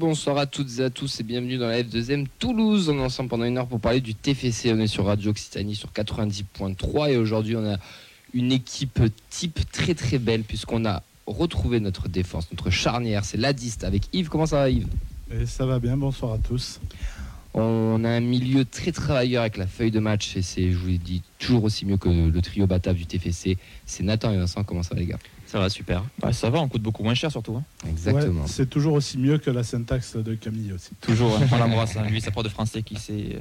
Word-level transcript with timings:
Bonsoir 0.00 0.38
à 0.38 0.46
toutes 0.46 0.78
et 0.78 0.84
à 0.84 0.88
tous 0.88 1.20
et 1.20 1.22
bienvenue 1.22 1.58
dans 1.58 1.68
la 1.68 1.82
F2M 1.82 2.24
Toulouse. 2.38 2.88
On 2.88 2.96
est 2.96 3.02
ensemble 3.02 3.28
pendant 3.28 3.44
une 3.44 3.58
heure 3.58 3.66
pour 3.66 3.80
parler 3.80 4.00
du 4.00 4.14
TFC. 4.14 4.72
On 4.72 4.80
est 4.80 4.86
sur 4.86 5.04
Radio 5.04 5.30
Occitanie 5.30 5.74
sur 5.74 5.90
90.3 5.90 7.10
et 7.10 7.16
aujourd'hui 7.18 7.54
on 7.54 7.70
a 7.70 7.76
une 8.32 8.50
équipe 8.50 8.98
type 9.28 9.60
très 9.70 9.94
très 9.94 10.16
belle 10.18 10.42
puisqu'on 10.42 10.86
a 10.86 11.02
retrouvé 11.26 11.80
notre 11.80 12.08
défense, 12.08 12.48
notre 12.50 12.70
charnière. 12.70 13.26
C'est 13.26 13.36
l'Adiste 13.36 13.84
avec 13.84 14.04
Yves. 14.14 14.30
Comment 14.30 14.46
ça 14.46 14.56
va 14.56 14.70
Yves? 14.70 14.88
Et 15.38 15.44
Ça 15.44 15.66
va 15.66 15.78
bien, 15.78 15.98
bonsoir 15.98 16.32
à 16.32 16.38
tous. 16.38 16.80
On 17.52 18.02
a 18.02 18.08
un 18.08 18.20
milieu 18.20 18.64
très 18.64 18.92
travailleur 18.92 19.42
avec 19.42 19.58
la 19.58 19.66
feuille 19.66 19.90
de 19.90 20.00
match 20.00 20.34
et 20.34 20.40
c'est, 20.40 20.72
je 20.72 20.78
vous 20.78 20.86
l'ai 20.86 20.96
dit, 20.98 21.20
toujours 21.38 21.64
aussi 21.64 21.84
mieux 21.84 21.98
que 21.98 22.08
le 22.08 22.40
trio 22.40 22.66
batave 22.66 22.96
du 22.96 23.04
TFC. 23.04 23.58
C'est 23.84 24.02
Nathan 24.02 24.32
et 24.32 24.38
Vincent. 24.38 24.64
Comment 24.64 24.82
ça 24.82 24.94
va 24.94 25.00
les 25.02 25.08
gars? 25.08 25.18
Ça 25.50 25.58
va, 25.58 25.68
super. 25.68 26.04
ça 26.30 26.48
va, 26.48 26.60
on 26.60 26.68
coûte 26.68 26.82
beaucoup 26.82 27.02
moins 27.02 27.14
cher 27.14 27.28
surtout. 27.28 27.56
Hein. 27.56 27.64
Exactement. 27.88 28.46
c'est 28.46 28.70
toujours 28.70 28.94
aussi 28.94 29.18
mieux 29.18 29.36
que 29.38 29.50
la 29.50 29.64
syntaxe 29.64 30.14
de 30.14 30.34
Camille 30.36 30.72
aussi. 30.72 30.90
Toujours, 31.00 31.36
on 31.52 31.58
l'embrasse. 31.58 31.96
Hein. 31.96 32.04
Lui, 32.08 32.20
sa 32.20 32.30
prof 32.30 32.44
de 32.44 32.48
français 32.48 32.82
qui 32.82 32.94
sait. 32.94 33.34
Euh, 33.34 33.40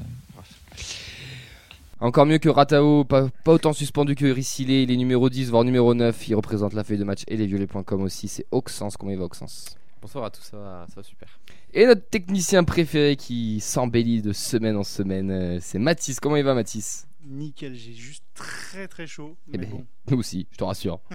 Encore 1.99 2.25
mieux 2.25 2.39
que 2.39 2.49
Ratao, 2.49 3.03
pas, 3.03 3.29
autant 3.45 3.73
suspendu 3.73 4.15
que 4.15 4.25
Rissilé, 4.25 4.81
il 4.81 4.91
est 4.91 4.97
numéro 4.97 5.29
10, 5.29 5.51
voire 5.51 5.63
numéro 5.63 5.93
9, 5.93 6.29
il 6.29 6.35
représente 6.35 6.73
la 6.73 6.83
feuille 6.83 6.97
de 6.97 7.03
match 7.03 7.21
et 7.27 7.37
les 7.37 7.45
violets.com 7.45 8.01
aussi, 8.01 8.27
c'est 8.27 8.47
Auxence, 8.49 8.97
comment 8.97 9.11
il 9.11 9.17
va 9.19 9.25
Auxence 9.25 9.77
Bonsoir 10.01 10.25
à 10.25 10.31
tous, 10.31 10.41
ça 10.41 10.57
va, 10.57 10.85
ça 10.87 10.95
va 10.95 11.03
super. 11.03 11.27
Et 11.75 11.85
notre 11.85 12.09
technicien 12.09 12.63
préféré 12.63 13.17
qui 13.17 13.59
s'embellit 13.59 14.23
de 14.23 14.33
semaine 14.33 14.77
en 14.77 14.83
semaine, 14.83 15.29
euh, 15.29 15.59
c'est 15.61 15.77
Mathis, 15.77 16.19
comment 16.19 16.37
il 16.37 16.43
va 16.43 16.55
Mathis? 16.55 17.05
Nickel. 17.25 17.75
J'ai 17.75 17.93
juste 17.93 18.23
très 18.33 18.87
très 18.87 19.07
chaud. 19.07 19.37
Eh 19.53 19.57
ben, 19.57 19.85
nous 20.09 20.17
aussi, 20.19 20.47
je 20.51 20.57
te 20.57 20.63
rassure. 20.63 21.01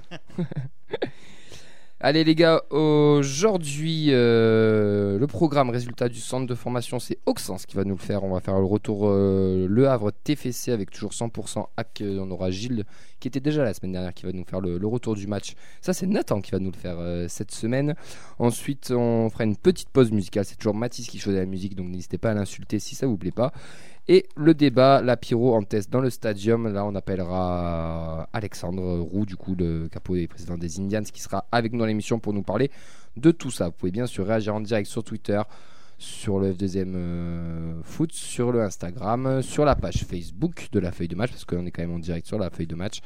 Allez 2.07 2.23
les 2.23 2.35
gars, 2.35 2.61
aujourd'hui 2.69 4.09
euh, 4.11 5.19
le 5.19 5.27
programme 5.27 5.71
résultat 5.71 6.11
du 6.11 6.21
centre 6.21 6.47
de 6.47 6.55
formation 6.55 6.99
c'est 6.99 7.17
Auxence 7.25 7.65
qui 7.65 7.77
va 7.77 7.85
nous 7.85 7.95
le 7.95 8.01
faire. 8.01 8.25
On 8.25 8.35
va 8.35 8.41
faire 8.41 8.59
le 8.59 8.67
retour 8.67 9.09
euh, 9.09 9.67
Le 9.71 9.89
Havre 9.89 10.11
TFC 10.11 10.71
avec 10.71 10.91
toujours 10.91 11.13
100% 11.13 11.65
hack. 11.79 12.03
On 12.03 12.31
aura 12.31 12.51
Gilles 12.51 12.85
qui 13.21 13.29
était 13.29 13.41
déjà 13.41 13.65
la 13.65 13.73
semaine 13.73 13.93
dernière 13.93 14.13
qui 14.13 14.27
va 14.27 14.33
nous 14.33 14.45
faire 14.45 14.61
le, 14.61 14.87
retour 14.87 15.15
du 15.15 15.27
match. 15.27 15.55
Ça 15.81 15.95
c'est 15.95 16.05
Nathan 16.05 16.43
qui 16.43 16.51
va 16.51 16.59
nous 16.59 16.73
le 16.73 16.77
faire 16.77 16.97
euh, 16.99 17.27
cette 17.29 17.53
semaine. 17.53 17.95
Ensuite 18.39 18.91
on 18.91 19.31
fera 19.31 19.45
une 19.45 19.57
petite 19.57 19.89
pause 19.89 20.11
musicale. 20.11 20.45
C'est 20.45 20.57
toujours 20.57 20.75
Mathis 20.75 21.09
qui 21.09 21.19
choisit 21.19 21.41
la 21.41 21.47
musique 21.47 21.75
donc 21.75 21.89
n'hésitez 21.89 22.19
pas 22.19 22.33
à 22.33 22.35
l'insulter 22.35 22.81
si 22.81 22.95
ça 22.97 23.07
vous 23.07 23.17
plaît 23.17 23.31
pas. 23.31 23.51
Et 24.07 24.27
le 24.37 24.53
débat, 24.53 25.01
la 25.01 25.17
pyro 25.17 25.55
en 25.55 25.63
test 25.63 25.91
dans 25.91 26.01
le 26.01 26.11
stadium. 26.11 26.71
Là, 26.71 26.85
on 26.85 26.95
appellera 26.95 28.29
Alexandre 28.35 28.99
Roux, 28.99 29.25
du 29.25 29.37
coup, 29.37 29.55
le 29.55 29.89
capot 29.89 30.15
des 30.15 30.29
présidents 30.29 30.59
des 30.59 30.79
Indians, 30.79 31.03
qui 31.03 31.23
sera 31.23 31.47
avec 31.51 31.73
nous 31.73 31.79
dans 31.79 31.87
l'émission 31.87 32.19
pour 32.19 32.35
nous 32.35 32.43
parler 32.43 32.71
de 33.17 33.31
tout 33.31 33.51
ça. 33.51 33.67
Vous 33.67 33.73
pouvez 33.73 33.93
bien 33.93 34.07
sûr 34.07 34.27
réagir 34.27 34.55
en 34.55 34.61
direct 34.61 34.91
sur 34.91 35.05
Twitter, 35.05 35.41
sur 35.97 36.39
le 36.39 36.53
F2M 36.53 36.93
euh, 36.95 37.81
Foot, 37.83 38.13
sur 38.13 38.53
le 38.53 38.61
Instagram, 38.61 39.41
sur 39.41 39.65
la 39.65 39.75
page 39.75 40.05
Facebook 40.05 40.69
de 40.71 40.81
la 40.81 40.93
feuille 40.93 41.09
de 41.09 41.17
match, 41.17 41.31
parce 41.31 41.47
qu'on 41.47 41.65
est 41.65 41.71
quand 41.71 41.83
même 41.83 41.95
en 41.95 41.99
direct 41.99 42.27
sur 42.27 42.39
la 42.39 42.51
feuille 42.51 42.67
de 42.67 42.75
match. 42.75 43.01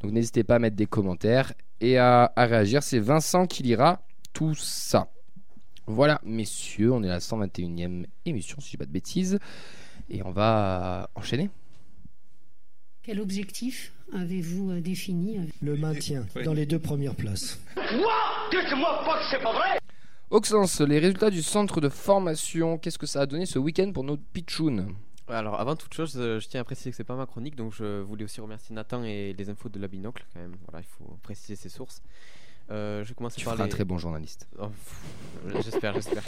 Donc 0.00 0.12
n'hésitez 0.12 0.42
pas 0.42 0.54
à 0.54 0.58
mettre 0.58 0.76
des 0.76 0.86
commentaires 0.86 1.52
et 1.82 1.98
à, 1.98 2.32
à 2.34 2.46
réagir. 2.46 2.82
C'est 2.82 2.98
Vincent 2.98 3.46
qui 3.46 3.62
lira 3.62 4.00
tout 4.32 4.54
ça. 4.54 5.10
Voilà, 5.86 6.18
messieurs, 6.24 6.92
on 6.92 7.02
est 7.02 7.08
à 7.08 7.14
la 7.14 7.18
121e 7.18 8.06
émission, 8.24 8.56
si 8.60 8.68
je 8.68 8.70
dis 8.70 8.76
pas 8.78 8.86
de 8.86 8.92
bêtises. 8.92 9.38
Et 10.08 10.22
on 10.22 10.30
va 10.30 11.10
enchaîner. 11.14 11.50
Quel 13.02 13.20
objectif 13.20 13.92
avez-vous 14.12 14.72
euh, 14.72 14.80
défini 14.80 15.38
Le 15.62 15.76
maintien 15.76 16.26
dans 16.44 16.52
les 16.52 16.66
deux 16.66 16.78
premières 16.78 17.14
places. 17.14 17.60
Quoi 17.74 18.14
Dites-moi 18.50 19.02
pas 19.04 19.18
que 19.18 19.24
c'est 19.30 19.42
pas 19.42 19.52
vrai 19.52 19.78
Auxence, 20.30 20.80
les 20.80 20.98
résultats 21.00 21.30
du 21.30 21.42
centre 21.42 21.80
de 21.80 21.88
formation, 21.88 22.78
qu'est-ce 22.78 22.98
que 22.98 23.06
ça 23.06 23.22
a 23.22 23.26
donné 23.26 23.46
ce 23.46 23.58
week-end 23.58 23.90
pour 23.92 24.04
notre 24.04 24.22
pitchoun 24.32 24.94
alors 25.32 25.60
avant 25.60 25.76
toute 25.76 25.94
chose, 25.94 26.14
euh, 26.16 26.40
je 26.40 26.48
tiens 26.48 26.60
à 26.60 26.64
préciser 26.64 26.90
que 26.90 26.96
c'est 26.96 27.04
pas 27.04 27.14
ma 27.14 27.26
chronique, 27.26 27.54
donc 27.54 27.72
je 27.72 28.00
voulais 28.00 28.24
aussi 28.24 28.40
remercier 28.40 28.74
Nathan 28.74 29.04
et 29.04 29.32
les 29.32 29.48
infos 29.48 29.68
de 29.68 29.78
la 29.78 29.86
binocle 29.86 30.26
quand 30.32 30.40
même. 30.40 30.56
Voilà, 30.66 30.84
il 30.84 30.88
faut 30.88 31.18
préciser 31.22 31.54
ses 31.54 31.68
sources. 31.68 32.02
Euh, 32.70 33.02
je 33.04 33.08
vais 33.08 33.14
commencer 33.14 33.38
tu 33.38 33.44
par 33.44 33.56
les... 33.56 33.62
un 33.62 33.68
très 33.68 33.84
bon 33.84 33.98
journaliste. 33.98 34.48
Oh, 34.58 34.68
j'espère, 35.62 35.94
j'espère. 35.94 36.22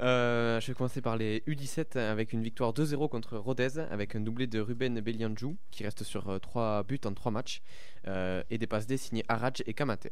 Euh, 0.00 0.60
je 0.60 0.66
vais 0.66 0.74
commencer 0.74 1.00
par 1.00 1.16
les 1.16 1.42
U17 1.46 1.98
avec 1.98 2.32
une 2.32 2.42
victoire 2.42 2.72
2-0 2.72 3.08
contre 3.08 3.38
Rodez 3.38 3.78
avec 3.90 4.16
un 4.16 4.20
doublé 4.20 4.46
de 4.46 4.60
Ruben 4.60 5.00
Belianjou 5.00 5.56
qui 5.70 5.84
reste 5.84 6.02
sur 6.02 6.38
3 6.40 6.62
euh, 6.62 6.82
buts 6.82 7.00
en 7.04 7.12
3 7.12 7.32
matchs 7.32 7.62
et 8.06 8.58
des 8.58 8.66
passes 8.66 8.86
D 8.86 8.96
signés 8.96 9.24
Araj 9.28 9.62
et 9.66 9.72
Kamate. 9.72 10.08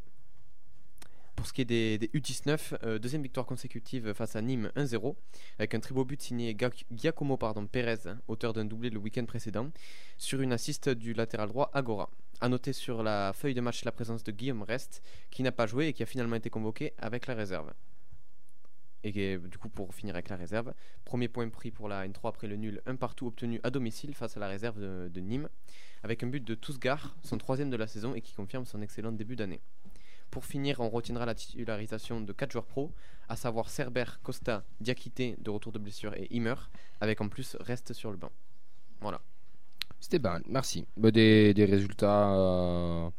Pour 1.43 1.49
ce 1.49 1.53
qui 1.53 1.63
est 1.63 1.65
des, 1.65 1.99
U19, 2.15 2.99
deuxième 3.01 3.25
victoire 3.25 3.47
consécutive 3.47 4.13
face 4.13 4.37
à 4.37 4.43
Nîmes 4.43 4.71
1-0 4.77 5.17
avec 5.59 5.75
un 5.75 5.81
très 5.81 5.93
beau 5.93 6.05
but 6.05 6.23
signé 6.23 6.57
Giacomo 6.93 7.37
pardon, 7.37 7.67
Perez, 7.67 8.15
auteur 8.29 8.53
d'un 8.53 8.65
doublé 8.65 8.91
le 8.91 8.99
week-end 8.99 9.25
précédent, 9.25 9.73
sur 10.19 10.41
une 10.41 10.53
assiste 10.53 10.89
du 10.89 11.15
latéral 11.15 11.49
droit 11.49 11.73
Agora. 11.75 12.11
A 12.41 12.49
noter 12.49 12.73
sur 12.73 13.03
la 13.03 13.33
feuille 13.33 13.55
de 13.55 13.61
match 13.61 13.85
la 13.85 13.91
présence 13.91 14.23
de 14.23 14.31
Guillaume 14.31 14.63
Rest, 14.63 15.03
qui 15.33 15.43
n'a 15.43 15.51
pas 15.51 15.67
joué 15.67 15.89
et 15.89 15.93
qui 15.93 16.05
a 16.05 16.07
finalement 16.07 16.37
été 16.37 16.49
convoqué 16.49 16.93
avec 16.97 17.27
la 17.27 17.35
réserve. 17.35 17.73
Et 19.03 19.37
du 19.37 19.59
coup, 19.59 19.69
pour 19.69 19.93
finir 19.97 20.15
avec 20.15 20.29
la 20.29 20.37
réserve, 20.37 20.73
premier 21.05 21.27
point 21.27 21.49
pris 21.49 21.73
pour 21.73 21.89
la 21.89 22.07
N3 22.07 22.29
après 22.29 22.47
le 22.47 22.55
nul, 22.55 22.81
un 22.87 22.95
partout 22.95 23.27
obtenu 23.27 23.59
à 23.65 23.71
domicile 23.71 24.15
face 24.15 24.37
à 24.37 24.41
la 24.41 24.47
réserve 24.47 24.79
de, 24.79 25.21
Nîmes, 25.21 25.49
avec 26.05 26.23
un 26.23 26.29
but 26.29 26.45
de 26.45 26.55
Tousgar, 26.55 27.17
son 27.25 27.37
troisième 27.37 27.69
de 27.69 27.77
la 27.77 27.89
saison 27.89 28.15
et 28.15 28.21
qui 28.21 28.33
confirme 28.33 28.65
son 28.65 28.81
excellent 28.81 29.11
début 29.11 29.35
d'année. 29.35 29.61
Pour 30.33 30.47
finir, 30.47 30.81
on 30.81 30.89
retiendra 30.89 31.27
la 31.27 31.35
titularisation 31.35 32.23
de 32.23 32.33
4 32.33 32.53
joueurs 32.53 32.65
pro, 32.65 32.91
à 33.29 33.37
savoir 33.37 33.69
Cerber, 33.69 34.07
Costa, 34.23 34.65
Diakité 34.81 35.37
de 35.39 35.51
retour 35.51 35.73
de 35.73 35.79
blessure 35.79 36.15
et 36.15 36.27
Immer, 36.31 36.55
avec 37.03 37.21
en 37.21 37.29
plus 37.29 37.55
Reste 37.61 37.93
sur 37.93 38.11
le 38.11 38.17
banc. 38.17 38.33
Voilà. 39.03 39.21
C'était 40.01 40.19
bien, 40.19 40.41
merci. 40.49 40.87
Bah, 40.97 41.11
des, 41.11 41.53
résultats 41.55 42.33
euh, 42.35 43.11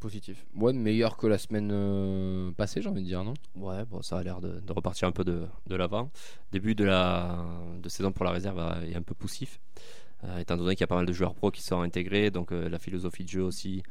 positifs. 0.00 0.46
Ouais, 0.54 0.72
meilleurs 0.72 1.18
que 1.18 1.26
la 1.26 1.36
semaine 1.36 1.68
euh, 1.74 2.50
passée, 2.52 2.80
j'ai 2.80 2.88
envie 2.88 3.02
de 3.02 3.06
dire, 3.06 3.22
non? 3.22 3.34
Ouais, 3.54 3.84
bon, 3.84 4.00
ça 4.00 4.16
a 4.16 4.22
l'air 4.22 4.40
de, 4.40 4.62
repartir 4.72 5.08
un 5.08 5.12
peu 5.12 5.24
de, 5.24 5.46
l'avant. 5.68 6.10
Début 6.52 6.74
de, 6.74 6.84
la, 6.84 7.44
de 7.82 7.88
saison 7.90 8.12
pour 8.12 8.24
la 8.24 8.30
réserve 8.30 8.60
euh, 8.60 8.80
est 8.90 8.96
un 8.96 9.02
peu 9.02 9.14
poussif, 9.14 9.60
étant 10.38 10.56
donné 10.56 10.74
qu'il 10.74 10.80
y 10.80 10.84
a 10.84 10.88
pas 10.88 10.96
mal 10.96 11.04
de 11.04 11.12
joueurs 11.12 11.34
pro 11.34 11.50
qui 11.50 11.60
sont 11.60 11.82
intégrés, 11.82 12.30
donc 12.30 12.50
la 12.50 12.78
philosophie 12.78 13.24
de 13.24 13.28
jeu 13.28 13.42
aussi 13.42 13.82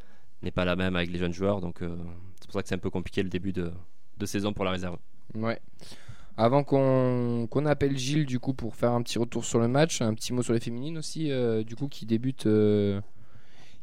n'est 0.45 0.51
pas 0.51 0.65
la 0.65 0.75
même 0.75 0.95
avec 0.95 1.11
les 1.11 1.19
jeunes 1.19 1.33
joueurs, 1.33 1.59
donc 1.59 1.81
c'est 2.39 2.47
pour 2.47 2.53
ça 2.53 2.61
que 2.61 2.69
c'est 2.69 2.75
un 2.75 2.79
peu 2.79 2.89
compliqué 2.89 3.23
le 3.23 3.29
début 3.29 3.53
de, 3.53 3.71
saison 4.25 4.53
pour 4.53 4.65
la 4.65 4.71
réserve. 4.71 4.97
Ouais. 5.33 5.59
Avant 6.37 6.63
qu'on 6.63 7.65
appelle 7.65 7.97
Gilles 7.97 8.25
du 8.25 8.39
coup 8.39 8.53
pour 8.53 8.75
faire 8.75 8.91
un 8.91 9.01
petit 9.01 9.17
retour 9.17 9.45
sur 9.45 9.59
le 9.59 9.67
match, 9.67 10.01
un 10.01 10.13
petit 10.13 10.33
mot 10.33 10.43
sur 10.43 10.53
les 10.53 10.59
féminines 10.59 10.97
aussi, 10.97 11.31
euh, 11.31 11.63
du 11.63 11.75
coup 11.75 11.87
qui 11.87 12.05
débutent, 12.05 12.45
euh, 12.45 12.99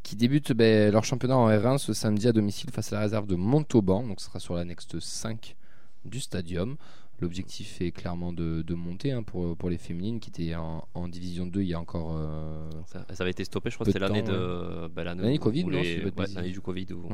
qui 0.02 0.16
débutent 0.16 0.52
ben, 0.52 0.92
leur 0.92 1.04
championnat 1.04 1.36
en 1.36 1.48
R1 1.48 1.78
ce 1.78 1.94
samedi 1.94 2.28
à 2.28 2.32
domicile 2.32 2.70
face 2.70 2.92
à 2.92 2.96
la 2.96 3.02
réserve 3.02 3.26
de 3.26 3.36
Montauban, 3.36 4.02
donc 4.02 4.20
ce 4.20 4.26
sera 4.26 4.38
sur 4.38 4.54
la 4.54 4.64
next 4.64 5.00
5 5.00 5.56
du 6.04 6.20
stadium. 6.20 6.76
L'objectif 7.22 7.80
est 7.80 7.92
clairement 7.92 8.32
de, 8.32 8.62
de 8.62 8.74
monter 8.74 9.12
hein, 9.12 9.22
pour, 9.22 9.56
pour 9.56 9.70
les 9.70 9.78
féminines 9.78 10.20
qui 10.20 10.28
étaient 10.28 10.54
en, 10.54 10.86
en, 10.92 11.08
division 11.08 11.46
2 11.46 11.62
il 11.62 11.68
y 11.68 11.74
a 11.74 11.80
encore. 11.80 12.16
Euh, 12.18 12.68
ça, 12.86 13.04
avait 13.20 13.30
été 13.30 13.44
stoppé, 13.44 13.70
je 13.70 13.76
crois 13.76 13.86
que 13.86 13.92
c'était 13.92 14.04
l'année 14.04 14.22
de. 14.22 14.88
Ben, 14.88 15.04
l'année 15.04 15.38
Covid, 15.38 15.64
l'année 15.70 16.50
du 16.50 16.60
Covid 16.60 16.88
où, 16.92 17.08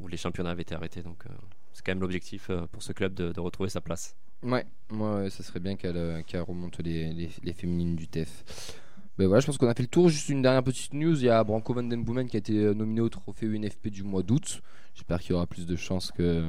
où, 0.00 0.08
les 0.08 0.16
championnats 0.16 0.50
avaient 0.50 0.62
été 0.62 0.74
arrêtés. 0.74 1.02
Donc 1.02 1.24
c'est 1.72 1.84
quand 1.84 1.92
même 1.92 2.00
l'objectif 2.00 2.50
pour 2.72 2.82
ce 2.82 2.92
club 2.92 3.12
de, 3.14 3.32
de 3.32 3.40
retrouver 3.40 3.68
sa 3.68 3.80
place. 3.82 4.16
Ouais, 4.42 4.66
moi, 4.90 5.28
ça 5.30 5.42
serait 5.42 5.60
bien 5.60 5.76
qu'elle 5.76 5.96
euh, 5.96 6.22
remonte 6.46 6.78
les, 6.80 7.12
les, 7.12 7.52
féminines 7.52 7.96
du 7.96 8.06
TEF. 8.06 8.78
Ben 9.18 9.26
voilà, 9.26 9.40
je 9.40 9.46
pense 9.46 9.56
qu'on 9.56 9.68
a 9.68 9.74
fait 9.74 9.82
le 9.82 9.88
tour. 9.88 10.08
Juste 10.08 10.28
une 10.28 10.42
dernière 10.42 10.62
petite 10.62 10.92
news 10.92 11.18
il 11.18 11.24
y 11.24 11.30
a 11.30 11.42
Branko 11.42 11.72
Van 11.72 11.82
Den 11.82 12.04
Boomen 12.04 12.28
qui 12.28 12.36
a 12.36 12.38
été 12.38 12.58
euh, 12.58 12.74
nominé 12.74 13.00
au 13.00 13.08
trophée 13.08 13.46
UNFP 13.46 13.88
du 13.88 14.02
mois 14.02 14.22
d'août. 14.22 14.60
J'espère 14.94 15.20
qu'il 15.20 15.30
y 15.30 15.34
aura 15.34 15.46
plus 15.46 15.66
de 15.66 15.74
chance 15.74 16.12
que, 16.12 16.44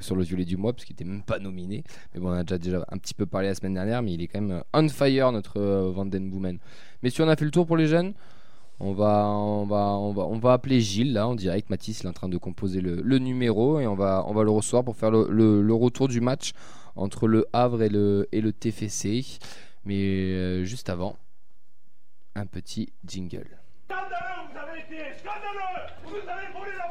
sur 0.00 0.16
le 0.16 0.22
violet 0.22 0.44
du 0.44 0.56
mois, 0.56 0.72
parce 0.72 0.84
qu'il 0.84 0.94
n'était 0.94 1.04
même 1.04 1.22
pas 1.22 1.38
nominé. 1.38 1.84
Mais 2.14 2.20
bon, 2.20 2.30
on 2.30 2.32
a 2.32 2.42
déjà, 2.42 2.58
déjà 2.58 2.84
un 2.90 2.98
petit 2.98 3.14
peu 3.14 3.26
parlé 3.26 3.48
la 3.48 3.54
semaine 3.54 3.74
dernière, 3.74 4.02
mais 4.02 4.12
il 4.12 4.22
est 4.22 4.28
quand 4.28 4.40
même 4.40 4.58
euh, 4.58 4.62
on 4.72 4.88
fire, 4.88 5.32
notre 5.32 5.60
Van 5.60 6.06
Den 6.06 6.30
Boomen. 6.30 6.58
Mais 7.02 7.10
si 7.10 7.20
on 7.22 7.28
a 7.28 7.36
fait 7.36 7.44
le 7.44 7.50
tour 7.50 7.66
pour 7.66 7.76
les 7.76 7.86
jeunes, 7.86 8.14
on 8.80 8.92
va, 8.92 9.26
on 9.26 9.66
va, 9.66 9.76
on 9.76 10.12
va, 10.12 10.22
on 10.22 10.38
va 10.38 10.52
appeler 10.52 10.80
Gilles 10.80 11.12
là 11.12 11.26
en 11.26 11.34
direct. 11.34 11.68
Mathis 11.68 12.00
il 12.00 12.06
est 12.06 12.08
en 12.08 12.12
train 12.12 12.28
de 12.28 12.38
composer 12.38 12.80
le, 12.80 13.18
numéro 13.18 13.80
et 13.80 13.86
on 13.86 13.94
va, 13.94 14.24
on 14.28 14.34
va 14.34 14.44
le 14.44 14.50
recevoir 14.50 14.84
pour 14.84 14.96
faire 14.96 15.10
le, 15.10 15.26
le, 15.28 15.74
retour 15.74 16.06
du 16.06 16.20
match 16.20 16.52
entre 16.94 17.26
le 17.26 17.46
Havre 17.52 17.82
et 17.82 17.88
le, 17.88 18.28
et 18.30 18.40
le 18.40 18.52
TFC. 18.52 19.24
Mais 19.84 19.96
euh, 19.96 20.64
juste 20.64 20.90
avant, 20.90 21.16
un 22.36 22.46
petit 22.46 22.92
jingle. 23.04 23.58
Scandaleux, 23.88 24.48
vous 24.52 24.58
avez 24.58 24.80
été 24.80 25.18
scandaleux 25.18 25.88
Vous 26.04 26.16
avez 26.16 26.76
la 26.76 26.87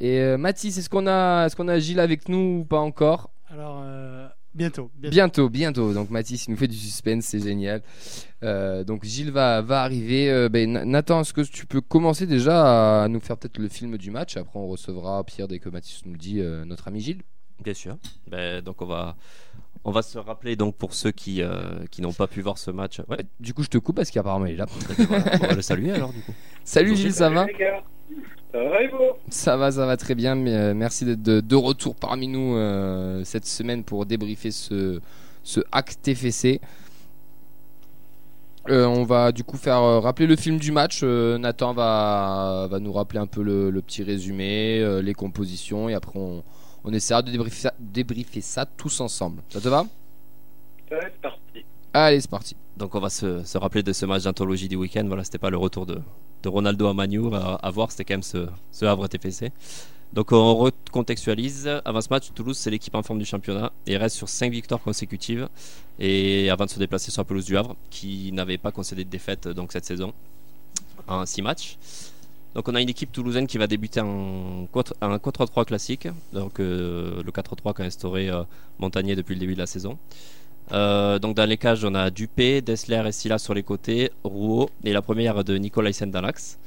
Et 0.00 0.18
euh, 0.20 0.36
Mathis, 0.38 0.78
est-ce 0.78 0.88
qu'on 0.88 1.06
a, 1.06 1.46
est 1.46 1.54
qu'on 1.54 1.68
a 1.68 1.78
Gilles 1.78 2.00
avec 2.00 2.28
nous 2.28 2.60
ou 2.60 2.64
pas 2.64 2.78
encore? 2.80 3.30
Alors, 3.50 3.82
euh, 3.84 4.26
bientôt, 4.54 4.90
bientôt, 4.96 5.48
bientôt. 5.48 5.92
Donc 5.92 6.10
Mathis, 6.10 6.46
il 6.46 6.52
nous 6.52 6.56
fait 6.56 6.68
du 6.68 6.76
suspense, 6.76 7.24
c'est 7.26 7.40
génial. 7.40 7.82
donc 8.42 9.04
Gilles 9.04 9.30
va, 9.30 9.60
va 9.62 9.82
arriver. 9.82 10.48
Ben, 10.48 10.72
Nathan, 10.84 11.20
est-ce 11.20 11.32
que 11.32 11.42
tu 11.42 11.66
peux 11.66 11.80
commencer 11.80 12.26
déjà 12.26 13.02
à 13.04 13.08
nous 13.08 13.20
faire 13.20 13.36
peut-être 13.36 13.58
le 13.58 13.68
film 13.68 13.96
du 13.98 14.10
match? 14.10 14.36
Après, 14.36 14.58
on 14.58 14.66
recevra 14.66 15.22
Pierre 15.24 15.48
dès 15.48 15.58
que 15.58 15.68
Mathis 15.68 16.02
nous 16.06 16.12
le 16.12 16.18
dit, 16.18 16.40
notre 16.66 16.88
ami 16.88 17.00
Gilles. 17.00 17.22
Bien 17.62 17.74
sûr. 17.74 17.96
Ben, 18.28 18.60
donc 18.62 18.82
on 18.82 18.86
va, 18.86 19.14
on 19.84 19.90
va 19.90 20.02
se 20.02 20.18
rappeler 20.18 20.56
donc 20.56 20.76
pour 20.76 20.94
ceux 20.94 21.10
qui, 21.10 21.42
euh, 21.42 21.84
qui 21.90 22.02
n'ont 22.02 22.12
pas 22.12 22.26
pu 22.26 22.40
voir 22.40 22.58
ce 22.58 22.70
match. 22.70 23.00
Ouais, 23.08 23.18
Du 23.40 23.54
coup, 23.54 23.62
je 23.62 23.68
te 23.68 23.78
coupe 23.78 23.96
parce 23.96 24.10
qu'apparemment 24.10 24.46
il 24.46 24.54
est 24.54 24.56
là. 24.56 24.66
voilà, 24.98 25.24
on 25.42 25.46
va 25.46 25.54
le 25.54 25.62
saluer 25.62 25.92
alors 25.92 26.12
du 26.12 26.20
coup. 26.20 26.32
Salut 26.64 26.96
Gilles, 26.96 27.12
ça 27.14 27.30
va? 27.30 27.46
Ça 29.28 29.56
va 29.56 29.70
Ça 29.70 29.86
va, 29.86 29.96
très 29.96 30.14
bien. 30.14 30.34
Mais, 30.34 30.54
euh, 30.54 30.74
merci 30.74 31.04
d'être 31.04 31.22
de, 31.22 31.40
de 31.40 31.56
retour 31.56 31.94
parmi 31.94 32.28
nous 32.28 32.56
euh, 32.56 33.24
cette 33.24 33.46
semaine 33.46 33.82
pour 33.84 34.06
débriefer 34.06 34.50
ce, 34.50 35.00
ce 35.42 35.60
hack 35.72 36.00
TFC. 36.02 36.60
Euh, 38.68 38.86
on 38.86 39.02
va 39.02 39.32
du 39.32 39.42
coup 39.42 39.56
faire 39.56 39.78
euh, 39.78 39.98
rappeler 40.00 40.26
le 40.26 40.36
film 40.36 40.58
du 40.58 40.70
match. 40.70 41.00
Euh, 41.02 41.36
Nathan 41.38 41.72
va, 41.72 42.68
va 42.70 42.78
nous 42.78 42.92
rappeler 42.92 43.18
un 43.18 43.26
peu 43.26 43.42
le, 43.42 43.70
le 43.70 43.82
petit 43.82 44.04
résumé, 44.04 44.78
euh, 44.80 45.02
les 45.02 45.14
compositions 45.14 45.88
et 45.88 45.94
après 45.94 46.16
on, 46.18 46.44
on 46.84 46.92
essaiera 46.92 47.22
de 47.22 47.32
débriefer 47.32 47.60
ça, 47.60 47.74
débriefer 47.80 48.40
ça 48.40 48.64
tous 48.66 49.00
ensemble. 49.00 49.42
Ça 49.48 49.60
te 49.60 49.68
va? 49.68 49.84
C'est 50.88 51.20
parti. 51.20 51.64
Allez, 51.92 52.20
c'est 52.20 52.30
parti. 52.30 52.56
Donc 52.76 52.94
on 52.94 53.00
va 53.00 53.10
se, 53.10 53.42
se 53.42 53.58
rappeler 53.58 53.82
de 53.82 53.92
ce 53.92 54.06
match 54.06 54.22
d'anthologie 54.22 54.68
du 54.68 54.76
week-end. 54.76 55.04
Voilà, 55.06 55.24
c'était 55.24 55.38
pas 55.38 55.50
le 55.50 55.56
retour 55.56 55.84
de, 55.84 55.98
de 56.42 56.48
Ronaldo 56.48 56.86
à 56.86 56.94
Manu 56.94 57.20
à, 57.34 57.70
voir, 57.70 57.90
c'était 57.90 58.04
quand 58.04 58.14
même 58.14 58.22
ce, 58.72 58.84
Havre 58.84 59.06
TFC. 59.08 59.52
Donc 60.12 60.32
on 60.32 60.54
recontextualise. 60.56 61.68
Avant 61.84 62.00
ce 62.00 62.08
match, 62.10 62.30
Toulouse 62.34 62.58
c'est 62.58 62.70
l'équipe 62.70 62.94
en 62.94 63.02
forme 63.02 63.18
du 63.18 63.24
championnat 63.24 63.72
et 63.86 63.96
reste 63.96 64.16
sur 64.16 64.28
5 64.28 64.52
victoires 64.52 64.80
consécutives 64.80 65.48
et 65.98 66.50
avant 66.50 66.66
de 66.66 66.70
se 66.70 66.78
déplacer 66.78 67.10
sur 67.10 67.20
la 67.20 67.24
pelouse 67.24 67.46
du 67.46 67.56
Havre 67.56 67.76
qui 67.90 68.30
n'avait 68.32 68.58
pas 68.58 68.72
concédé 68.72 69.04
de 69.04 69.10
défaite 69.10 69.48
donc 69.48 69.72
cette 69.72 69.86
saison 69.86 70.12
en 71.08 71.24
6 71.24 71.42
matchs. 71.42 71.78
Donc 72.54 72.68
on 72.68 72.74
a 72.74 72.82
une 72.82 72.90
équipe 72.90 73.10
toulousaine 73.10 73.46
qui 73.46 73.56
va 73.56 73.66
débuter 73.66 74.00
en 74.00 74.66
4 74.74 74.96
un 75.00 75.16
4-3 75.16 75.64
classique, 75.64 76.08
donc 76.34 76.60
euh, 76.60 77.22
le 77.22 77.30
4-3 77.32 77.72
qu'a 77.72 77.84
instauré 77.84 78.28
euh, 78.28 78.42
Montagnier 78.78 79.16
depuis 79.16 79.34
le 79.34 79.40
début 79.40 79.54
de 79.54 79.60
la 79.60 79.66
saison. 79.66 79.96
Euh, 80.70 81.18
donc 81.18 81.36
dans 81.36 81.48
les 81.48 81.56
cages, 81.56 81.84
on 81.84 81.94
a 81.94 82.10
Dupé, 82.10 82.62
Dessler 82.62 83.02
et 83.06 83.12
Silla 83.12 83.38
sur 83.38 83.54
les 83.54 83.62
côtés, 83.62 84.10
Rouault 84.24 84.70
et 84.84 84.92
la 84.92 85.02
première 85.02 85.44
de 85.44 85.56
Nicolas 85.56 85.90
l'axe. 86.22 86.58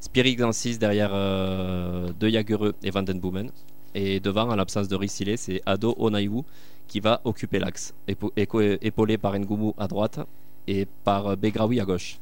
Spirig 0.00 0.42
en 0.42 0.52
6 0.52 0.78
derrière 0.78 1.10
euh, 1.12 2.08
De 2.18 2.28
Jagereux 2.28 2.74
et 2.82 2.90
Van 2.90 3.02
Den 3.02 3.20
Boomen. 3.20 3.50
Et 3.94 4.20
devant, 4.20 4.50
en 4.50 4.56
l'absence 4.56 4.88
de 4.88 4.96
Rissilé, 4.96 5.36
c'est 5.36 5.62
Ado 5.64 5.94
Onaiwu 5.98 6.42
qui 6.88 7.00
va 7.00 7.20
occuper 7.24 7.58
l'axe, 7.58 7.94
épaulé 8.36 9.18
par 9.18 9.38
Ngoumou 9.38 9.74
à 9.78 9.88
droite 9.88 10.20
et 10.66 10.86
par 11.04 11.28
euh, 11.28 11.36
Begraoui 11.36 11.80
à 11.80 11.84
gauche. 11.84 12.18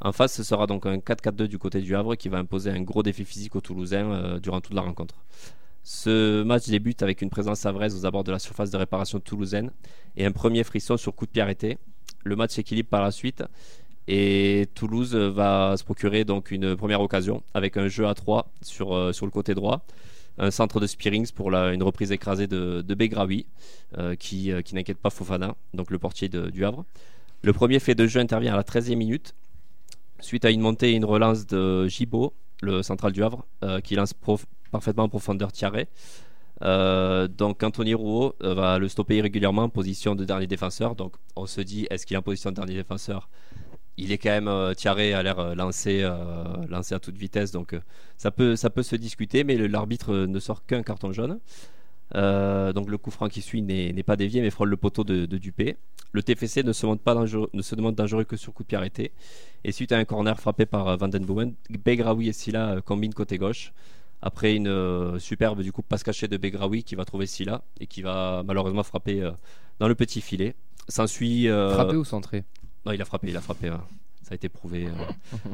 En 0.00 0.12
face, 0.12 0.34
ce 0.34 0.42
sera 0.44 0.66
donc 0.66 0.86
un 0.86 0.98
4-4-2 0.98 1.46
du 1.46 1.58
côté 1.58 1.80
du 1.80 1.96
Havre 1.96 2.14
qui 2.14 2.28
va 2.28 2.38
imposer 2.38 2.70
un 2.70 2.82
gros 2.82 3.02
défi 3.02 3.24
physique 3.24 3.56
aux 3.56 3.60
Toulousains 3.60 4.38
durant 4.38 4.60
toute 4.60 4.74
la 4.74 4.82
rencontre. 4.82 5.14
Ce 5.86 6.42
match 6.42 6.66
débute 6.68 7.02
avec 7.02 7.20
une 7.20 7.28
présence 7.28 7.66
avraise 7.66 7.94
aux 7.94 8.06
abords 8.06 8.24
de 8.24 8.32
la 8.32 8.38
surface 8.38 8.70
de 8.70 8.76
réparation 8.78 9.20
toulousaine 9.20 9.70
et 10.16 10.24
un 10.24 10.32
premier 10.32 10.64
frisson 10.64 10.96
sur 10.96 11.14
coup 11.14 11.26
de 11.26 11.30
pied 11.30 11.42
arrêté. 11.42 11.76
Le 12.24 12.36
match 12.36 12.52
s'équilibre 12.52 12.88
par 12.88 13.02
la 13.02 13.10
suite 13.10 13.44
et 14.08 14.66
Toulouse 14.74 15.14
va 15.14 15.76
se 15.76 15.84
procurer 15.84 16.24
donc 16.24 16.50
une 16.50 16.74
première 16.74 17.02
occasion 17.02 17.42
avec 17.52 17.76
un 17.76 17.88
jeu 17.88 18.06
à 18.06 18.14
3 18.14 18.50
sur, 18.62 18.94
euh, 18.94 19.12
sur 19.12 19.26
le 19.26 19.30
côté 19.30 19.54
droit. 19.54 19.84
Un 20.38 20.50
centre 20.50 20.80
de 20.80 20.86
Spearings 20.86 21.30
pour 21.32 21.50
la- 21.50 21.72
une 21.74 21.82
reprise 21.82 22.10
écrasée 22.12 22.46
de, 22.46 22.82
de 22.86 22.94
Begraoui 22.94 23.46
euh, 23.98 24.16
qui, 24.16 24.52
euh, 24.52 24.62
qui 24.62 24.74
n'inquiète 24.74 24.98
pas 24.98 25.10
Fofana, 25.10 25.54
donc 25.74 25.90
le 25.90 25.98
portier 25.98 26.28
du 26.28 26.64
Havre. 26.64 26.84
Le 27.42 27.52
premier 27.52 27.78
fait 27.78 27.94
de 27.94 28.06
jeu 28.06 28.20
intervient 28.20 28.54
à 28.54 28.56
la 28.56 28.62
13e 28.64 28.96
minute 28.96 29.34
suite 30.20 30.46
à 30.46 30.50
une 30.50 30.60
montée 30.62 30.92
et 30.92 30.94
une 30.94 31.04
relance 31.04 31.46
de 31.46 31.86
Gibaud, 31.88 32.32
le 32.62 32.82
central 32.82 33.12
du 33.12 33.22
Havre, 33.22 33.44
qui 33.84 33.94
lance 33.94 34.14
prof- 34.14 34.46
parfaitement 34.74 35.04
en 35.04 35.08
profondeur 35.08 35.52
Thierry. 35.52 35.86
Euh, 36.62 37.28
donc 37.28 37.62
Anthony 37.62 37.94
Rouault 37.94 38.34
euh, 38.42 38.54
va 38.54 38.78
le 38.78 38.88
stopper 38.88 39.16
irrégulièrement 39.16 39.64
en 39.64 39.68
position 39.68 40.16
de 40.16 40.24
dernier 40.24 40.48
défenseur. 40.48 40.96
Donc 40.96 41.14
on 41.36 41.46
se 41.46 41.60
dit, 41.60 41.86
est-ce 41.90 42.06
qu'il 42.06 42.14
est 42.14 42.18
en 42.18 42.22
position 42.22 42.50
de 42.50 42.56
dernier 42.56 42.74
défenseur? 42.74 43.28
Il 43.96 44.10
est 44.10 44.18
quand 44.18 44.30
même, 44.30 44.48
euh, 44.48 44.74
Thierry 44.74 45.12
a 45.12 45.22
l'air 45.22 45.38
euh, 45.38 45.54
lancé, 45.54 46.02
lancé 46.68 46.94
à 46.96 46.98
toute 46.98 47.16
vitesse, 47.16 47.52
donc 47.52 47.76
ça, 48.16 48.32
peut, 48.32 48.56
ça 48.56 48.68
peut 48.68 48.82
se 48.82 48.96
discuter, 48.96 49.44
mais 49.44 49.56
l'arbitre 49.68 50.12
ne 50.26 50.40
sort 50.40 50.66
qu'un 50.66 50.82
carton 50.82 51.12
jaune. 51.12 51.38
Donc 52.12 52.90
le 52.90 52.96
coup 52.98 53.12
franc 53.12 53.28
qui 53.28 53.42
suit 53.42 53.62
n'est 53.62 54.02
pas 54.02 54.16
dévié 54.16 54.40
mais 54.42 54.50
frôle 54.50 54.70
le 54.70 54.76
poteau 54.76 55.04
de, 55.04 55.36
Dupé. 55.38 55.76
Le 56.12 56.22
TFC 56.22 56.62
ne 56.62 56.72
se, 56.72 56.86
montre 56.86 57.02
pas 57.02 57.14
dangereux, 57.14 57.50
ne 57.52 57.62
se 57.62 57.74
demande 57.74 57.94
dangereux 57.96 58.24
que 58.24 58.36
sur 58.36 58.52
coup 58.52 58.62
de 58.62 58.68
pied 58.68 58.78
arrêté. 58.78 59.12
Et 59.64 59.72
suite 59.72 59.92
à 59.92 59.98
un 59.98 60.04
corner 60.04 60.38
frappé 60.38 60.64
par 60.66 60.96
Van 60.96 61.08
Den 61.08 61.26
Begraoui 61.70 62.28
et 62.28 62.32
Silla 62.32 62.80
combinent 62.84 63.14
côté 63.14 63.38
gauche. 63.38 63.72
Après 64.26 64.54
une 64.56 64.68
euh, 64.68 65.18
superbe 65.18 65.60
du 65.60 65.70
coup 65.70 65.82
passe 65.82 66.02
cachée 66.02 66.28
de 66.28 66.38
Begraoui 66.38 66.82
qui 66.82 66.94
va 66.94 67.04
trouver 67.04 67.26
Silla 67.26 67.62
et 67.78 67.86
qui 67.86 68.00
va 68.00 68.42
malheureusement 68.42 68.82
frapper 68.82 69.20
euh, 69.22 69.32
dans 69.80 69.86
le 69.86 69.94
petit 69.94 70.22
filet. 70.22 70.54
S'ensuit. 70.88 71.46
euh, 71.46 71.74
Frappé 71.74 71.94
ou 71.96 72.04
centré? 72.04 72.42
Non, 72.86 72.92
il 72.92 73.02
a 73.02 73.04
frappé, 73.04 73.28
il 73.28 73.36
a 73.36 73.42
frappé. 73.42 73.68
ouais. 73.70 73.76
Ça 74.22 74.32
a 74.32 74.34
été 74.36 74.48
prouvé. 74.48 74.86
euh. 74.86 75.38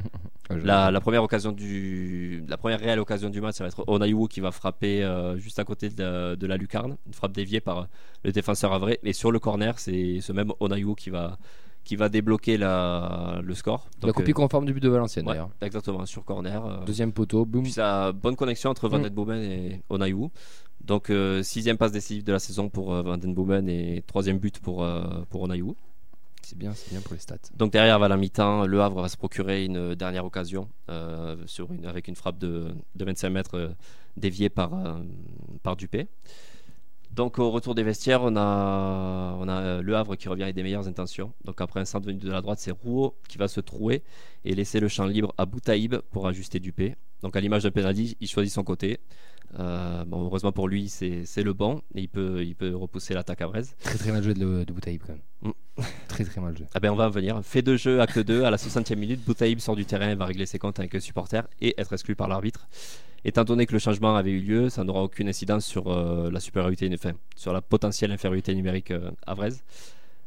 Ah, 0.49 0.57
La, 0.57 0.91
la 0.91 1.01
première 1.01 1.23
occasion 1.25 1.51
du, 1.53 2.45
la 2.49 2.57
première 2.57 2.79
réelle 2.81 2.99
occasion 3.01 3.29
du 3.31 3.41
match, 3.41 3.55
ça 3.57 3.63
va 3.65 3.69
être 3.69 3.85
Onayou 3.89 4.27
qui 4.27 4.41
va 4.41 4.51
frapper 4.51 5.09
juste 5.37 5.59
à 5.61 5.65
côté 5.65 5.91
de 5.91 6.03
la, 6.03 6.35
de 6.37 6.47
la 6.47 6.57
lucarne, 6.57 6.97
une 7.07 7.13
frappe 7.13 7.31
déviée 7.33 7.61
par 7.61 7.87
le 8.25 8.33
défenseur 8.33 8.73
Avray. 8.73 8.99
Et 9.05 9.13
sur 9.13 9.31
le 9.31 9.39
corner, 9.39 9.79
c'est 9.79 10.21
ce 10.21 10.33
même 10.33 10.53
Onayou 10.59 10.97
qui 10.97 11.11
va, 11.11 11.39
qui 11.85 11.97
va 11.97 12.09
débloquer 12.09 12.57
la, 12.57 13.41
le 13.43 13.55
score. 13.55 13.89
La 14.03 14.09
Donc, 14.09 14.17
copie 14.17 14.31
euh, 14.31 14.35
conforme 14.35 14.65
du 14.67 14.73
but 14.73 14.81
de 14.83 14.89
Valenciennes 14.89 15.27
ouais, 15.27 15.33
d'ailleurs. 15.35 15.51
exactement 15.61 16.07
sur 16.07 16.25
corner. 16.25 16.65
euh, 16.65 16.85
Deuxième 16.85 17.13
poteau, 17.13 17.45
boum. 17.45 17.63
puis 17.65 17.73
ça 17.73 18.13
bonne 18.13 18.37
connexion 18.37 18.71
entre 18.71 18.89
Van 18.89 18.99
Mm. 18.99 19.03
Den 19.03 19.15
Boomen 19.15 19.43
et 19.43 19.83
Onayou. 19.89 20.31
Donc 20.83 21.11
euh, 21.11 21.43
sixième 21.43 21.77
passe 21.79 21.93
décisive 21.93 22.25
de 22.25 22.33
la 22.33 22.39
saison 22.39 22.69
pour 22.69 22.93
Van 23.03 23.17
Den 23.19 23.35
Boomen 23.35 23.69
et 23.69 24.03
troisième 24.07 24.39
but 24.39 24.59
pour, 24.61 24.87
pour 25.31 25.43
Onayou. 25.43 25.75
C'est 26.43 26.57
bien, 26.57 26.73
c'est 26.75 26.91
bien 26.91 27.01
pour 27.01 27.13
les 27.15 27.21
stats. 27.21 27.37
Donc 27.57 27.71
derrière, 27.73 28.03
à 28.03 28.09
la 28.09 28.17
mi-temps, 28.17 28.67
Le 28.67 28.81
Havre 28.81 29.03
va 29.03 29.09
se 29.09 29.17
procurer 29.17 29.65
une 29.65 29.95
dernière 29.95 30.25
occasion 30.25 30.69
sur 31.47 31.71
une, 31.73 31.87
avec 31.87 32.09
une 32.09 32.17
frappe 32.17 32.39
de, 32.39 32.69
de 32.95 33.05
25 33.05 33.31
mètres 33.31 33.73
déviée 34.17 34.49
par, 34.49 34.73
par 35.63 35.77
Dupé. 35.77 36.09
Donc 37.11 37.39
au 37.41 37.51
retour 37.51 37.75
des 37.75 37.83
vestiaires, 37.83 38.23
on 38.23 38.37
a, 38.37 39.37
euh, 39.49 39.83
Le 39.83 39.97
Havre 39.97 40.15
qui 40.15 40.29
revient 40.29 40.45
avec 40.45 40.55
des 40.55 40.63
meilleures 40.63 40.87
intentions. 40.87 41.33
Donc 41.45 41.61
après 41.61 41.81
un 41.81 41.85
centre 41.85 42.07
venu 42.07 42.19
de 42.19 42.31
la 42.31 42.41
droite, 42.41 42.61
c'est 42.61 42.71
Rouault 42.71 43.17
qui 43.29 43.37
va 43.37 43.49
se 43.49 43.61
trouer 43.61 44.03
et 44.45 44.55
laisser 44.55 44.79
le 44.79 44.89
champ 44.89 45.07
libre 45.07 45.35
à 45.37 45.45
Boutaïb 45.45 45.97
pour 46.13 46.29
ajuster 46.29 46.61
Dupé. 46.61 46.95
Donc 47.23 47.35
à 47.35 47.41
l'image 47.41 47.65
d'un 47.65 47.73
penalty, 47.73 48.17
il 48.21 48.29
choisit 48.29 48.53
son 48.53 48.63
côté. 48.63 49.01
Euh, 49.59 50.05
bon, 50.05 50.25
heureusement 50.25 50.53
pour 50.53 50.69
lui, 50.69 50.89
c'est 50.89 51.43
le 51.43 51.53
bon 51.53 51.83
et 51.95 52.03
il 52.03 52.09
peut, 52.09 52.45
il 52.45 52.55
peut 52.55 52.75
repousser 52.75 53.15
l'attaque 53.15 53.41
à 53.43 53.49
Brest. 53.49 53.77
Très 53.83 53.99
très 53.99 54.13
mal 54.13 54.23
joué 54.23 54.35
de, 54.35 54.65
de 54.65 54.73
Boutaïb 54.73 55.03
quand 55.05 55.15
même. 55.15 55.23
Mm. 55.43 55.83
très 56.09 56.25
très 56.25 56.41
mal 56.41 56.57
joué. 56.57 56.67
Ah 56.75 56.81
ben 56.81 56.91
on 56.93 56.97
va 56.97 57.07
en 57.07 57.11
venir. 57.11 57.41
Fait 57.43 57.63
de 57.63 57.77
jeu, 57.77 58.01
acte 58.01 58.19
2, 58.19 58.45
à 58.45 58.51
la 58.51 58.57
60e 58.57 58.97
minute, 58.97 59.25
Boutaïb 59.25 59.59
sort 59.59 59.77
du 59.77 59.85
terrain 59.85 60.11
et 60.11 60.15
va 60.15 60.27
régler 60.27 60.47
ses 60.47 60.59
comptes 60.59 60.79
avec 60.79 60.95
un 60.95 61.01
supporter 61.01 61.49
et 61.61 61.75
être 61.79 61.93
exclu 61.93 62.15
par 62.15 62.29
l'arbitre. 62.29 62.69
Étant 63.25 63.45
donné 63.45 63.67
que 63.67 63.73
le 63.73 63.79
changement 63.79 64.17
avait 64.17 64.31
eu 64.31 64.41
lieu, 64.41 64.71
ça 64.71 64.83
n'aura 64.83 65.03
aucune 65.03 65.29
incidence 65.29 65.67
sur 65.67 65.89
euh, 65.89 66.31
la 66.31 66.41
supériorité, 66.41 66.91
enfin, 66.95 67.13
sur 67.37 67.53
la 67.53 67.61
potentielle 67.61 68.13
infériorité 68.13 68.55
numérique 68.55 68.93
euh, 68.93 69.11
à 69.27 69.35
Vraise. 69.35 69.63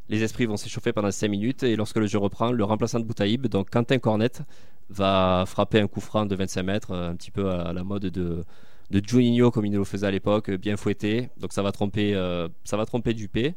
Les 0.10 0.22
esprits 0.22 0.46
vont 0.46 0.58
s'échauffer 0.58 0.94
pendant 0.94 1.10
5 1.10 1.28
minutes 1.28 1.64
et 1.64 1.76
lorsque 1.76 1.98
le 1.98 2.06
jeu 2.06 2.20
reprend, 2.20 2.52
le 2.52 2.64
remplaçant 2.64 3.00
de 3.00 3.06
Boutaïb, 3.06 3.48
donc 3.48 3.70
Quentin 3.72 3.98
Cornette, 3.98 4.44
va 4.90 5.46
frapper 5.48 5.80
un 5.80 5.88
coup 5.88 6.02
franc 6.02 6.26
de 6.26 6.36
25 6.36 6.64
mètres, 6.64 6.92
euh, 6.92 7.10
un 7.10 7.16
petit 7.16 7.32
peu 7.32 7.50
à 7.50 7.74
la 7.74 7.84
mode 7.84 8.06
de, 8.06 8.44
de 8.94 9.02
Juninho 9.06 9.52
comme 9.52 9.66
il 9.66 9.74
le 9.74 9.84
faisait 9.84 10.08
à 10.08 10.12
l'époque, 10.12 10.50
euh, 10.50 10.58
bien 10.58 10.78
fouetté. 10.78 11.30
Donc 11.40 11.52
ça 11.54 11.62
va 11.62 11.72
tromper, 11.72 12.14
euh, 12.14 12.48
ça 12.64 12.78
va 12.78 12.86
tromper 12.86 13.14
Dupé. 13.14 13.56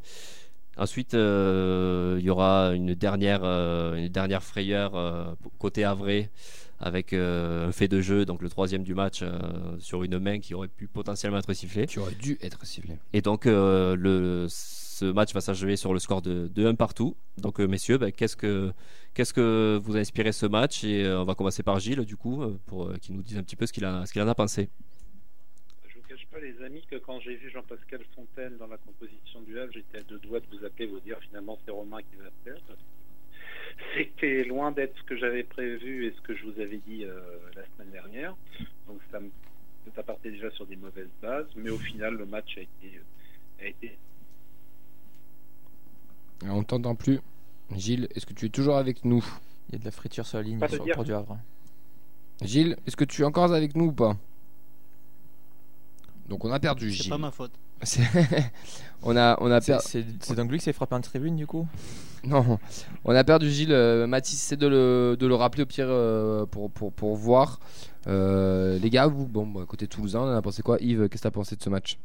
Ensuite, 0.79 1.15
euh, 1.15 2.17
il 2.19 2.25
y 2.25 2.31
aura 2.31 2.73
une 2.75 2.95
dernière, 2.95 3.45
une 3.45 4.09
dernière 4.09 4.43
frayeur 4.43 5.37
côté 5.59 5.85
Havre 5.85 6.29
avec 6.79 7.13
euh, 7.13 7.69
un 7.69 7.73
fait 7.73 7.89
de 7.89 8.01
jeu, 8.01 8.25
donc 8.25 8.43
le 8.43 8.49
troisième 8.49 8.83
du 8.83 8.95
match 8.95 9.21
euh, 9.23 9.39
sur 9.79 10.03
une 10.03 10.19
main 10.19 10.41
qui 10.41 10.55
aurait 10.55 10.69
pu 10.69 10.87
potentiellement 10.87 11.39
être 11.39 11.53
sifflée. 11.53 11.87
Qui 11.87 11.99
aurait 11.99 12.15
dû 12.15 12.39
être 12.43 12.65
sifflé. 12.67 12.99
Et 13.13 13.23
donc 13.23 13.47
euh, 13.47 13.97
le, 13.97 14.47
ce 14.49 15.07
match 15.07 15.33
va 15.33 15.41
s'achever 15.41 15.77
sur 15.77 15.95
le 15.95 15.99
score 15.99 16.23
de, 16.23 16.51
de 16.55 16.67
1 16.67 16.75
partout. 16.75 17.17
Donc 17.39 17.59
messieurs, 17.61 17.99
ben, 17.99 18.13
qu'est-ce 18.13 18.37
que 18.37 18.73
qu'est-ce 19.15 19.33
que 19.33 19.81
vous 19.83 19.97
a 19.97 20.01
inspiré 20.01 20.33
ce 20.33 20.47
match? 20.47 20.85
Et 20.85 21.09
on 21.11 21.25
va 21.25 21.35
commencer 21.35 21.63
par 21.63 21.81
Gilles 21.81 22.05
du 22.05 22.17
coup 22.17 22.43
pour 22.67 22.93
qu'il 23.01 23.15
nous 23.15 23.23
dise 23.23 23.39
un 23.39 23.43
petit 23.43 23.57
peu 23.57 23.67
ce 23.67 23.73
qu'il 23.73 23.85
a 23.85 24.05
ce 24.05 24.13
qu'il 24.13 24.23
en 24.23 24.29
a 24.29 24.35
pensé. 24.35 24.69
Les 26.43 26.63
amis, 26.63 26.85
que 26.91 26.97
quand 26.97 27.19
j'ai 27.21 27.37
vu 27.37 27.51
Jean-Pascal 27.51 28.01
Fontaine 28.15 28.59
dans 28.59 28.67
la 28.67 28.77
composition 28.77 29.41
du 29.43 29.59
Havre, 29.59 29.73
j'étais 29.73 29.99
à 29.99 30.03
deux 30.03 30.19
doigts 30.19 30.41
de 30.41 30.47
vous 30.53 30.65
appeler, 30.65 30.87
vous 30.87 31.01
dire 31.01 31.19
finalement 31.21 31.59
c'est 31.65 31.71
Romain 31.71 32.01
qui 32.03 32.17
va 32.17 32.31
faire. 32.45 32.61
C'était 33.95 34.45
loin 34.45 34.71
d'être 34.71 34.97
ce 34.99 35.03
que 35.05 35.17
j'avais 35.17 35.45
prévu 35.45 36.07
et 36.07 36.13
ce 36.13 36.21
que 36.21 36.37
je 36.37 36.45
vous 36.45 36.61
avais 36.61 36.79
dit 36.87 37.05
euh, 37.05 37.39
la 37.55 37.65
semaine 37.67 37.91
dernière. 37.91 38.37
Donc 38.87 39.01
ça, 39.11 39.21
me, 39.21 39.31
ça 39.95 40.03
partait 40.03 40.31
déjà 40.31 40.51
sur 40.51 40.67
des 40.67 40.77
mauvaises 40.77 41.09
bases, 41.23 41.49
mais 41.57 41.71
au 41.71 41.79
final 41.79 42.15
le 42.15 42.27
match 42.27 42.59
a 42.59 42.61
été, 42.61 43.01
a 43.61 43.67
été 43.67 43.99
On 46.45 46.63
t'entend 46.65 46.95
plus. 46.95 47.21
Gilles, 47.75 48.09
est-ce 48.15 48.27
que 48.27 48.35
tu 48.35 48.47
es 48.47 48.51
toujours 48.51 48.77
avec 48.77 49.05
nous? 49.05 49.25
Il 49.69 49.73
y 49.73 49.77
a 49.77 49.79
de 49.79 49.85
la 49.85 49.91
friture 49.91 50.27
sur 50.27 50.39
la 50.39 50.45
ligne 50.45 50.61
sur 50.69 50.85
port 50.85 51.05
du 51.05 51.13
Havre. 51.13 51.39
Gilles, 52.43 52.77
est-ce 52.87 52.97
que 52.97 53.05
tu 53.05 53.23
es 53.23 53.25
encore 53.25 53.53
avec 53.53 53.75
nous 53.75 53.87
ou 53.87 53.93
pas? 53.93 54.17
Donc 56.29 56.45
on 56.45 56.51
a 56.53 56.59
perdu 56.61 56.91
C'est 56.91 57.03
Gilles. 57.05 57.11
pas 57.11 57.19
ma 57.19 57.31
faute. 57.31 57.53
C'est- 57.83 58.03
on 59.03 59.17
a, 59.17 59.37
on 59.41 59.51
a 59.51 59.61
C'est 59.61 59.73
per- 59.73 59.79
c'est- 59.83 60.05
c'est 60.21 60.35
donc 60.35 60.51
lui 60.51 60.59
qui 60.59 60.65
s'est 60.65 60.73
frappé 60.73 60.95
en 60.95 61.01
tribune 61.01 61.37
du 61.37 61.47
coup 61.47 61.67
Non, 62.25 62.59
on 63.05 63.15
a 63.15 63.23
perdu 63.25 63.51
Gilles. 63.51 63.73
Euh, 63.73 64.07
Mathis, 64.07 64.41
c'est 64.41 64.57
de 64.57 64.67
le, 64.67 65.17
de 65.19 65.27
le 65.27 65.35
rappeler 65.35 65.63
au 65.63 65.67
pire 65.67 65.87
euh, 65.89 66.45
pour, 66.47 66.71
pour, 66.71 66.93
pour 66.93 67.15
voir. 67.17 67.61
Euh, 68.09 68.79
les 68.79 68.91
gars, 68.91 69.07
vous, 69.07 69.27
bon, 69.27 69.47
bah, 69.47 69.65
côté 69.67 69.87
Toulousain, 69.87 70.21
on 70.21 70.33
en 70.33 70.37
a 70.37 70.43
pensé 70.43 70.63
quoi? 70.63 70.79
Yves, 70.81 71.09
qu'est-ce 71.09 71.23
que 71.23 71.23
tu 71.23 71.27
as 71.29 71.31
pensé 71.31 71.55
de 71.57 71.63
ce 71.63 71.69
match? 71.71 71.99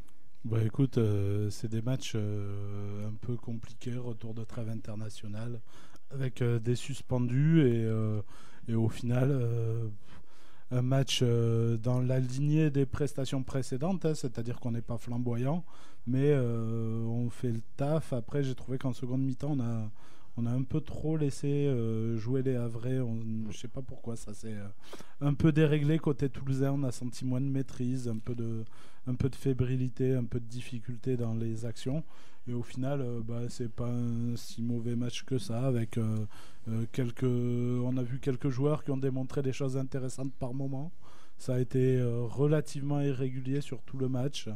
Bah 0.43 0.57
écoute, 0.63 0.97
euh, 0.97 1.49
c'est 1.51 1.69
des 1.69 1.81
matchs 1.83 2.13
euh, 2.15 3.07
un 3.07 3.13
peu 3.21 3.35
compliqués, 3.35 3.95
retour 3.95 4.33
de 4.33 4.43
trêve 4.43 4.69
internationale, 4.69 5.59
avec 6.11 6.41
euh, 6.41 6.57
des 6.59 6.75
suspendus 6.75 7.61
et, 7.61 7.83
euh, 7.85 8.21
et 8.67 8.73
au 8.73 8.89
final 8.89 9.29
euh, 9.31 9.87
un 10.71 10.81
match 10.81 11.19
euh, 11.21 11.77
dans 11.77 11.99
la 11.99 12.19
lignée 12.19 12.69
des 12.69 12.85
prestations 12.85 13.43
précédentes, 13.43 14.05
hein, 14.05 14.15
c'est-à-dire 14.15 14.59
qu'on 14.59 14.71
n'est 14.71 14.81
pas 14.81 14.97
flamboyant, 14.97 15.63
mais 16.07 16.31
euh, 16.31 17.03
on 17.05 17.29
fait 17.29 17.51
le 17.51 17.61
taf. 17.77 18.13
Après, 18.13 18.43
j'ai 18.43 18.55
trouvé 18.55 18.77
qu'en 18.77 18.93
seconde 18.93 19.21
mi-temps, 19.21 19.55
on 19.57 19.59
a, 19.59 19.91
on 20.37 20.45
a 20.45 20.51
un 20.51 20.63
peu 20.63 20.81
trop 20.81 21.17
laissé 21.17 21.47
euh, 21.47 22.17
jouer 22.17 22.41
les 22.41 22.55
Havrais. 22.55 22.99
Je 23.49 23.57
sais 23.57 23.67
pas 23.67 23.81
pourquoi 23.81 24.15
ça 24.15 24.33
s'est 24.33 24.53
euh, 24.53 24.67
un 25.19 25.33
peu 25.33 25.51
déréglé 25.51 25.99
côté 25.99 26.29
toulousain. 26.29 26.71
On 26.71 26.83
a 26.83 26.91
senti 26.91 27.25
moins 27.25 27.41
de 27.41 27.47
maîtrise, 27.47 28.07
un 28.07 28.17
peu 28.17 28.33
de, 28.33 28.63
un 29.07 29.15
peu 29.15 29.29
de 29.29 29.35
fébrilité, 29.35 30.15
un 30.15 30.23
peu 30.23 30.39
de 30.39 30.45
difficulté 30.45 31.17
dans 31.17 31.33
les 31.33 31.65
actions. 31.65 32.03
Et 32.47 32.53
au 32.53 32.63
final, 32.63 33.01
euh, 33.01 33.21
bah, 33.23 33.41
c'est 33.49 33.71
pas 33.71 33.89
un 33.89 34.35
si 34.37 34.61
mauvais 34.61 34.95
match 34.95 35.23
que 35.23 35.37
ça. 35.37 35.67
Avec 35.67 35.99
quelques, 36.91 37.23
on 37.23 37.97
a 37.97 38.03
vu 38.03 38.19
quelques 38.19 38.49
joueurs 38.49 38.83
qui 38.83 38.91
ont 38.91 38.97
démontré 38.97 39.41
des 39.41 39.53
choses 39.53 39.77
intéressantes 39.77 40.33
par 40.33 40.53
moment. 40.53 40.91
Ça 41.37 41.55
a 41.55 41.59
été 41.59 41.99
relativement 42.03 43.01
irrégulier 43.01 43.61
sur 43.61 43.81
tout 43.81 43.97
le 43.97 44.07
match. 44.07 44.47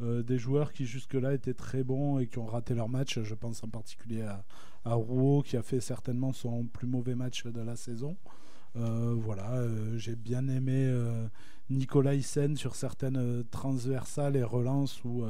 Des 0.00 0.38
joueurs 0.38 0.72
qui 0.72 0.86
jusque-là 0.86 1.34
étaient 1.34 1.52
très 1.52 1.84
bons 1.84 2.18
et 2.18 2.26
qui 2.26 2.38
ont 2.38 2.46
raté 2.46 2.74
leur 2.74 2.88
match. 2.88 3.20
Je 3.22 3.34
pense 3.34 3.62
en 3.62 3.68
particulier 3.68 4.22
à, 4.22 4.42
à 4.84 4.94
Rouault 4.94 5.42
qui 5.42 5.56
a 5.56 5.62
fait 5.62 5.80
certainement 5.80 6.32
son 6.32 6.64
plus 6.64 6.86
mauvais 6.86 7.14
match 7.14 7.44
de 7.46 7.60
la 7.60 7.76
saison. 7.76 8.16
Euh, 8.76 9.14
voilà, 9.18 9.50
euh, 9.52 9.98
j'ai 9.98 10.14
bien 10.14 10.46
aimé 10.48 10.84
euh, 10.86 11.26
Nicolas 11.70 12.14
Hyssen 12.14 12.56
sur 12.56 12.76
certaines 12.76 13.44
transversales 13.50 14.36
et 14.36 14.42
relances 14.42 15.02
où 15.04 15.24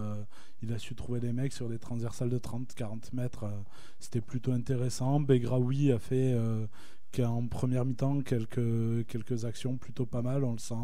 il 0.63 0.73
a 0.73 0.79
su 0.79 0.95
trouver 0.95 1.21
des 1.21 1.33
mecs 1.33 1.53
sur 1.53 1.69
des 1.69 1.79
transversales 1.79 2.31
de 2.31 2.39
30-40 2.39 3.15
mètres. 3.15 3.47
C'était 3.99 4.21
plutôt 4.21 4.53
intéressant. 4.53 5.21
Begraoui 5.21 5.93
a 5.93 5.99
fait 5.99 6.35
qu'en 7.15 7.47
première 7.47 7.85
mi-temps 7.85 8.21
quelques, 8.21 9.07
quelques 9.07 9.45
actions 9.45 9.77
plutôt 9.77 10.07
pas 10.07 10.23
mal. 10.23 10.45
On 10.45 10.53
le 10.53 10.59
sent 10.59 10.75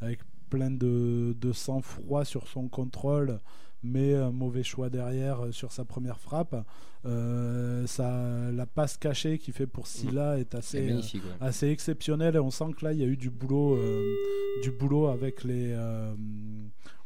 avec 0.00 0.20
plein 0.48 0.70
de, 0.70 1.36
de 1.38 1.52
sang-froid 1.52 2.24
sur 2.24 2.48
son 2.48 2.68
contrôle 2.68 3.40
mais 3.82 4.14
un 4.14 4.30
mauvais 4.32 4.62
choix 4.62 4.90
derrière 4.90 5.46
euh, 5.46 5.52
sur 5.52 5.72
sa 5.72 5.84
première 5.84 6.18
frappe. 6.18 6.56
Euh, 7.06 7.86
ça, 7.86 8.50
la 8.52 8.66
passe 8.66 8.96
cachée 8.96 9.38
qu'il 9.38 9.54
fait 9.54 9.66
pour 9.68 9.86
Silla 9.86 10.38
est 10.38 10.54
assez, 10.54 10.90
euh, 10.90 10.96
ouais. 10.96 11.20
assez 11.40 11.68
exceptionnel 11.68 12.34
et 12.34 12.40
on 12.40 12.50
sent 12.50 12.72
que 12.76 12.84
là 12.84 12.92
il 12.92 12.98
y 12.98 13.04
a 13.04 13.06
eu 13.06 13.16
du 13.16 13.30
boulot 13.30 13.76
euh, 13.76 14.14
du 14.62 14.72
boulot 14.72 15.06
avec 15.06 15.44
les 15.44 15.72
euh, 15.72 16.12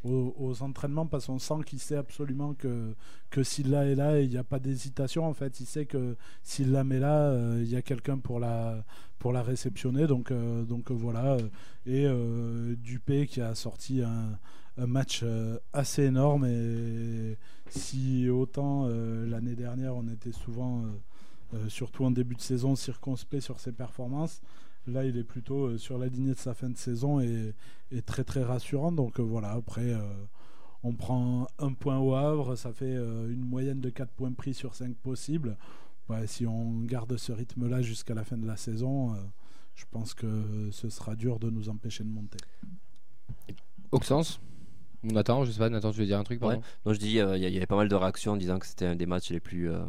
aux, 0.02 0.34
aux 0.38 0.62
entraînements 0.62 1.06
parce 1.06 1.26
qu'on 1.26 1.38
sent 1.38 1.62
qu'il 1.66 1.78
sait 1.78 1.96
absolument 1.96 2.54
que 2.54 2.94
que 3.30 3.42
Silla 3.42 3.86
est 3.86 3.94
là 3.94 4.18
et 4.18 4.24
il 4.24 4.30
n'y 4.30 4.38
a 4.38 4.44
pas 4.44 4.58
d'hésitation 4.58 5.26
en 5.26 5.34
fait. 5.34 5.60
Il 5.60 5.66
sait 5.66 5.84
que 5.86 6.16
s'il 6.42 6.72
la 6.72 6.84
met 6.84 6.98
là 6.98 7.28
euh, 7.28 7.60
il 7.62 7.70
y 7.70 7.76
a 7.76 7.82
quelqu'un 7.82 8.18
pour 8.18 8.40
la 8.40 8.84
pour 9.18 9.32
la 9.32 9.42
réceptionner. 9.42 10.06
Donc 10.06 10.30
euh, 10.30 10.64
donc 10.64 10.90
euh, 10.90 10.94
voilà. 10.94 11.36
Et 11.86 12.06
euh, 12.06 12.74
Dupé 12.76 13.26
qui 13.26 13.40
a 13.40 13.54
sorti 13.54 14.02
un, 14.02 14.38
un 14.78 14.86
match 14.86 15.20
euh, 15.22 15.58
assez 15.72 16.04
énorme 16.04 16.46
et 16.46 17.36
si 17.68 18.28
autant 18.28 18.86
euh, 18.86 19.26
l'année 19.26 19.54
dernière 19.54 19.96
on 19.96 20.08
était 20.08 20.32
souvent 20.32 20.84
euh, 21.54 21.68
surtout 21.68 22.04
en 22.04 22.10
début 22.10 22.34
de 22.34 22.40
saison 22.40 22.74
circonspect 22.74 23.42
sur 23.42 23.60
ses 23.60 23.72
performances 23.72 24.40
là 24.86 25.04
il 25.04 25.16
est 25.16 25.24
plutôt 25.24 25.76
sur 25.78 25.98
la 25.98 26.06
lignée 26.06 26.32
de 26.32 26.38
sa 26.38 26.54
fin 26.54 26.70
de 26.70 26.76
saison 26.76 27.20
et, 27.20 27.54
et 27.92 28.02
très 28.02 28.24
très 28.24 28.42
rassurant. 28.42 28.90
Donc 28.90 29.20
voilà 29.20 29.52
après 29.52 29.94
on 30.82 30.92
prend 30.92 31.46
un 31.60 31.72
point 31.72 31.98
au 31.98 32.14
Havre 32.14 32.56
ça 32.56 32.72
fait 32.72 32.94
une 32.94 33.44
moyenne 33.44 33.80
de 33.80 33.90
4 33.90 34.10
points 34.10 34.32
pris 34.32 34.54
sur 34.54 34.74
5 34.74 34.96
possibles. 34.96 35.56
Si 36.26 36.46
on 36.46 36.80
garde 36.80 37.16
ce 37.16 37.30
rythme 37.30 37.68
là 37.68 37.80
jusqu'à 37.80 38.14
la 38.14 38.24
fin 38.24 38.36
de 38.36 38.46
la 38.46 38.56
saison 38.56 39.14
je 39.76 39.84
pense 39.88 40.14
que 40.14 40.68
ce 40.72 40.88
sera 40.88 41.14
dur 41.14 41.38
de 41.38 41.48
nous 41.48 41.68
empêcher 41.68 42.02
de 42.02 42.08
monter. 42.08 42.38
Auxence 43.92 44.40
Nathan, 45.04 45.44
je 45.44 45.50
sais 45.52 45.58
pas, 45.58 45.68
Nathan, 45.68 45.90
tu 45.92 45.98
veux 46.00 46.06
dire 46.06 46.18
un 46.18 46.24
truc 46.24 46.40
pardon 46.40 46.62
Non, 46.86 46.92
je 46.92 46.98
dis, 46.98 47.18
euh, 47.20 47.36
il 47.36 47.42
y, 47.42 47.46
il 47.46 47.52
y 47.52 47.56
avait 47.56 47.66
pas 47.66 47.76
mal 47.76 47.88
de 47.88 47.94
réactions 47.94 48.32
en 48.32 48.36
disant 48.36 48.58
que 48.58 48.66
c'était 48.66 48.86
un 48.86 48.94
des 48.94 49.06
matchs 49.06 49.30
les 49.30 49.40
plus, 49.40 49.70
euh, 49.70 49.80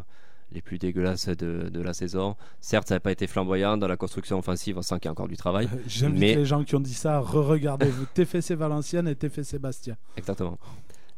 les 0.52 0.62
plus 0.62 0.78
dégueulasses 0.80 1.30
de, 1.30 1.70
de 1.70 1.82
la 1.82 1.94
saison. 1.94 2.36
Certes, 2.62 2.88
ça 2.88 2.96
n'a 2.96 3.00
pas 3.00 3.12
été 3.12 3.28
flamboyant 3.28 3.78
dans 3.78 3.88
la 3.88 3.98
construction 3.98 4.40
offensive, 4.40 4.78
on 4.78 4.82
sent 4.82 4.96
qu'il 4.96 5.06
y 5.06 5.10
a 5.10 5.12
encore 5.12 5.28
du 5.28 5.38
travail. 5.38 5.68
Euh, 5.74 5.78
J'invite 5.88 6.20
Mais- 6.20 6.36
les 6.36 6.46
gens 6.46 6.64
qui 6.64 6.76
ont 6.76 6.80
dit 6.80 6.94
ça 6.94 7.18
à 7.18 7.20
re-regarder 7.20 7.90
TFC 8.14 8.56
Valenciennes 8.56 9.08
et 9.08 9.16
TFC 9.16 9.60
Bastia. 9.60 9.96
Exactement. 10.18 10.58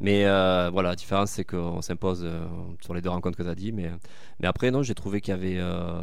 Mais 0.01 0.25
euh, 0.25 0.69
voilà, 0.73 0.89
la 0.89 0.95
différence, 0.95 1.31
c'est 1.31 1.45
qu'on 1.45 1.81
s'impose 1.81 2.21
euh, 2.25 2.45
sur 2.81 2.93
les 2.93 3.01
deux 3.01 3.09
rencontres 3.09 3.37
que 3.37 3.43
tu 3.43 3.49
as 3.49 3.55
dit. 3.55 3.71
Mais, 3.71 3.89
mais 4.41 4.47
après, 4.47 4.69
non, 4.69 4.83
j'ai 4.83 4.93
trouvé 4.93 5.21
qu'il 5.21 5.31
y 5.31 5.37
avait. 5.37 5.55
euh, 5.57 6.01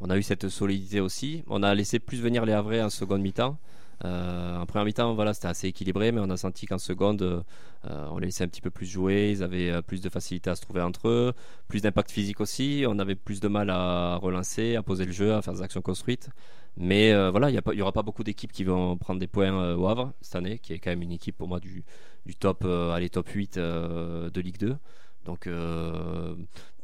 on 0.00 0.10
a 0.10 0.16
eu 0.18 0.22
cette 0.24 0.48
solidité 0.48 1.00
aussi. 1.00 1.44
On 1.46 1.62
a 1.62 1.72
laissé 1.74 2.00
plus 2.00 2.20
venir 2.20 2.44
les 2.44 2.52
Havrais 2.52 2.82
en 2.82 2.90
seconde 2.90 3.20
mi-temps. 3.22 3.56
Euh, 4.04 4.56
en 4.58 4.66
première 4.66 4.84
mi-temps, 4.84 5.14
voilà, 5.14 5.34
c'était 5.34 5.48
assez 5.48 5.68
équilibré, 5.68 6.12
mais 6.12 6.20
on 6.20 6.30
a 6.30 6.36
senti 6.36 6.66
qu'en 6.66 6.78
seconde, 6.78 7.22
euh, 7.22 8.06
on 8.10 8.18
les 8.18 8.26
laissait 8.26 8.44
un 8.44 8.48
petit 8.48 8.60
peu 8.60 8.70
plus 8.70 8.86
jouer. 8.86 9.30
Ils 9.32 9.42
avaient 9.42 9.70
euh, 9.70 9.82
plus 9.82 10.00
de 10.00 10.08
facilité 10.08 10.50
à 10.50 10.54
se 10.54 10.62
trouver 10.62 10.82
entre 10.82 11.08
eux, 11.08 11.32
plus 11.66 11.80
d'impact 11.82 12.10
physique 12.10 12.40
aussi. 12.40 12.84
On 12.88 12.98
avait 12.98 13.16
plus 13.16 13.40
de 13.40 13.48
mal 13.48 13.70
à 13.70 14.16
relancer, 14.16 14.76
à 14.76 14.82
poser 14.82 15.04
le 15.04 15.12
jeu, 15.12 15.34
à 15.34 15.42
faire 15.42 15.54
des 15.54 15.62
actions 15.62 15.82
construites. 15.82 16.30
Mais 16.76 17.12
voilà, 17.30 17.50
il 17.50 17.60
n'y 17.74 17.82
aura 17.82 17.90
pas 17.90 18.02
beaucoup 18.04 18.22
d'équipes 18.22 18.52
qui 18.52 18.62
vont 18.62 18.96
prendre 18.96 19.18
des 19.18 19.26
points 19.26 19.74
au 19.74 19.88
Havre 19.88 20.12
cette 20.20 20.36
année, 20.36 20.60
qui 20.60 20.74
est 20.74 20.78
quand 20.78 20.90
même 20.90 21.02
une 21.02 21.10
équipe 21.10 21.36
pour 21.36 21.48
moi 21.48 21.58
du, 21.58 21.82
du 22.24 22.36
top, 22.36 22.64
allez, 22.64 23.10
top 23.10 23.28
8 23.28 23.56
euh, 23.56 24.30
de 24.30 24.40
Ligue 24.40 24.58
2. 24.58 24.76
Donc 25.24 25.48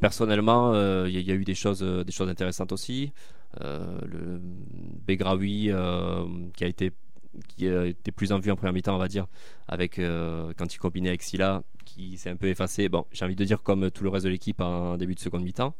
personnellement, 0.01 0.75
il 1.07 1.13
y, 1.13 1.31
a- 1.31 1.35
eu 1.35 1.45
des 1.45 1.55
choses, 1.55 1.81
des 1.83 2.11
choses 2.13 2.29
intéressantes 2.29 2.73
aussi. 2.73 3.13
Le 3.61 4.41
Begraoui 5.07 5.71
qui 6.57 6.65
a 6.65 6.67
été 6.67 6.93
qui 7.49 7.69
a 7.69 7.87
été 7.87 8.13
plus 8.13 8.33
en 8.33 8.39
vue 8.39 8.51
en 8.51 8.57
première 8.57 8.73
mi-temps, 8.73 8.95
on 8.95 8.99
va 8.99 9.09
dire, 9.09 9.27
avec 9.69 9.99
euh, 9.99 10.53
quand 10.57 10.75
il 10.75 10.79
combinait 10.79 11.09
avec 11.09 11.23
Silla, 11.23 11.63
qui 11.85 12.17
s'est 12.17 12.31
un 12.31 12.37
peu 12.37 12.49
effacé. 12.49 12.89
Bon, 12.89 13.05
j'ai 13.13 13.25
envie 13.25 13.37
de 13.37 13.45
dire 13.45 13.63
comme 13.63 13.91
tout 13.91 14.05
le 14.05 14.11
reste 14.11 14.25
de 14.25 14.31
l'équipe 14.31 14.61
en 14.61 14.97
début 14.97 15.15
de 15.15 15.21
seconde 15.21 15.43
mi-temps. 15.43 15.75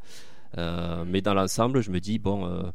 Euh, 0.59 1.05
mais 1.07 1.21
dans 1.21 1.35
l'ensemble, 1.35 1.81
je 1.81 1.91
me 1.91 2.01
dis 2.01 2.19
bon. 2.19 2.73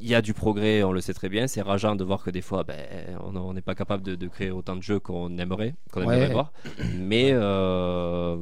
Il 0.00 0.08
y 0.08 0.14
a 0.14 0.22
du 0.22 0.32
progrès, 0.34 0.82
on 0.84 0.92
le 0.92 1.00
sait 1.00 1.14
très 1.14 1.28
bien. 1.28 1.46
C'est 1.48 1.60
rageant 1.62 1.96
de 1.96 2.04
voir 2.04 2.22
que 2.22 2.30
des 2.30 2.40
fois, 2.42 2.62
ben, 2.64 2.76
on 3.22 3.52
n'est 3.52 3.62
pas 3.62 3.74
capable 3.74 4.02
de, 4.04 4.14
de 4.14 4.28
créer 4.28 4.50
autant 4.50 4.76
de 4.76 4.82
jeux 4.82 5.00
qu'on 5.00 5.36
aimerait, 5.38 5.74
qu'on 5.92 6.06
Ouais. 6.06 6.16
aimerait 6.16 6.32
voir. 6.32 6.52
Mais 6.96 7.30
euh, 7.32 8.36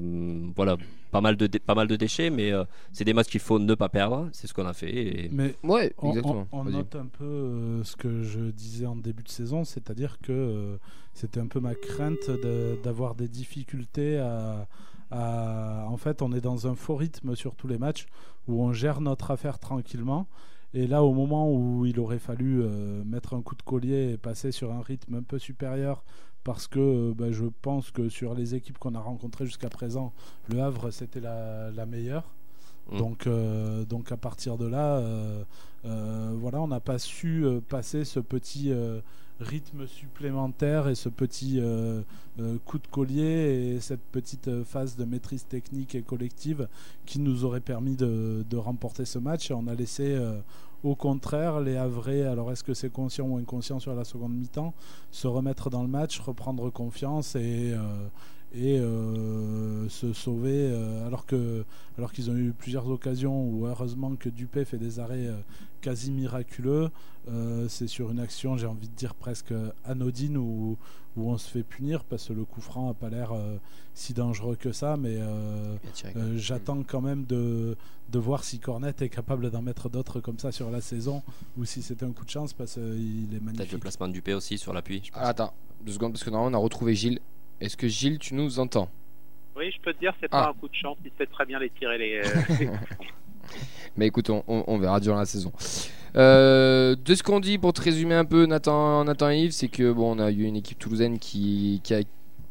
voilà, 0.55 0.77
pas 1.11 1.21
mal 1.21 1.37
de, 1.37 1.47
pas 1.59 1.75
mal 1.75 1.87
de 1.87 1.97
déchets, 1.97 2.31
mais 2.31 2.53
euh, 2.53 2.65
c'est 2.93 3.05
des 3.05 3.15
matchs 3.15 3.29
qu'il 3.29 3.41
faut 3.41 3.59
ne 3.59 3.75
pas 3.75 3.89
perdre. 3.89 4.29
C'est 4.33 4.47
ce 4.47 4.55
qu'on 4.55 4.67
a 4.67 4.73
fait. 4.75 4.93
Et... 4.95 5.29
Mais 5.33 5.55
Ouais, 5.63 5.95
on, 5.99 6.09
exactement. 6.11 6.47
on- 6.53 6.59
on 6.61 6.63
Vas-y. 6.65 6.75
note 6.75 6.95
un 6.97 7.07
peu 7.07 7.25
euh, 7.25 7.85
ce 7.85 7.97
que 7.97 8.23
je 8.23 8.41
disais 8.51 8.87
en 8.87 8.97
début 8.97 9.23
de 9.23 9.29
saison, 9.31 9.65
c'est-à-dire 9.65 10.19
que 10.23 10.33
euh, 10.33 10.77
c'était 11.15 11.41
un 11.41 11.47
peu 11.47 11.61
ma 11.61 11.75
crainte 11.75 12.31
de- 12.31 12.79
d'avoir 12.83 13.15
des 13.15 13.29
difficultés 13.29 14.19
à, 14.19 14.67
à- 15.11 15.87
En 15.89 15.97
fait, 15.97 16.21
on 16.23 16.33
est 16.33 16.41
dans 16.41 16.67
un 16.67 16.75
faux 16.75 16.97
rythme 16.97 17.35
sur 17.35 17.55
tous 17.55 17.69
les 17.69 17.79
matchs 17.79 18.07
où 18.49 18.63
on 18.63 18.73
gère 18.73 19.01
notre 19.01 19.31
affaire 19.31 19.59
tranquillement. 19.59 20.27
Et 20.77 20.87
là, 20.87 21.03
au 21.03 21.15
moment 21.15 21.51
où 21.51 21.87
il 21.87 21.99
aurait 21.99 22.19
fallu 22.19 22.61
euh, 22.61 23.03
mettre 23.03 23.33
un 23.33 23.41
coup 23.41 23.55
de 23.55 23.63
collier 23.63 24.13
et 24.13 24.19
passer 24.19 24.53
sur 24.53 24.75
un 24.75 24.83
rythme 24.83 25.15
un 25.15 25.23
peu 25.23 25.39
supérieur, 25.39 26.05
parce 26.45 26.67
que 26.67 26.79
euh, 26.79 27.15
bah, 27.17 27.33
je 27.33 27.47
pense 27.63 27.91
que 27.91 28.11
sur 28.11 28.35
les 28.35 28.55
équipes 28.55 28.77
qu'on 28.77 28.95
a 28.95 29.01
rencontrées 29.01 29.47
jusqu'à 29.47 29.71
présent, 29.71 30.13
le 30.51 30.61
Havre, 30.61 30.91
c'était 30.91 31.21
la, 31.21 31.71
la 31.71 31.87
meilleure. 31.87 32.31
Mm. 32.93 32.99
Donc, 32.99 33.27
euh, 33.27 33.87
donc 33.87 34.13
à 34.13 34.19
partir 34.19 34.59
de 34.59 34.67
là, 34.67 34.99
euh, 34.99 36.35
voilà, 36.35 36.61
on 36.61 36.69
n'a 36.69 36.81
pas 36.81 36.99
su 36.99 37.47
passer 37.71 38.05
ce 38.05 38.21
petit 38.21 38.71
rythme 39.41 39.87
supplémentaire 39.87 40.89
et 40.89 40.95
ce 40.95 41.09
petit 41.09 41.61
euh, 41.61 42.03
euh, 42.41 42.57
coup 42.65 42.79
de 42.79 42.87
collier 42.87 43.75
et 43.75 43.81
cette 43.81 44.01
petite 44.01 44.49
euh, 44.49 44.65
phase 44.65 44.97
de 44.97 45.05
maîtrise 45.05 45.47
technique 45.47 45.95
et 45.95 46.03
collective 46.03 46.69
qui 47.05 47.19
nous 47.19 47.45
aurait 47.45 47.61
permis 47.61 47.97
de, 47.97 48.45
de 48.49 48.57
remporter 48.57 49.05
ce 49.05 49.19
match. 49.19 49.51
Et 49.51 49.55
on 49.55 49.67
a 49.67 49.75
laissé 49.75 50.17
au 50.85 50.95
contraire 50.95 51.61
les 51.61 51.77
Havrais, 51.77 52.23
alors 52.23 52.53
est-ce 52.53 52.65
que 52.65 52.75
c'est 52.75 52.91
conscient 52.91 53.27
ou 53.27 53.37
inconscient 53.37 53.81
sur 53.81 53.95
la 53.95 54.05
seconde 54.05 54.35
mi-temps, 54.35 54.75
se 55.11 55.27
remettre 55.27 55.71
dans 55.71 55.83
le 55.83 55.89
match, 55.89 56.21
reprendre 56.21 56.71
confiance 56.71 57.35
et, 57.37 57.73
euh, 57.73 58.09
euh, 58.57 59.89
se 59.89 60.13
sauver 60.13 60.71
euh, 60.71 61.07
alors 61.07 61.27
que 61.27 61.65
alors 61.99 62.13
qu'ils 62.13 62.31
ont 62.31 62.37
eu 62.37 62.53
plusieurs 62.57 62.89
occasions 62.89 63.49
où 63.49 63.67
heureusement 63.67 64.15
que 64.17 64.29
Dupé 64.29 64.65
fait 64.65 64.79
des 64.79 64.99
arrêts 64.99 65.29
quasi 65.81 66.11
miraculeux 66.11 66.91
c'est 67.69 67.89
sur 67.89 68.11
une 68.11 68.21
action 68.21 68.57
j'ai 68.57 68.67
envie 68.67 68.89
de 68.89 68.95
dire 68.95 69.15
presque 69.15 69.53
anodine 69.85 70.39
où, 70.39 70.79
où 71.17 71.31
on 71.31 71.39
se 71.39 71.51
fait 71.51 71.63
punir 71.63 72.05
parce 72.05 72.29
que 72.29 72.33
le 72.33 72.45
coup 72.45 72.61
franc 72.61 72.91
a 72.91 72.95
pas 72.95 73.09
l'air 73.09 73.33
euh, 73.33 73.57
si 73.95 74.13
dangereux 74.13 74.57
que 74.57 74.73
ça 74.73 74.97
mais 74.97 75.17
euh, 75.19 75.77
euh, 76.17 76.35
j'attends 76.37 76.83
quand 76.83 77.01
même 77.01 77.25
de, 77.25 77.77
de 78.11 78.19
voir 78.19 78.45
si 78.45 78.59
Cornet 78.59 78.93
est 79.01 79.09
capable 79.09 79.51
d'en 79.51 79.63
mettre 79.63 79.89
d'autres 79.89 80.21
comme 80.21 80.39
ça 80.39 80.53
sur 80.53 80.71
la 80.71 80.81
saison 80.81 81.23
ou 81.57 81.65
si 81.65 81.83
c'était 81.83 82.05
un 82.05 82.13
coup 82.13 82.25
de 82.25 82.31
chance 82.31 82.53
parce 82.53 82.75
qu'il 82.75 82.83
est 82.85 83.39
Peut-être 83.39 83.41
le 83.41 83.41
magnifique 83.41 83.81
placement 83.81 84.09
de 84.09 84.13
Dupé 84.13 84.35
aussi 84.35 84.59
sur 84.59 84.73
l'appui. 84.73 85.03
je 85.05 85.11
pense. 85.11 85.21
Ah, 85.23 85.29
attends, 85.29 85.55
deux 85.83 85.93
secondes, 85.93 86.13
parce 86.13 86.25
que 86.25 86.31
normalement 86.31 86.59
on 86.59 86.61
a 86.61 86.63
retrouvé 86.63 86.95
Gilles. 86.95 87.21
Est-ce 87.61 87.77
que 87.77 87.89
Gilles, 87.89 88.19
tu 88.19 88.35
nous 88.35 88.59
entends? 88.59 88.89
Oui, 89.57 89.71
je 89.75 89.81
peux 89.81 89.95
te 89.95 90.01
dire, 90.01 90.13
c'est 90.21 90.29
Ah. 90.31 90.43
pas 90.45 90.51
un 90.51 90.53
coup 90.53 90.69
de 90.69 90.75
chance, 90.75 90.99
il 91.05 91.11
sait 91.17 91.27
très 91.27 91.47
bien 91.47 91.59
les 91.59 91.71
tirer 91.71 91.97
les. 91.97 92.23
euh, 93.53 93.91
Mais 93.97 94.07
écoute, 94.07 94.31
on, 94.31 94.79
verra 94.79 95.01
durant 95.01 95.19
la 95.19 95.25
saison. 95.25 95.53
Euh, 96.17 96.97
de 97.05 97.15
ce 97.15 97.23
qu'on 97.23 97.41
dit, 97.41 97.59
pour 97.59 97.73
te 97.73 97.83
résumer 97.83 98.15
un 98.15 98.25
peu, 98.25 98.47
Nathan, 98.47 99.05
Nathan 99.05 99.31
et 99.31 99.41
Yves, 99.45 99.53
c'est 99.53 99.69
que 99.69 99.93
bon, 99.93 100.17
on 100.17 100.19
a 100.19 100.31
eu 100.31 100.45
une 100.45 100.57
équipe 100.57 100.79
toulousaine 100.79 101.19
qui, 101.19 101.81
qui, 101.85 101.95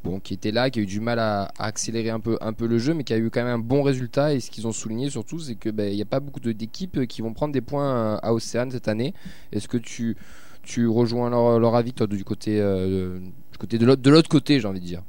bon, 0.04 0.20
qui 0.20 0.34
était 0.34 0.52
là, 0.52 0.70
qui 0.70 0.80
a 0.80 0.82
eu 0.84 0.86
du 0.86 1.00
mal 1.00 1.20
à, 1.20 1.52
accélérer 1.58 2.10
un 2.10 2.20
peu, 2.20 2.38
un 2.42 2.54
peu 2.54 2.68
le 2.68 2.78
jeu, 2.78 2.94
mais 2.94 3.04
qui 3.04 3.14
a 3.14 3.18
eu 3.18 3.30
quand 3.30 3.44
même 3.44 3.54
un 3.54 3.60
bon 3.60 3.82
résultat. 3.82 4.34
Et 4.34 4.40
ce 4.40 4.52
qu'ils 4.52 4.68
ont 4.68 4.72
souligné 4.72 5.10
surtout, 5.10 5.40
c'est 5.40 5.56
que 5.56 5.70
ben, 5.70 5.92
il 5.92 5.96
n'y 5.96 6.02
a 6.02 6.06
pas 6.06 6.20
beaucoup 6.20 6.40
d'équipes 6.40 7.08
qui 7.08 7.22
vont 7.22 7.34
prendre 7.34 7.54
des 7.54 7.62
points 7.62 8.16
à 8.18 8.34
Océane 8.34 8.72
cette 8.72 8.88
année. 8.88 9.14
Est-ce 9.52 9.68
que 9.68 9.78
tu, 9.78 10.16
tu 10.64 10.88
rejoins 10.88 11.30
leur, 11.30 11.60
leur 11.60 11.76
avis, 11.76 11.94
toi, 11.94 12.08
du 12.08 12.24
côté, 12.24 12.60
euh, 12.60 13.20
du 13.52 13.58
côté 13.58 13.78
de 13.78 14.10
l'autre 14.10 14.30
côté, 14.30 14.60
j'ai 14.60 14.68
envie 14.68 14.80
de 14.80 14.86
dire? 14.86 15.02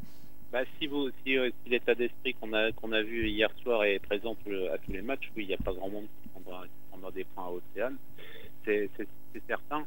Bah, 0.57 0.63
si 0.79 0.87
vous, 0.87 1.09
euh, 1.09 1.51
si 1.63 1.69
l'état 1.69 1.95
d'esprit 1.95 2.33
qu'on 2.33 2.55
a 2.55 2.73
qu'on 2.73 2.91
a 2.93 3.03
vu 3.03 3.29
hier 3.29 3.51
soir 3.63 3.85
est 3.85 3.99
présent 3.99 4.35
à 4.73 4.79
tous 4.79 4.91
les 4.91 5.03
matchs, 5.03 5.31
oui, 5.37 5.43
il 5.43 5.49
n'y 5.49 5.53
a 5.53 5.59
pas 5.59 5.75
grand 5.75 5.91
monde 5.91 6.07
qui 6.23 6.31
prendra, 6.31 7.11
des 7.11 7.25
points 7.25 7.45
à 7.45 7.51
Océane, 7.51 7.99
c'est 8.65 8.89
certain. 9.47 9.85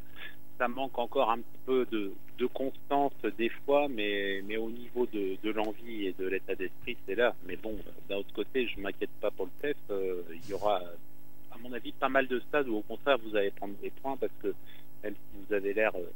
Ça 0.60 0.68
manque 0.68 1.00
encore 1.00 1.32
un 1.32 1.40
petit 1.40 1.60
peu 1.66 1.88
de, 1.92 2.46
constance 2.54 3.14
des 3.40 3.50
fois, 3.50 3.88
mais, 3.90 4.44
mais 4.46 4.58
au 4.58 4.70
niveau 4.70 5.08
de, 5.08 5.50
l'envie 5.50 6.06
et 6.06 6.14
de 6.14 6.28
l'état 6.28 6.54
d'esprit, 6.54 6.98
c'est 7.08 7.16
là. 7.16 7.34
Mais 7.48 7.56
bon, 7.56 7.76
d'un 8.08 8.18
autre 8.18 8.34
côté, 8.34 8.68
je 8.68 8.80
m'inquiète 8.80 9.10
pas 9.20 9.32
pour 9.32 9.46
le 9.48 9.52
TEF. 9.64 9.78
euh, 9.90 10.22
il 10.36 10.52
y 10.52 10.54
aura, 10.54 10.84
à 11.50 11.58
mon 11.64 11.74
avis, 11.74 11.94
pas 11.94 12.10
mal 12.10 12.28
de 12.28 12.40
stades 12.42 12.68
où 12.68 12.76
au 12.76 12.84
contraire 12.84 13.18
vous 13.18 13.36
allez 13.36 13.50
prendre 13.50 13.74
des 13.82 13.90
points 13.90 14.18
parce 14.18 14.34
que 14.40 14.54
même 15.04 15.16
si 15.16 15.48
vous 15.48 15.52
avez 15.52 15.74
l'air 15.74 15.96
euh, 15.96 16.12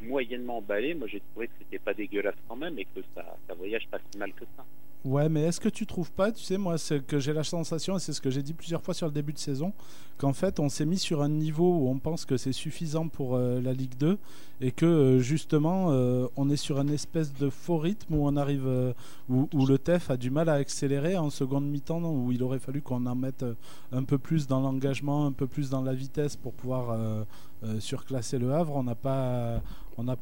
moyennement 0.00 0.58
emballé, 0.58 0.94
moi 0.94 1.08
j'ai 1.08 1.20
trouvé 1.20 1.48
que 1.48 1.52
c'était 1.58 1.78
pas 1.78 1.94
dégueulasse 1.94 2.36
quand 2.48 2.56
même 2.56 2.78
et 2.78 2.84
que 2.84 3.00
ça, 3.14 3.36
ça 3.46 3.54
voyage 3.54 3.86
pas 3.88 3.98
si 4.10 4.18
mal 4.18 4.32
que 4.32 4.44
ça. 4.56 4.64
Ouais, 5.02 5.30
mais 5.30 5.44
est-ce 5.44 5.60
que 5.60 5.70
tu 5.70 5.86
trouves 5.86 6.12
pas, 6.12 6.30
tu 6.30 6.44
sais, 6.44 6.58
moi, 6.58 6.76
c'est 6.76 7.04
que 7.06 7.18
j'ai 7.18 7.32
la 7.32 7.42
sensation, 7.42 7.96
et 7.96 8.00
c'est 8.00 8.12
ce 8.12 8.20
que 8.20 8.28
j'ai 8.28 8.42
dit 8.42 8.52
plusieurs 8.52 8.82
fois 8.82 8.92
sur 8.92 9.06
le 9.06 9.12
début 9.12 9.32
de 9.32 9.38
saison, 9.38 9.72
qu'en 10.18 10.34
fait, 10.34 10.60
on 10.60 10.68
s'est 10.68 10.84
mis 10.84 10.98
sur 10.98 11.22
un 11.22 11.30
niveau 11.30 11.72
où 11.74 11.88
on 11.88 11.98
pense 11.98 12.26
que 12.26 12.36
c'est 12.36 12.52
suffisant 12.52 13.08
pour 13.08 13.34
euh, 13.34 13.62
la 13.62 13.72
Ligue 13.72 13.96
2, 13.98 14.18
et 14.60 14.72
que 14.72 14.84
euh, 14.84 15.18
justement, 15.20 15.86
euh, 15.88 16.26
on 16.36 16.50
est 16.50 16.58
sur 16.58 16.78
un 16.78 16.88
espèce 16.88 17.32
de 17.32 17.48
faux 17.48 17.78
rythme 17.78 18.14
où 18.14 18.26
on 18.26 18.36
arrive, 18.36 18.94
où, 19.30 19.48
où 19.54 19.64
le 19.64 19.78
TEF 19.78 20.10
a 20.10 20.18
du 20.18 20.30
mal 20.30 20.50
à 20.50 20.54
accélérer 20.54 21.16
en 21.16 21.30
seconde 21.30 21.66
mi-temps, 21.66 22.02
où 22.02 22.30
il 22.30 22.42
aurait 22.42 22.58
fallu 22.58 22.82
qu'on 22.82 23.06
en 23.06 23.14
mette 23.14 23.46
un 23.92 24.04
peu 24.04 24.18
plus 24.18 24.46
dans 24.46 24.60
l'engagement, 24.60 25.24
un 25.24 25.32
peu 25.32 25.46
plus 25.46 25.70
dans 25.70 25.80
la 25.80 25.94
vitesse 25.94 26.36
pour 26.36 26.52
pouvoir 26.52 27.24
euh, 27.62 27.78
surclasser 27.78 28.38
le 28.38 28.54
Havre. 28.54 28.74
On 28.74 28.82
n'a 28.84 28.94
pas, 28.94 29.60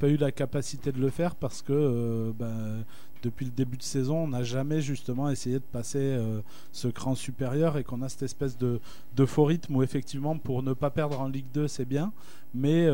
eu 0.08 0.16
la 0.16 0.32
capacité 0.32 0.90
de 0.90 0.98
le 0.98 1.08
faire 1.08 1.36
parce 1.36 1.62
que 1.62 1.72
euh, 1.72 2.32
ben, 2.36 2.84
depuis 3.22 3.46
le 3.46 3.52
début 3.52 3.76
de 3.76 3.82
saison, 3.82 4.24
on 4.24 4.28
n'a 4.28 4.42
jamais 4.42 4.80
justement 4.80 5.30
essayé 5.30 5.60
de 5.60 5.64
passer 5.64 6.00
euh, 6.00 6.40
ce 6.72 6.88
cran 6.88 7.14
supérieur 7.14 7.78
et 7.78 7.84
qu'on 7.84 8.02
a 8.02 8.08
cette 8.08 8.24
espèce 8.24 8.58
de, 8.58 8.80
faux 9.26 9.44
rythme 9.44 9.76
où 9.76 9.84
effectivement 9.84 10.36
pour 10.36 10.64
ne 10.64 10.72
pas 10.72 10.90
perdre 10.90 11.20
en 11.20 11.28
Ligue 11.28 11.46
2 11.54 11.68
c'est 11.68 11.84
bien, 11.84 12.12
mais 12.54 12.88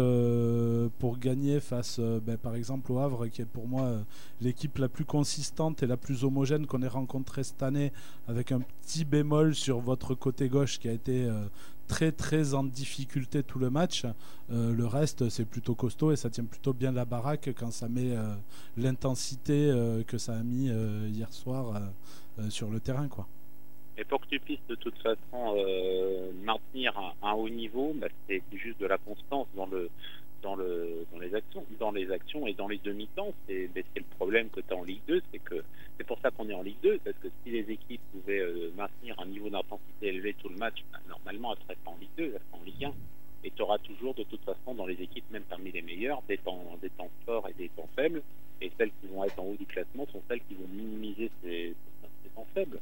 pour 0.99 1.19
gagner 1.19 1.61
face 1.61 2.01
ben, 2.01 2.37
par 2.37 2.55
exemple 2.55 2.91
au 2.93 2.99
Havre 2.99 3.27
qui 3.29 3.43
est 3.43 3.47
pour 3.47 3.69
moi 3.69 3.99
l'équipe 4.41 4.77
la 4.79 4.89
plus 4.89 5.05
consistante 5.05 5.83
et 5.83 5.87
la 5.87 5.97
plus 5.97 6.25
homogène 6.25 6.67
qu'on 6.67 6.83
ait 6.83 6.89
rencontrée 6.89 7.45
cette 7.45 7.63
année 7.63 7.93
avec 8.27 8.53
un 8.53 8.61
petit 8.61 9.05
bémol 9.05 9.55
sur 9.55 9.81
votre 9.81 10.15
côté 10.15 10.49
gauche 10.49 10.79
qui 10.79 10.89
a 10.89 10.93
été 10.93 11.31
très 11.87 12.13
très 12.13 12.55
en 12.55 12.65
difficulté 12.65 13.43
tout 13.43 13.59
le 13.59 13.71
match. 13.71 14.05
Euh, 14.51 14.73
le 14.73 14.87
reste, 14.87 15.29
c'est 15.29 15.45
plutôt 15.45 15.75
costaud 15.75 16.13
et 16.13 16.17
ça 16.17 16.31
tient 16.31 16.45
plutôt 16.45 16.73
bien 16.73 16.93
la 16.93 17.05
baraque 17.05 17.51
quand 17.57 17.71
ça 17.71 17.89
met 17.89 18.17
euh, 18.17 18.35
l'intensité 18.77 19.71
euh, 19.71 20.03
que 20.03 20.19
ça 20.19 20.35
a 20.35 20.43
mis 20.43 20.71
hier 21.11 21.33
soir 21.33 21.81
sur 22.49 22.71
le 22.71 22.81
terrain. 22.81 23.09
Quoi. 23.09 23.27
Et 23.97 24.05
pour 24.05 24.21
que 24.21 24.27
tu 24.27 24.41
puisses 24.41 24.67
de 24.69 24.75
toute 24.75 24.99
façon 24.99 25.55
maintenir 26.45 26.93
un, 27.23 27.33
haut 27.33 27.49
niveau, 27.49 27.93
bah, 27.95 28.09
c'est 28.29 28.43
juste 28.53 28.81
de 28.81 28.87
la 28.87 28.99
constance 28.99 29.47
dans 29.55 29.67
le 29.67 29.91
dans 30.45 30.55
le 30.55 31.07
dans 31.11 31.19
les 31.19 31.35
actions, 31.35 31.65
dans 31.81 31.91
les 31.91 32.13
actions 32.13 32.47
et 32.47 32.53
dans 32.53 32.69
les 32.69 32.79
demi-temps. 32.79 33.33
C'est 33.49 33.69
le 33.75 34.03
problème 34.17 34.49
que 34.51 34.61
tu 34.61 34.73
as 34.73 34.77
en 34.77 34.85
Ligue 34.85 35.01
2, 35.09 35.23
c'est 35.33 35.39
que 35.41 35.65
c'est 35.97 36.07
pour 36.07 36.21
ça 36.21 36.31
qu'on 36.31 36.49
est 36.49 36.55
en 36.55 36.63
Ligue 36.63 36.81
2, 36.83 37.01
parce 37.05 37.17
que 37.17 37.29
si 37.43 37.51
les 37.51 37.69
équipes 37.71 38.01
pouvaient 38.13 38.41
euh, 38.41 38.71
maintenir 38.77 39.19
un 39.19 39.27
niveau 39.27 39.49
d'intensité 39.49 40.09
élevé 40.09 40.35
tout 40.35 40.49
le 40.49 40.57
match, 40.57 40.85
bah, 40.93 41.01
normalement 41.09 41.55
elles 41.55 41.63
seraient 41.65 41.79
pas 41.85 41.91
en 41.91 41.97
Ligue 41.99 42.11
2, 42.19 42.25
elles 42.25 42.33
seraient 42.33 42.61
en 42.61 42.65
Ligue 42.65 42.85
1. 42.85 42.93
Et 43.45 43.51
tu 43.51 43.63
auras 43.63 43.79
toujours 43.79 44.15
de 44.15 44.23
toute 44.25 44.43
façon 44.45 44.75
dans 44.75 44.87
les 44.87 45.01
équipes, 45.03 45.25
même 45.31 45.43
parmi 45.43 45.73
les 45.73 45.83
meilleures, 45.83 46.23
des 46.29 46.39
temps, 46.39 46.63
forts 47.27 47.49
et 47.49 47.55
des 47.55 47.69
temps 47.71 47.89
faibles. 47.97 48.23
Et 48.61 48.71
celles 48.79 48.93
qui 49.01 49.09
vont 49.09 49.25
être 49.25 49.39
en 49.39 49.45
haut 49.45 49.57
du 49.57 49.67
classement 49.67 50.07
sont 50.07 50.23
celles 50.29 50.41
qui 50.49 50.55
vont 50.55 50.69
minimiser 50.69 51.31
ces, 51.43 51.75
temps 52.35 52.47
faibles. 52.55 52.81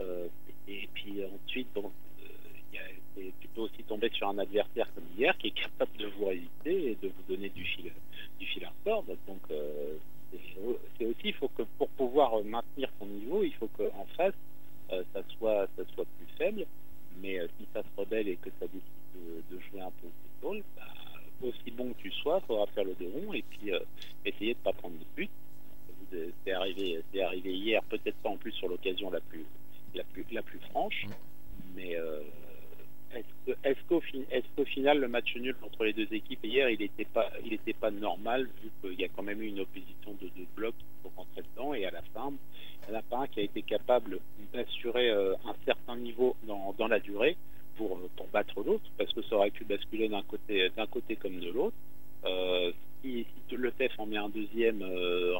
Euh, 0.00 0.26
et, 0.66 0.88
puis 0.92 1.22
ensuite, 1.24 1.68
bon, 1.74 1.90
a- 3.20 3.24
c'est 3.24 3.34
plutôt 3.40 3.62
aussi 3.62 3.82
tomber 3.84 4.10
sur 4.10 4.28
un 4.28 4.38
adversaire 4.38 4.88
comme 4.94 5.04
hier 5.18 5.36
qui 5.38 5.48
est 5.48 5.50
capable 5.50 5.96
de 5.98 6.06
vous 6.06 6.26
résister 6.26 6.92
et 6.92 6.94
de 7.02 7.08
vous 7.08 7.22
donner 7.28 7.48
du 7.50 7.64
fil, 7.64 7.92
du 8.38 8.46
fil 8.46 8.64
à 8.64 8.70
retordre. 8.70 9.16
Donc 9.26 9.40
euh, 9.50 9.96
c'est 10.98 11.04
aussi, 11.06 11.20
il 11.24 11.34
faut 11.34 11.48
que 11.48 11.62
pour 11.78 11.88
pouvoir 11.90 12.42
maintenir 12.44 12.88
son 12.98 13.06
niveau, 13.06 13.42
il 13.42 13.52
faut 13.54 13.68
qu'en 13.68 14.06
face, 14.16 14.34
euh, 14.92 15.02
ça, 15.12 15.22
soit, 15.38 15.68
ça 15.76 15.82
soit 15.94 16.06
plus 16.16 16.26
faible. 16.38 16.66
Mais 17.20 17.40
euh, 17.40 17.48
si 17.58 17.66
ça 17.72 17.82
se 17.82 18.00
rebelle 18.00 18.28
et 18.28 18.36
que 18.36 18.50
ça 18.60 18.66
décide 18.66 18.82
de, 19.14 19.54
de 19.56 19.60
jouer 19.62 19.80
un 19.80 19.90
peu 20.00 20.06
au 20.06 20.12
football, 20.22 20.62
bah, 20.76 20.84
aussi 21.42 21.70
bon 21.72 21.92
que 21.92 22.02
tu 22.02 22.12
sois, 22.12 22.40
il 22.42 22.46
faudra 22.46 22.66
faire 22.68 22.84
le 22.84 22.94
rond 23.00 23.32
et 23.32 23.42
puis 23.42 23.72
essayer 24.24 24.54
de 24.54 24.58
ne 24.58 24.62
pas 24.64 24.72
prendre 24.72 24.96
de 24.98 25.04
but. 25.16 25.30
C'est 26.44 26.52
arrivé, 26.52 27.00
c'est 27.12 27.22
arrivé 27.22 27.52
hier, 27.52 27.82
peut-être 27.84 28.16
pas 28.16 28.28
en 28.30 28.36
plus 28.36 28.52
sur 28.52 28.68
l'occasion 28.68 29.10
la 29.10 29.20
plus, 29.20 29.44
la 29.94 30.04
plus, 30.04 30.24
la 30.32 30.42
plus 30.42 30.58
franche, 30.70 31.06
mais 31.74 31.96
euh, 31.96 32.20
est-ce 33.14 33.80
qu'au 33.88 34.64
final 34.64 34.98
le 34.98 35.08
match 35.08 35.34
nul 35.36 35.56
entre 35.64 35.84
les 35.84 35.92
deux 35.92 36.12
équipes 36.12 36.44
hier, 36.44 36.70
il 36.70 36.78
n'était 36.78 37.04
pas, 37.04 37.30
pas 37.80 37.90
normal 37.90 38.48
vu 38.62 38.70
qu'il 38.80 39.00
y 39.00 39.04
a 39.04 39.08
quand 39.08 39.22
même 39.22 39.42
eu 39.42 39.46
une 39.46 39.60
opposition 39.60 40.12
de 40.20 40.28
deux 40.28 40.46
blocs 40.54 40.74
pour 41.02 41.12
rentrer 41.16 41.42
dedans 41.42 41.74
et 41.74 41.84
à 41.84 41.90
la 41.90 42.02
fin, 42.14 42.32
il 42.86 42.90
n'y 42.90 42.96
en 42.96 43.00
a 43.00 43.02
pas 43.02 43.18
un 43.18 43.26
qui 43.26 43.40
a 43.40 43.42
été 43.42 43.62
capable 43.62 44.20
d'assurer 44.52 45.10
euh, 45.10 45.34
un 45.44 45.54
certain 45.64 45.96
niveau 45.96 46.36
dans, 46.46 46.88
la 46.88 47.00
durée 47.00 47.36
pour, 47.76 47.96
euh, 47.96 48.08
pour 48.16 48.26
battre 48.28 48.62
l'autre, 48.62 48.88
parce 48.96 49.12
que 49.12 49.22
ça 49.22 49.36
aurait 49.36 49.50
pu 49.50 49.64
basculer 49.64 50.08
d'un 50.08 50.22
côté, 50.22 50.70
côté 50.90 51.16
comme 51.16 51.40
de 51.40 51.50
l'autre. 51.50 51.76
Euh, 52.24 52.72
si, 53.02 53.26
le 53.50 53.72
TEF 53.72 53.92
en 53.98 54.06
met 54.06 54.16
un 54.16 54.28
deuxième 54.28 54.82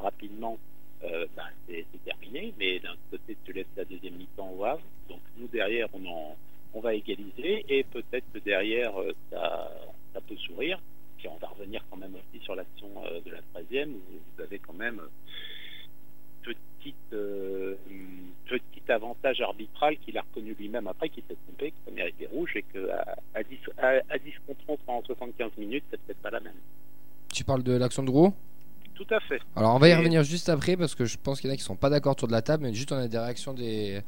rapidement, 0.03 0.59
bah, 1.03 1.45
c'est 1.67 1.87
c'est 1.93 2.05
terminé, 2.05 2.53
mais 2.59 2.79
d'un 2.81 2.97
côté 3.11 3.37
tu 3.45 3.53
laisses 3.53 3.67
la 3.77 3.85
deuxième 3.85 4.15
mi-temps 4.15 4.53
au 4.59 4.65
Havre, 4.65 4.83
donc 5.09 5.21
nous 5.39 5.47
derrière 5.49 5.89
on, 5.95 6.05
en, 6.07 6.37
on 6.75 6.81
va 6.81 6.95
égaliser, 6.95 7.65
et 7.69 7.85
peut-être 7.85 8.25
que 8.33 8.39
derrière 8.39 8.99
euh, 9.01 9.13
ça, 9.31 9.71
ça 10.15 10.21
peut 10.21 10.37
sourire, 10.37 10.79
puis 11.19 11.29
on 11.29 11.37
va 11.39 11.49
revenir 11.49 11.85
quand 11.91 11.97
même 11.97 12.15
aussi 12.15 12.43
sur 12.45 12.55
l'action 12.55 12.89
euh, 13.05 13.21
de 13.25 13.31
la 13.33 13.41
13e, 13.61 13.91
où 13.91 14.01
vous 14.37 14.43
avez 14.43 14.59
quand 14.59 14.75
même 14.75 15.01
petite, 16.43 16.95
euh, 17.13 17.75
petit 18.47 18.83
avantage 18.93 19.41
arbitral 19.41 19.97
qu'il 19.99 20.17
a 20.19 20.23
reconnu 20.23 20.55
lui-même 20.59 20.87
après, 20.87 21.09
qu'il 21.09 21.23
s'est 21.29 21.37
trompé, 21.47 21.71
que 21.73 21.77
ça 21.85 21.91
méritait 21.93 22.27
rouge 22.27 22.53
et 22.57 22.63
qu'à 22.63 23.17
à 23.35 23.43
10, 23.43 23.59
à, 23.79 23.89
à 24.09 24.19
10 24.19 24.33
contre 24.47 24.61
11 24.69 24.79
pendant 24.87 25.03
75 25.05 25.51
minutes, 25.59 25.85
c'est 25.91 26.01
peut-être 26.01 26.21
pas 26.23 26.31
la 26.31 26.41
même. 26.41 26.55
Tu 27.33 27.45
parles 27.45 27.63
de 27.63 27.73
l'action 27.73 28.03
de 28.03 28.09
Drouot 28.09 28.33
Tout 28.95 29.07
à 29.11 29.21
fait. 29.21 29.41
Alors 29.55 29.75
on 29.75 29.79
va 29.79 29.89
y 29.89 29.93
Et- 29.93 29.97
revenir 29.97 30.25
juste 30.25 30.49
après 30.49 30.77
parce 30.77 30.95
que 30.95 31.05
je 31.05 31.17
pense 31.19 31.41
qu'il 31.41 31.49
y 31.49 31.53
en 31.53 31.55
a 31.55 31.57
qui 31.57 31.63
sont 31.63 31.77
pas 31.77 31.91
d'accord 31.91 32.13
autour 32.13 32.29
de 32.29 32.33
la 32.33 32.43
table, 32.43 32.65
mais 32.65 32.75
juste 32.75 32.91
on 32.93 32.97
a 32.97 33.07
des 33.07 33.19
réactions 33.19 33.53
des, 33.55 34.01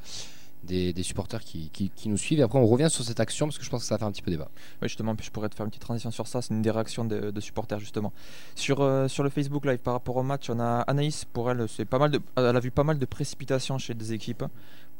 des, 0.63 0.93
des 0.93 1.03
supporters 1.03 1.41
qui, 1.43 1.69
qui, 1.69 1.89
qui 1.89 2.09
nous 2.09 2.17
suivent 2.17 2.39
et 2.39 2.43
après 2.43 2.59
on 2.59 2.65
revient 2.65 2.89
sur 2.89 3.03
cette 3.03 3.19
action 3.19 3.47
parce 3.47 3.57
que 3.57 3.63
je 3.65 3.69
pense 3.69 3.81
que 3.81 3.87
ça 3.87 3.95
va 3.95 3.99
faire 3.99 4.07
un 4.07 4.11
petit 4.11 4.21
peu 4.21 4.31
débat. 4.31 4.49
Oui, 4.81 4.87
justement, 4.87 5.15
puis 5.15 5.25
je 5.25 5.31
pourrais 5.31 5.49
te 5.49 5.55
faire 5.55 5.65
une 5.65 5.69
petite 5.69 5.81
transition 5.81 6.11
sur 6.11 6.27
ça. 6.27 6.41
C'est 6.41 6.53
une 6.53 6.61
des 6.61 6.71
réactions 6.71 7.05
de, 7.05 7.31
de 7.31 7.41
supporters, 7.41 7.79
justement. 7.79 8.13
Sur, 8.55 8.81
euh, 8.81 9.07
sur 9.07 9.23
le 9.23 9.29
Facebook 9.29 9.65
Live, 9.65 9.79
par 9.79 9.93
rapport 9.93 10.15
au 10.15 10.23
match, 10.23 10.49
on 10.49 10.59
a 10.59 10.81
Anaïs, 10.81 11.25
pour 11.25 11.49
elle, 11.51 11.67
c'est 11.67 11.85
pas 11.85 11.99
mal 11.99 12.11
de, 12.11 12.21
elle 12.35 12.55
a 12.55 12.59
vu 12.59 12.71
pas 12.71 12.83
mal 12.83 12.99
de 12.99 13.05
précipitations 13.05 13.77
chez 13.77 13.93
des 13.93 14.13
équipes. 14.13 14.43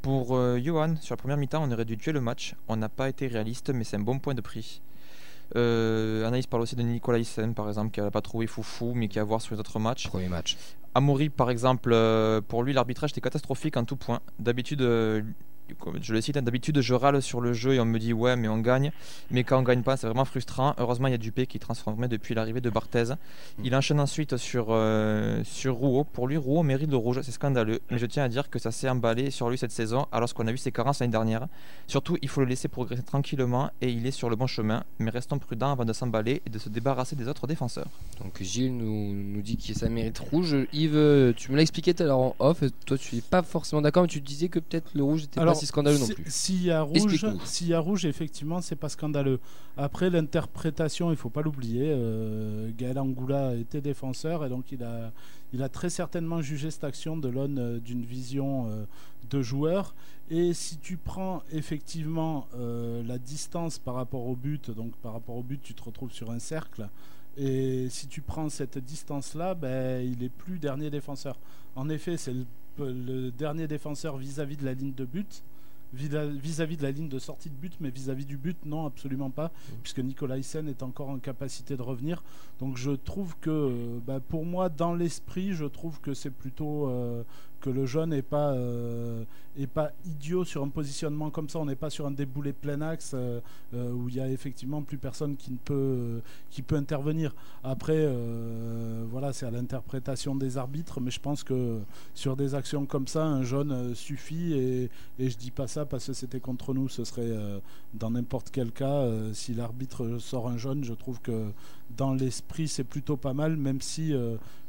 Pour 0.02 0.36
euh, 0.36 0.60
Johan, 0.62 0.96
sur 1.00 1.14
la 1.14 1.18
première 1.18 1.38
mi-temps, 1.38 1.64
on 1.64 1.72
aurait 1.72 1.86
dû 1.86 1.98
tuer 1.98 2.12
le 2.12 2.22
match. 2.22 2.56
On 2.68 2.76
n'a 2.76 2.90
pas 2.90 3.08
été 3.08 3.28
réaliste, 3.28 3.70
mais 3.70 3.86
c'est 3.86 3.96
un 3.96 4.02
bon 4.02 4.20
point 4.20 4.34
de 4.34 4.42
prix. 4.42 4.82
Euh, 5.56 6.26
Anaïs 6.28 6.48
parle 6.48 6.64
aussi 6.64 6.76
de 6.76 6.82
Nicolas 6.82 7.20
Hyssen, 7.20 7.54
par 7.54 7.68
exemple, 7.68 7.92
qui 7.92 8.02
n'a 8.02 8.12
pas 8.12 8.22
trouvé 8.22 8.48
foufou, 8.48 8.94
mais 8.96 9.08
qui 9.08 9.20
a 9.20 9.22
à 9.22 9.26
voir 9.26 9.42
sur 9.42 9.54
les 9.54 9.60
autres 9.60 9.80
matchs. 9.80 10.08
Premier 10.08 10.28
match. 10.30 10.58
Amaury, 10.96 11.30
par 11.30 11.50
exemple, 11.50 11.92
euh, 11.94 12.42
pour 12.42 12.64
lui, 12.64 12.74
l'arbitrage 12.74 13.12
était 13.12 13.22
catastrophique 13.22 13.78
en 13.78 13.86
tout 13.86 13.96
point. 13.96 14.20
D'habitude, 14.40 14.82
euh, 14.82 15.22
je 16.02 16.14
le 16.14 16.22
cite, 16.22 16.38
hein, 16.38 16.42
d'habitude, 16.42 16.82
je 16.82 16.94
râle 16.94 17.22
sur 17.22 17.42
le 17.42 17.54
jeu 17.54 17.74
et 17.74 17.80
on 17.80 17.86
me 17.86 18.00
dit 18.00 18.14
ouais, 18.14 18.36
mais 18.36 18.48
on 18.48 18.60
gagne. 18.60 18.92
Mais 19.32 19.44
quand 19.44 19.60
on 19.60 19.64
gagne 19.64 19.82
pas, 19.82 19.98
c'est 19.98 20.08
vraiment 20.08 20.26
frustrant. 20.26 20.74
Heureusement, 20.78 21.08
il 21.08 21.12
y 21.12 21.16
a 21.16 21.18
Dupé 21.18 21.48
qui 21.48 21.58
est 21.58 21.60
transformé 21.60 22.08
depuis 22.08 22.36
l'arrivée 22.36 22.62
de 22.62 22.70
Barthez. 22.70 23.14
Il 23.64 23.76
enchaîne 23.76 24.00
ensuite 24.00 24.38
sur, 24.38 24.68
euh, 24.70 25.42
sur 25.44 25.76
Rouault. 25.76 26.04
Pour 26.04 26.28
lui, 26.28 26.38
Rouault 26.38 26.64
mérite 26.64 26.90
le 26.90 26.98
rouge, 26.98 27.22
c'est 27.22 27.32
scandaleux. 27.32 27.80
Mais 27.90 27.98
je 27.98 28.06
tiens 28.06 28.24
à 28.24 28.30
dire 28.30 28.50
que 28.50 28.60
ça 28.60 28.72
s'est 28.72 28.90
emballé 28.90 29.32
sur 29.32 29.50
lui 29.50 29.58
cette 29.58 29.72
saison, 29.72 30.08
alors 30.12 30.34
qu'on 30.34 30.48
a 30.48 30.52
vu 30.52 30.58
ses 30.58 30.72
carences 30.72 31.00
l'année 31.00 31.12
dernière. 31.12 31.48
Surtout, 31.88 32.18
il 32.22 32.30
faut 32.30 32.42
le 32.42 32.48
laisser 32.48 32.68
progresser 32.68 33.04
tranquillement 33.04 33.72
et 33.82 33.90
il 33.90 34.06
est 34.06 34.12
sur 34.12 34.30
le 34.30 34.36
bon 34.36 34.48
chemin. 34.48 34.84
Mais 35.00 35.10
restons 35.10 35.40
prudents 35.40 35.72
avant 35.72 35.86
de 35.86 35.94
s'emballer 35.94 36.42
et 36.46 36.50
de 36.50 36.60
se 36.60 36.70
débarrasser 36.70 37.16
des 37.16 37.28
autres 37.28 37.48
défenseurs. 37.48 37.88
Donc 38.22 38.42
Gilles 38.42 38.76
nous, 38.76 39.14
nous 39.14 39.42
dit 39.42 39.58
que 39.58 39.74
ça 39.74 39.90
mérite 39.90 40.20
rouge. 40.20 40.56
Yves, 40.74 41.34
tu 41.36 41.52
me 41.52 41.56
l'as 41.56 41.62
expliqué 41.62 41.94
tout 41.94 42.04
à 42.04 42.06
l'heure 42.08 42.20
en 42.20 42.36
off. 42.40 42.64
Toi, 42.86 42.98
tu 42.98 43.16
n'es 43.16 43.22
pas 43.22 43.44
forcément 43.44 43.82
d'accord, 43.82 44.04
mais 44.04 44.10
tu 44.10 44.22
disais 44.22 44.50
que 44.50 44.60
peut-être 44.60 44.92
le 44.94 45.04
rouge 45.04 45.22
n'était 45.22 45.36
pas 45.36 45.42
Alors, 45.42 45.56
si 45.64 45.68
scandaleux 45.68 45.98
non 45.98 46.08
plus. 46.08 46.26
S'il 46.28 46.64
y 46.64 46.72
a 46.72 46.82
rouge, 46.82 47.26
s'il 47.46 47.68
y 47.68 47.74
a 47.74 47.80
rouge, 47.80 48.06
effectivement, 48.06 48.62
c'est 48.62 48.76
pas 48.76 48.90
scandaleux. 48.90 49.40
Après, 49.78 50.10
l'interprétation, 50.10 51.12
il 51.12 51.18
faut 51.18 51.30
pas 51.30 51.42
l'oublier. 51.42 51.86
Euh, 51.88 52.70
Gaël 52.78 53.00
Angoula 53.00 53.56
était 53.56 53.82
défenseur 53.82 54.46
et 54.46 54.50
donc 54.50 54.72
il 54.72 54.84
a, 54.84 55.12
il 55.54 55.64
a 55.64 55.70
très 55.70 55.90
certainement 55.90 56.42
jugé 56.42 56.72
cette 56.72 56.84
action 56.84 57.16
de 57.16 57.30
l'aune 57.30 57.60
euh, 57.60 57.80
d'une 57.80 58.04
vision 58.04 58.68
euh, 58.70 58.86
de 59.30 59.42
joueur. 59.42 59.96
Et 60.30 60.54
si 60.54 60.78
tu 60.78 60.98
prends 60.98 61.44
effectivement 61.52 62.48
euh, 62.56 63.04
la 63.04 63.18
distance 63.18 63.78
par 63.78 63.96
rapport 63.96 64.26
au 64.26 64.36
but, 64.36 64.72
donc 64.72 64.96
par 64.98 65.14
rapport 65.14 65.36
au 65.36 65.44
but, 65.44 65.62
tu 65.62 65.74
te 65.74 65.84
retrouves 65.84 66.12
sur 66.12 66.32
un 66.32 66.40
cercle. 66.40 66.90
Et 67.38 67.88
si 67.90 68.08
tu 68.08 68.22
prends 68.22 68.50
cette 68.50 68.78
distance-là, 68.78 69.56
ben, 69.56 70.06
il 70.06 70.24
est 70.24 70.30
plus 70.30 70.60
dernier 70.60 70.90
défenseur. 70.90 71.38
En 71.76 71.90
effet, 71.90 72.18
c'est 72.18 72.34
le, 72.34 72.46
le 72.92 73.32
dernier 73.32 73.68
défenseur 73.68 74.18
vis-à-vis 74.18 74.58
de 74.58 74.66
la 74.66 74.74
ligne 74.74 74.94
de 74.94 75.06
but, 75.06 75.44
vis-à-vis 75.94 76.78
de 76.78 76.84
la 76.84 76.92
ligne 76.92 77.10
de 77.10 77.20
sortie 77.20 77.50
de 77.50 77.56
but, 77.56 77.74
mais 77.80 77.90
vis-à-vis 77.90 78.26
du 78.26 78.38
but, 78.38 78.58
non, 78.66 78.86
absolument 78.86 79.30
pas, 79.30 79.52
puisque 79.82 80.00
Nicolas 80.00 80.38
Hyssen 80.38 80.68
est 80.68 80.84
encore 80.84 81.10
en 81.10 81.20
capacité 81.20 81.78
de 81.78 81.82
revenir. 81.82 82.24
Donc 82.60 82.78
je 82.78 82.92
trouve 82.92 83.36
que, 83.40 83.50
euh, 83.50 84.00
bah, 84.06 84.20
pour 84.20 84.46
moi, 84.46 84.70
dans 84.70 84.94
l'esprit, 84.94 85.54
je 85.54 85.66
trouve 85.66 86.00
que 86.02 86.14
c'est 86.14 86.32
plutôt 86.32 86.88
euh, 86.90 87.24
que 87.64 87.70
le 87.70 87.86
jeune 87.86 88.10
n'est 88.10 88.22
pas, 88.22 88.52
euh, 88.52 89.24
est 89.58 89.68
pas 89.68 89.92
idiot 90.06 90.44
sur 90.44 90.64
un 90.64 90.68
positionnement 90.68 91.30
comme 91.30 91.48
ça. 91.48 91.60
On 91.60 91.66
n'est 91.66 91.78
pas 91.78 91.90
sur 91.90 92.06
un 92.06 92.12
déboulé 92.12 92.52
plein 92.52 92.82
axe 92.82 93.12
euh, 93.14 93.40
euh, 93.74 93.90
où 93.92 94.10
il 94.10 94.16
y 94.16 94.20
a 94.20 94.28
effectivement 94.28 94.82
plus 94.82 94.98
personne 94.98 95.38
qui 95.38 95.52
ne 95.52 95.58
peut, 95.58 96.22
qui 96.50 96.62
peut 96.62 96.76
intervenir. 96.76 97.34
Après, 97.64 98.06
voilà, 99.10 99.32
c'est 99.32 99.46
à 99.46 99.52
l'interprétation 99.52 100.36
des 100.36 100.58
arbitres, 100.58 101.00
mais 101.00 101.10
je 101.10 101.22
pense 101.22 101.44
que 101.44 101.80
sur 102.14 102.36
des 102.36 102.54
actions 102.54 102.86
comme 102.86 103.08
ça, 103.08 103.24
un 103.24 103.44
jaune 103.44 103.72
euh, 103.72 103.96
suffit. 103.96 104.54
Et, 104.54 104.90
et 105.18 105.30
je 105.30 105.38
dis 105.38 105.52
pas 105.52 105.68
ça 105.68 105.86
parce 105.86 106.08
que 106.08 106.14
c'était 106.14 106.42
contre 106.42 106.74
nous. 106.74 106.90
Ce 106.90 107.06
serait 107.06 107.32
dans 107.94 108.12
n'importe 108.12 108.50
quel 108.52 108.72
cas, 108.72 109.08
si 109.34 109.54
l'arbitre 109.54 110.18
sort 110.20 110.50
un 110.50 110.58
jaune, 110.58 110.84
je 110.84 110.94
trouve 110.94 111.22
que 111.22 111.52
dans 111.96 112.14
l'esprit, 112.14 112.68
c'est 112.68 112.84
plutôt 112.84 113.16
pas 113.16 113.34
mal, 113.34 113.56
même 113.56 113.80
si, 113.80 114.14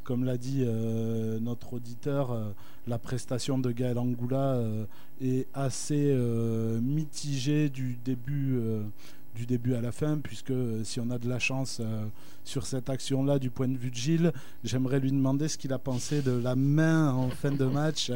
comme 0.05 0.25
l'a 0.25 0.37
dit 0.37 0.63
euh, 0.65 1.41
notre 1.41 1.73
auditeur, 1.73 2.31
euh, 2.31 2.51
la 2.87 2.99
prestation 2.99 3.59
de 3.59 3.73
Gaël 3.73 3.99
Angoula 3.99 4.55
euh, 4.55 4.85
est 5.21 5.49
assez 5.55 6.15
mitigée 6.83 7.71
du 7.71 7.97
début. 8.05 8.61
à 9.75 9.81
la 9.81 9.91
fin, 9.91 10.19
puisque 10.19 10.53
si 10.85 11.01
on 11.01 11.11
a 11.11 11.19
de 11.19 11.29
la 11.29 11.39
chance 11.39 11.81
sur 12.45 12.67
cette 12.67 12.89
action-là 12.89 13.39
du 13.39 13.51
point 13.51 13.69
de 13.69 13.77
vue 13.77 13.91
de 13.91 13.97
Gilles, 13.97 14.33
j'aimerais 14.63 15.01
lui 15.01 15.11
demander 15.11 15.49
ce 15.49 15.59
qu'il 15.59 15.73
a 15.73 15.79
pensé 15.79 16.23
de 16.23 16.33
la 16.33 16.55
main 16.55 17.13
en 17.13 17.31
fin 17.31 17.51
de 17.51 17.65
match. 17.65 18.13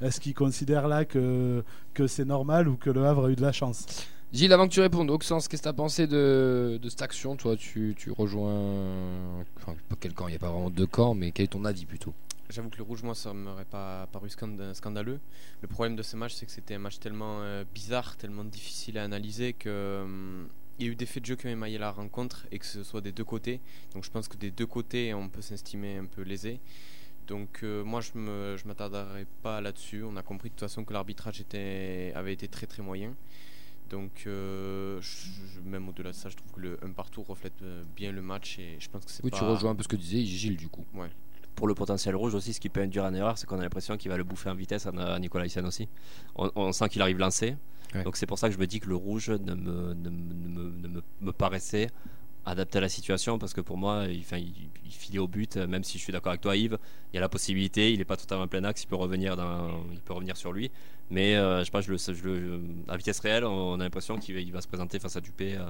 Est-ce 0.00 0.20
qu'il 0.20 0.34
considère 0.34 0.88
là 0.88 1.04
que 1.04 1.62
c'est 2.06 2.24
normal 2.24 2.68
ou 2.68 2.76
que 2.76 2.90
le 2.90 3.04
Havre 3.04 3.26
a 3.26 3.30
eu 3.30 3.36
de 3.36 3.42
la 3.42 3.52
chance? 3.52 3.86
Gilles, 4.34 4.52
avant 4.52 4.66
que 4.66 4.72
tu 4.72 4.80
répondes, 4.80 5.12
Auxence, 5.12 5.46
qu'est-ce 5.46 5.62
que 5.62 5.66
tu 5.66 5.68
as 5.68 5.72
pensé 5.72 6.08
de, 6.08 6.80
cette 6.88 7.02
action 7.02 7.36
Toi, 7.36 7.54
tu, 7.56 7.94
rejoins. 8.18 9.44
Enfin, 9.56 9.76
pas 9.88 9.94
quel 10.00 10.12
camp 10.12 10.26
Il 10.26 10.32
n'y 10.32 10.36
a 10.36 10.40
pas 10.40 10.50
vraiment 10.50 10.70
deux 10.70 10.88
camps, 10.88 11.14
mais 11.14 11.30
quel 11.30 11.44
est 11.44 11.48
ton 11.48 11.64
avis 11.64 11.86
plutôt? 11.86 12.12
J'avoue 12.50 12.68
que 12.68 12.78
le 12.78 12.82
rouge, 12.82 13.04
moi, 13.04 13.14
ça 13.14 13.32
m'aurait 13.32 13.64
pas 13.64 14.08
paru 14.10 14.28
scand- 14.28 14.74
scandaleux. 14.74 15.20
Le 15.62 15.68
problème 15.68 15.94
de 15.94 16.02
ce 16.02 16.16
match, 16.16 16.34
c'est 16.34 16.46
que 16.46 16.50
c'était 16.50 16.74
un 16.74 16.80
match 16.80 16.98
tellement 16.98 17.42
euh, 17.42 17.62
bizarre, 17.72 18.16
tellement 18.16 18.42
difficile 18.42 18.98
à 18.98 19.04
analyser 19.04 19.52
que 19.52 20.00
hum, 20.02 20.48
il 20.80 20.86
y 20.86 20.88
a 20.88 20.92
eu 20.92 20.96
des 20.96 21.06
faits 21.06 21.22
de 21.22 21.26
jeu 21.26 21.36
qui 21.36 21.46
ont 21.46 21.50
émaillé 21.50 21.78
la 21.78 21.92
rencontre 21.92 22.48
et 22.50 22.58
que 22.58 22.66
ce 22.66 22.82
soit 22.82 23.02
des 23.02 23.12
deux 23.12 23.24
côtés. 23.24 23.60
Donc 23.94 24.02
je 24.02 24.10
pense 24.10 24.26
que 24.26 24.36
des 24.36 24.50
deux 24.50 24.66
côtés, 24.66 25.14
on 25.14 25.28
peut 25.28 25.42
s'estimer 25.42 25.96
un 25.98 26.06
peu 26.06 26.22
lésé. 26.22 26.58
Donc 27.28 27.60
euh, 27.62 27.84
moi, 27.84 28.00
je 28.00 28.10
je 28.56 28.66
m'attarderai 28.66 29.26
pas 29.44 29.60
là-dessus. 29.60 30.02
On 30.02 30.16
a 30.16 30.24
compris 30.24 30.48
de 30.48 30.54
toute 30.54 30.60
façon 30.68 30.84
que 30.84 30.92
l'arbitrage 30.92 31.40
avait 32.16 32.32
été 32.32 32.48
très 32.48 32.66
très 32.66 32.82
moyen. 32.82 33.14
Donc 33.90 34.24
euh, 34.26 34.98
je- 35.00 35.60
même 35.64 35.88
au-delà 35.88 36.10
de 36.10 36.14
ça, 36.16 36.28
je 36.28 36.36
trouve 36.36 36.50
que 36.52 36.60
le 36.60 36.78
un 36.82 36.90
partout 36.90 37.22
reflète 37.22 37.60
euh, 37.62 37.82
bien 37.94 38.12
le 38.12 38.22
match 38.22 38.58
et 38.58 38.76
je 38.78 38.88
pense 38.88 39.04
que 39.04 39.10
c'est 39.10 39.22
Oui, 39.24 39.30
pas. 39.30 39.38
tu 39.38 39.44
rejoins 39.44 39.70
un 39.72 39.74
peu 39.74 39.82
ce 39.82 39.88
que 39.88 39.96
disait 39.96 40.24
Gilles 40.24 40.56
du 40.56 40.68
coup. 40.68 40.84
Ouais. 40.94 41.08
Pour 41.54 41.68
le 41.68 41.74
potentiel 41.74 42.16
rouge 42.16 42.34
aussi, 42.34 42.52
ce 42.52 42.58
qui 42.60 42.68
peut 42.68 42.80
induire 42.80 43.04
en 43.04 43.14
erreur, 43.14 43.38
c'est 43.38 43.46
qu'on 43.46 43.58
a 43.60 43.62
l'impression 43.62 43.96
qu'il 43.96 44.10
va 44.10 44.16
le 44.16 44.24
bouffer 44.24 44.50
en 44.50 44.54
vitesse 44.56 44.86
à 44.86 45.18
Nicolas 45.20 45.46
Hyssen 45.46 45.64
aussi. 45.66 45.88
On, 46.34 46.50
on 46.56 46.72
sent 46.72 46.88
qu'il 46.88 47.00
arrive 47.02 47.18
lancé. 47.18 47.56
Ouais. 47.94 48.02
Donc 48.02 48.16
c'est 48.16 48.26
pour 48.26 48.38
ça 48.40 48.48
que 48.48 48.54
je 48.54 48.58
me 48.58 48.66
dis 48.66 48.80
que 48.80 48.88
le 48.88 48.96
rouge 48.96 49.30
ne 49.30 49.54
me, 49.54 49.94
ne 49.94 50.10
me- 50.10 50.34
ne 50.34 50.48
me- 50.48 50.70
ne 50.80 50.88
me- 50.88 51.02
me 51.20 51.32
paraissait 51.32 51.90
adapté 52.46 52.78
à 52.78 52.80
la 52.80 52.88
situation 52.88 53.38
parce 53.38 53.54
que 53.54 53.60
pour 53.60 53.76
moi, 53.78 54.06
il, 54.08 54.18
enfin, 54.20 54.36
il, 54.38 54.52
il 54.84 54.90
filait 54.92 55.20
au 55.20 55.28
but, 55.28 55.56
même 55.56 55.84
si 55.84 55.96
je 55.98 56.02
suis 56.02 56.12
d'accord 56.12 56.30
avec 56.30 56.40
toi 56.42 56.56
Yves, 56.56 56.76
il 57.12 57.16
y 57.16 57.18
a 57.18 57.20
la 57.20 57.28
possibilité, 57.28 57.92
il 57.92 57.98
n'est 57.98 58.04
pas 58.04 58.16
totalement 58.16 58.44
en 58.44 58.48
plein 58.48 58.64
axe, 58.64 58.82
il 58.82 58.86
peut 58.86 58.96
revenir, 58.96 59.36
dans, 59.36 59.82
il 59.92 60.00
peut 60.00 60.12
revenir 60.12 60.36
sur 60.36 60.52
lui. 60.52 60.70
Mais 61.10 61.36
euh, 61.36 61.60
je 61.60 61.64
sais 61.64 61.70
pas, 61.70 61.80
je 61.80 61.90
le, 61.92 61.98
je 61.98 62.24
le- 62.28 62.60
à 62.88 62.96
vitesse 62.96 63.20
réelle, 63.20 63.44
on 63.44 63.74
a 63.80 63.84
l'impression 63.84 64.16
qu'il 64.18 64.34
va, 64.34 64.40
il 64.40 64.52
va 64.52 64.60
se 64.60 64.68
présenter 64.68 64.98
face 64.98 65.16
à 65.16 65.20
Dupé 65.20 65.54
euh, 65.54 65.64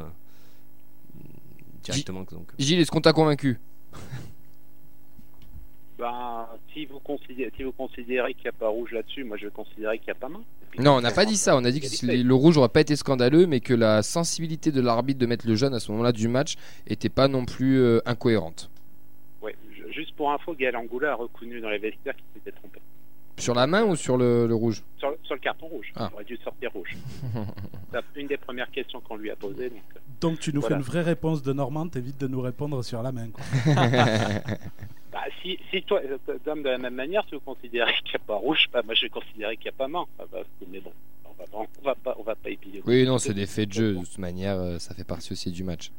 directement. 1.83 2.23
Donc, 2.31 2.49
Gilles, 2.59 2.81
est-ce 2.81 2.91
qu'on 2.91 3.01
t'a 3.01 3.13
convaincu? 3.13 3.59
Ben, 5.97 6.49
si 6.73 6.87
vous 6.87 6.99
considérez, 6.99 7.53
si 7.57 7.63
vous 7.63 7.71
considérez 7.71 8.35
qu'il 8.35 8.43
n'y 8.45 8.49
a 8.49 8.53
pas 8.53 8.69
rouge 8.69 8.91
là-dessus, 8.91 9.23
moi 9.23 9.37
je 9.37 9.45
vais 9.47 9.53
considérer 9.53 9.97
qu'il 9.99 10.07
n'y 10.09 10.11
a 10.11 10.15
pas 10.17 10.29
main. 10.29 10.43
Non, 10.81 10.97
on 10.97 11.01
n'a 11.01 11.13
pas 11.13 11.25
dit 11.25 11.37
ça. 11.37 11.57
On 11.57 11.65
a 11.65 11.71
dit 11.71 11.81
que 11.81 11.87
le 12.21 12.35
rouge 12.35 12.57
n'aurait 12.57 12.69
pas 12.69 12.81
été 12.81 12.97
scandaleux, 12.97 13.47
mais 13.47 13.61
que 13.61 13.73
la 13.75 14.03
sensibilité 14.03 14.73
de 14.73 14.81
l'arbitre 14.81 15.21
de 15.21 15.27
mettre 15.27 15.47
le 15.47 15.55
jaune 15.55 15.73
à 15.73 15.79
ce 15.79 15.93
moment-là 15.93 16.11
du 16.11 16.27
match 16.27 16.57
était 16.89 17.09
pas 17.09 17.29
non 17.29 17.45
plus 17.45 17.79
euh, 17.79 18.01
incohérente. 18.07 18.71
Ouais, 19.41 19.55
je- 19.73 19.93
juste 19.93 20.17
pour 20.17 20.33
info, 20.33 20.53
Gaël 20.55 20.77
Angoula 20.77 21.13
a 21.13 21.15
reconnu 21.15 21.61
dans 21.61 21.71
les 21.71 21.79
vestiaires 21.79 22.17
qu'il 22.17 22.25
s'était 22.35 22.51
trompé. 22.59 22.81
Sur 23.37 23.55
la 23.55 23.67
main 23.67 23.85
ou 23.85 23.97
sur 23.97 24.17
le, 24.17 24.47
le 24.47 24.55
rouge 24.55 24.83
Sur, 24.99 25.11
le- 25.11 25.19
sur 25.25 25.35
le 25.35 25.41
carton 25.41 25.67
rouge, 25.67 25.93
Ah. 25.97 26.09
il 26.11 26.15
aurait 26.15 26.25
dû 26.25 26.37
sortir 26.43 26.71
rouge. 26.73 26.97
C'est 27.93 28.21
une 28.21 28.27
des 28.29 28.37
premières 28.37 28.71
questions 28.71 29.01
qu'on 29.01 29.17
lui 29.17 29.31
a 29.31 29.37
posées. 29.37 29.71
Donc, 29.71 29.83
euh, 29.97 29.99
Donc 30.21 30.39
tu 30.41 30.53
nous 30.53 30.61
Voilà. 30.61 30.77
fais 30.77 30.81
une 30.81 30.87
vraie 30.87 31.03
réponse 31.03 31.43
de 31.43 31.53
Normand, 31.53 31.89
t'évites 31.89 32.19
de 32.21 32.29
nous 32.29 32.41
répondre 32.41 32.83
sur 32.85 33.03
la 33.03 33.13
main. 33.13 33.29
quoi. 33.29 33.45
bah, 35.13 35.25
si, 35.43 35.59
si 35.71 35.83
toi, 35.83 36.01
euh, 36.05 36.19
Dom, 36.45 36.63
de 36.63 36.69
la 36.69 36.79
même 36.79 36.95
manière, 36.95 37.25
si 37.29 37.35
vous 37.35 37.41
considérez 37.41 37.93
qu'il 38.05 38.11
n'y 38.13 38.17
a 38.17 38.27
pas 38.27 38.35
rouge, 38.37 38.67
bah, 38.73 38.83
moi 38.85 38.95
je 38.95 39.03
vais 39.03 39.09
considérer 39.11 39.57
qu'il 39.57 39.65
n'y 39.67 39.75
a 39.75 39.79
pas 39.79 39.89
main. 39.89 40.05
Bah, 40.19 40.25
mais 40.71 40.81
bon, 40.81 40.93
on 41.25 41.31
va, 41.33 41.45
pas- 41.45 41.59
on 41.81 41.85
va 41.85 41.95
pas, 41.95 42.17
on 42.19 42.23
va 42.23 42.35
pas 42.35 42.51
épiler. 42.51 42.83
Oui, 42.87 43.05
non, 43.05 43.19
c'est 43.19 43.35
des 43.35 43.47
faits 43.47 43.69
de 43.69 43.75
jeu. 43.75 43.95
De 43.95 44.01
toute 44.05 44.19
manière, 44.19 44.57
euh, 44.59 44.79
ça 44.79 44.95
fait 44.95 45.05
partie 45.05 45.33
aussi 45.33 45.51
du 45.53 45.65
match. 45.65 45.91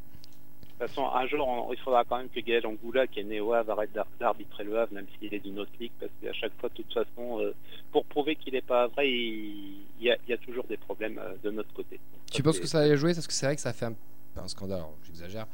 De 0.78 0.84
toute 0.84 0.94
façon, 0.94 1.08
un 1.08 1.26
jour, 1.26 1.48
on- 1.48 1.72
il 1.72 1.78
faudra 1.78 2.04
quand 2.04 2.18
même 2.18 2.28
que 2.28 2.40
Gaël 2.40 2.66
Angoula, 2.66 3.06
qui 3.06 3.20
est 3.20 3.24
né 3.24 3.40
au 3.40 3.54
Havre, 3.54 3.72
arrête 3.72 3.92
d'ar- 3.94 4.06
d'arbitrer 4.20 4.62
le 4.64 4.78
Havre, 4.78 4.92
même 4.92 5.06
s'il 5.18 5.32
est 5.32 5.38
d'une 5.38 5.58
autre 5.58 5.70
ligue, 5.80 5.92
parce 5.98 6.12
qu'à 6.22 6.34
chaque 6.34 6.52
fois, 6.60 6.68
de 6.68 6.74
toute 6.74 6.92
façon, 6.92 7.40
euh, 7.40 7.54
pour 7.92 8.04
prouver 8.04 8.36
qu'il 8.36 8.52
n'est 8.52 8.60
pas 8.60 8.86
vrai, 8.88 9.10
il, 9.10 9.86
y 10.00 10.10
a, 10.10 10.16
a 10.30 10.36
toujours 10.36 10.64
des 10.64 10.76
problèmes 10.76 11.18
euh, 11.18 11.32
de 11.42 11.50
notre 11.50 11.72
côté. 11.72 11.98
Tu 12.30 12.42
penses 12.42 12.60
que 12.60 12.66
ça 12.66 12.80
a 12.80 12.94
joué? 12.96 13.14
Parce 13.14 13.26
que 13.26 13.32
c'est 13.32 13.46
vrai 13.46 13.54
que 13.56 13.62
ça 13.62 13.72
fait 13.72 13.86
un, 13.86 14.48
scandale, 14.48 14.82
j'exagère. 15.06 15.46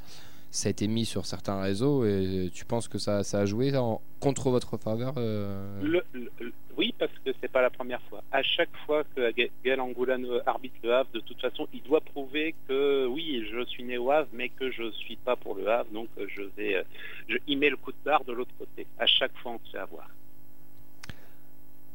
Ça 0.55 0.69
a 0.69 0.71
été 0.71 0.87
mis 0.87 1.07
sur 1.07 1.25
certains 1.25 1.59
réseaux 1.63 2.05
et 2.05 2.51
tu 2.53 2.67
penses 2.67 2.87
que 2.87 2.99
ça, 2.99 3.25
ça 3.25 3.39
a 3.41 3.47
joué 3.47 3.75
en, 3.75 4.03
contre 4.21 4.51
votre 4.51 4.77
faveur 4.77 5.15
euh, 5.17 5.81
Le- 5.83 6.05
le- 6.13 6.31
le- 6.41 6.53
oui, 6.77 6.95
parce 6.99 7.11
que 7.25 7.31
c'est 7.41 7.51
pas 7.51 7.63
la 7.63 7.71
première 7.71 8.03
fois. 8.03 8.23
À 8.33 8.43
chaque 8.43 8.69
fois 8.85 9.03
que 9.17 9.33
Ga- 9.33 9.49
Gaël 9.65 9.81
Angoula 9.81 10.19
ne- 10.19 10.41
arbitre 10.47 10.75
le 10.85 10.93
Havre, 10.95 11.09
de 11.15 11.21
toute 11.21 11.41
façon, 11.41 11.67
il 11.73 11.83
doit 11.83 12.03
prouver 12.03 12.55
que 12.69 13.07
oui, 13.07 13.47
je 13.51 13.65
suis 13.65 13.83
né 13.83 13.97
au 13.97 14.11
Havre, 14.11 14.29
mais 14.35 14.51
que 14.51 14.71
je 14.71 14.91
suis 14.93 15.17
pas 15.17 15.37
pour 15.37 15.55
le 15.55 15.67
Havre, 15.71 15.91
donc 15.91 16.09
euh, 16.19 16.27
je 16.29 16.43
vais, 16.57 16.77
euh, 16.77 16.83
je, 17.29 17.37
il 17.49 17.59
met 17.59 17.71
le 17.71 17.77
coup 17.79 17.91
de 17.93 17.97
barre 18.05 18.25
de 18.25 18.33
l'autre 18.33 18.53
côté. 18.59 18.87
À 18.99 19.07
chaque 19.07 19.33
fois, 19.43 19.53
on 19.53 19.67
se 19.67 19.73
fait 19.73 19.79
avoir. 19.79 20.07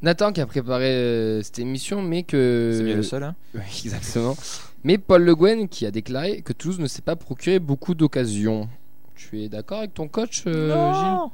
Nathan 0.02 0.32
qui 0.32 0.40
a 0.40 0.46
préparé 0.46 0.90
euh, 0.94 1.42
cette 1.42 1.58
émission, 1.58 2.02
mais 2.02 2.22
que. 2.22 2.72
C'est 2.76 2.84
bien 2.84 2.96
le 2.96 3.02
seul. 3.02 3.22
Hein 3.24 3.34
Oui, 3.54 3.60
exactement. 3.84 4.36
Mais 4.84 4.98
Paul 4.98 5.22
Le 5.24 5.34
Guen 5.34 5.68
qui 5.68 5.86
a 5.86 5.90
déclaré 5.90 6.42
que 6.42 6.52
Toulouse 6.52 6.78
ne 6.78 6.86
s'est 6.86 7.02
pas 7.02 7.16
procuré 7.16 7.58
beaucoup 7.58 7.94
d'occasions. 7.94 8.68
Tu 9.16 9.42
es 9.42 9.48
d'accord 9.48 9.78
avec 9.78 9.94
ton 9.94 10.06
coach, 10.08 10.44
euh, 10.46 10.92
Gilles? 10.94 11.30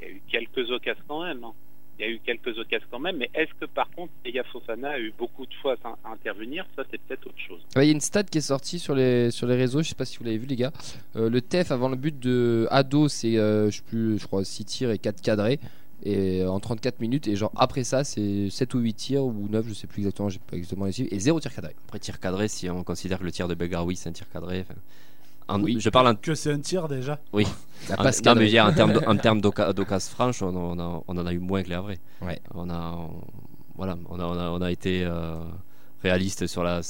Il 0.00 0.06
y 0.06 0.10
a 0.10 0.12
eu 0.12 0.22
quelques 0.30 0.70
occasions 0.70 1.02
quand 1.08 1.24
même. 1.24 1.42
hein. 1.42 1.52
il 1.98 2.06
y 2.06 2.08
a 2.08 2.12
eu 2.12 2.20
quelques 2.24 2.56
occasions 2.56 2.86
quand 2.92 3.00
même, 3.00 3.16
mais 3.16 3.28
est-ce 3.34 3.50
que 3.58 3.64
par 3.66 3.90
contre, 3.90 4.12
Ega 4.24 4.44
Fofana 4.44 4.90
a 4.90 4.98
eu 5.00 5.12
beaucoup 5.18 5.44
de 5.44 5.52
fois 5.60 5.74
à 5.82 6.12
intervenir? 6.12 6.64
Ça, 6.76 6.84
c'est 6.90 7.00
peut-être 7.00 7.26
autre 7.26 7.38
chose. 7.48 7.60
Ouais, 7.74 7.84
Il 7.86 7.88
y 7.88 7.90
a 7.90 7.94
une 7.94 8.00
stat 8.00 8.22
qui 8.22 8.38
est 8.38 8.42
sortie 8.42 8.78
sur 8.78 8.94
les, 8.94 9.32
sur 9.32 9.48
les 9.48 9.56
réseaux, 9.56 9.82
je 9.82 9.88
sais 9.88 9.94
pas 9.96 10.04
si 10.04 10.16
vous 10.18 10.24
l'avez 10.24 10.38
vu 10.38 10.46
les 10.46 10.54
gars. 10.56 10.72
Euh, 11.16 11.28
le 11.28 11.40
TEF 11.40 11.72
avant 11.72 11.88
le 11.88 11.96
but 11.96 12.16
de 12.20 12.68
Ado, 12.70 13.08
c'est 13.08 13.36
euh, 13.36 13.68
je 13.72 13.78
sais 13.78 13.82
plus, 13.82 14.18
je 14.20 14.26
crois 14.28 14.44
6 14.44 14.64
tirs 14.64 14.90
et 14.92 14.98
4 14.98 15.20
cadrés. 15.20 15.58
Et 16.04 16.42
euh, 16.42 16.50
en 16.50 16.60
34 16.60 17.00
minutes, 17.00 17.26
et 17.26 17.34
genre 17.36 17.50
après 17.56 17.82
ça, 17.84 18.04
c'est 18.04 18.50
7 18.50 18.74
ou 18.74 18.78
8 18.78 18.94
tirs 18.94 19.24
ou 19.24 19.48
9, 19.50 19.66
je 19.68 19.74
sais 19.74 19.86
plus 19.88 20.00
exactement, 20.02 20.28
j'ai 20.28 20.38
pas 20.38 20.56
exactement 20.56 20.84
les 20.86 20.92
chiffres, 20.92 21.08
et 21.12 21.18
0 21.18 21.40
tir 21.40 21.52
cadré. 21.54 21.74
Après, 21.86 21.98
tir 21.98 22.20
cadré, 22.20 22.46
si 22.48 22.70
on 22.70 22.84
considère 22.84 23.18
que 23.18 23.24
le 23.24 23.32
tir 23.32 23.48
de 23.48 23.54
Begaroui 23.54 23.96
c'est 23.96 24.08
un 24.08 24.12
tir 24.12 24.26
cadré. 24.32 24.60
enfin, 24.60 24.74
en- 25.48 25.62
Oui. 25.62 25.76
je 25.80 25.90
parle 25.90 26.06
en, 26.08 26.14
Que 26.14 26.34
c'est 26.36 26.52
un 26.52 26.60
tir 26.60 26.86
déjà. 26.88 27.18
oui. 27.32 27.46
En- 27.90 27.96
passe 28.02 28.22
non, 28.24 28.34
mais 28.36 28.48
je 28.48 28.58
en 28.58 28.72
termes 28.72 28.92
en 29.06 29.16
termes 29.16 29.40
d'occasions 29.40 30.10
franches, 30.14 30.42
on, 30.42 30.54
en- 30.54 30.78
on, 30.78 30.78
a- 30.78 31.02
on 31.08 31.18
en 31.18 31.26
a 31.26 31.32
eu 31.32 31.38
moins 31.40 31.62
que 31.64 31.68
les 31.68 31.74
Havrais. 31.74 31.98
Ouais. 32.22 32.40
On 32.54 32.70
a, 32.70 32.92
on- 32.96 33.20
voilà, 33.76 33.96
on 34.08 34.20
a, 34.20 34.24
on 34.24 34.38
a, 34.38 34.50
on 34.50 34.60
a 34.60 34.70
été 34.70 35.04
euh, 35.04 35.36
réaliste 36.02 36.46
sur 36.46 36.62
la 36.62 36.80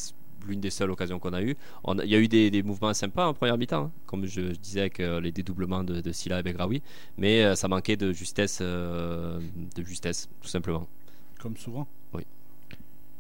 l'une 0.47 0.61
des 0.61 0.71
seules 0.71 0.91
occasions 0.91 1.19
qu'on 1.19 1.33
a 1.33 1.43
eues. 1.43 1.57
On 1.85 1.99
a- 1.99 2.05
Il 2.05 2.11
y 2.11 2.15
a 2.15 2.19
eu 2.19 2.29
des, 2.29 2.51
des 2.51 2.63
mouvements 2.63 2.95
sympas 2.95 3.27
en 3.27 3.35
première 3.35 3.59
mi-temps, 3.59 3.85
hein, 3.85 3.91
comme 4.07 4.27
je, 4.27 4.53
je 4.53 4.59
disais 4.59 4.81
avec 4.81 5.01
euh, 5.01 5.21
les 5.21 5.33
dédoublements 5.33 5.85
de, 5.85 6.01
de 6.01 6.13
Silla 6.13 6.41
et 6.41 6.43
Begraoui, 6.43 6.83
mais 7.17 7.45
euh, 7.45 7.55
ça 7.55 7.69
manquait 7.69 7.97
de 7.97 8.13
justesse, 8.13 8.59
euh, 8.63 9.41
de 9.77 9.83
justesse, 9.83 10.29
tout 10.41 10.49
simplement. 10.49 10.87
Comme 11.41 11.57
souvent. 11.57 11.87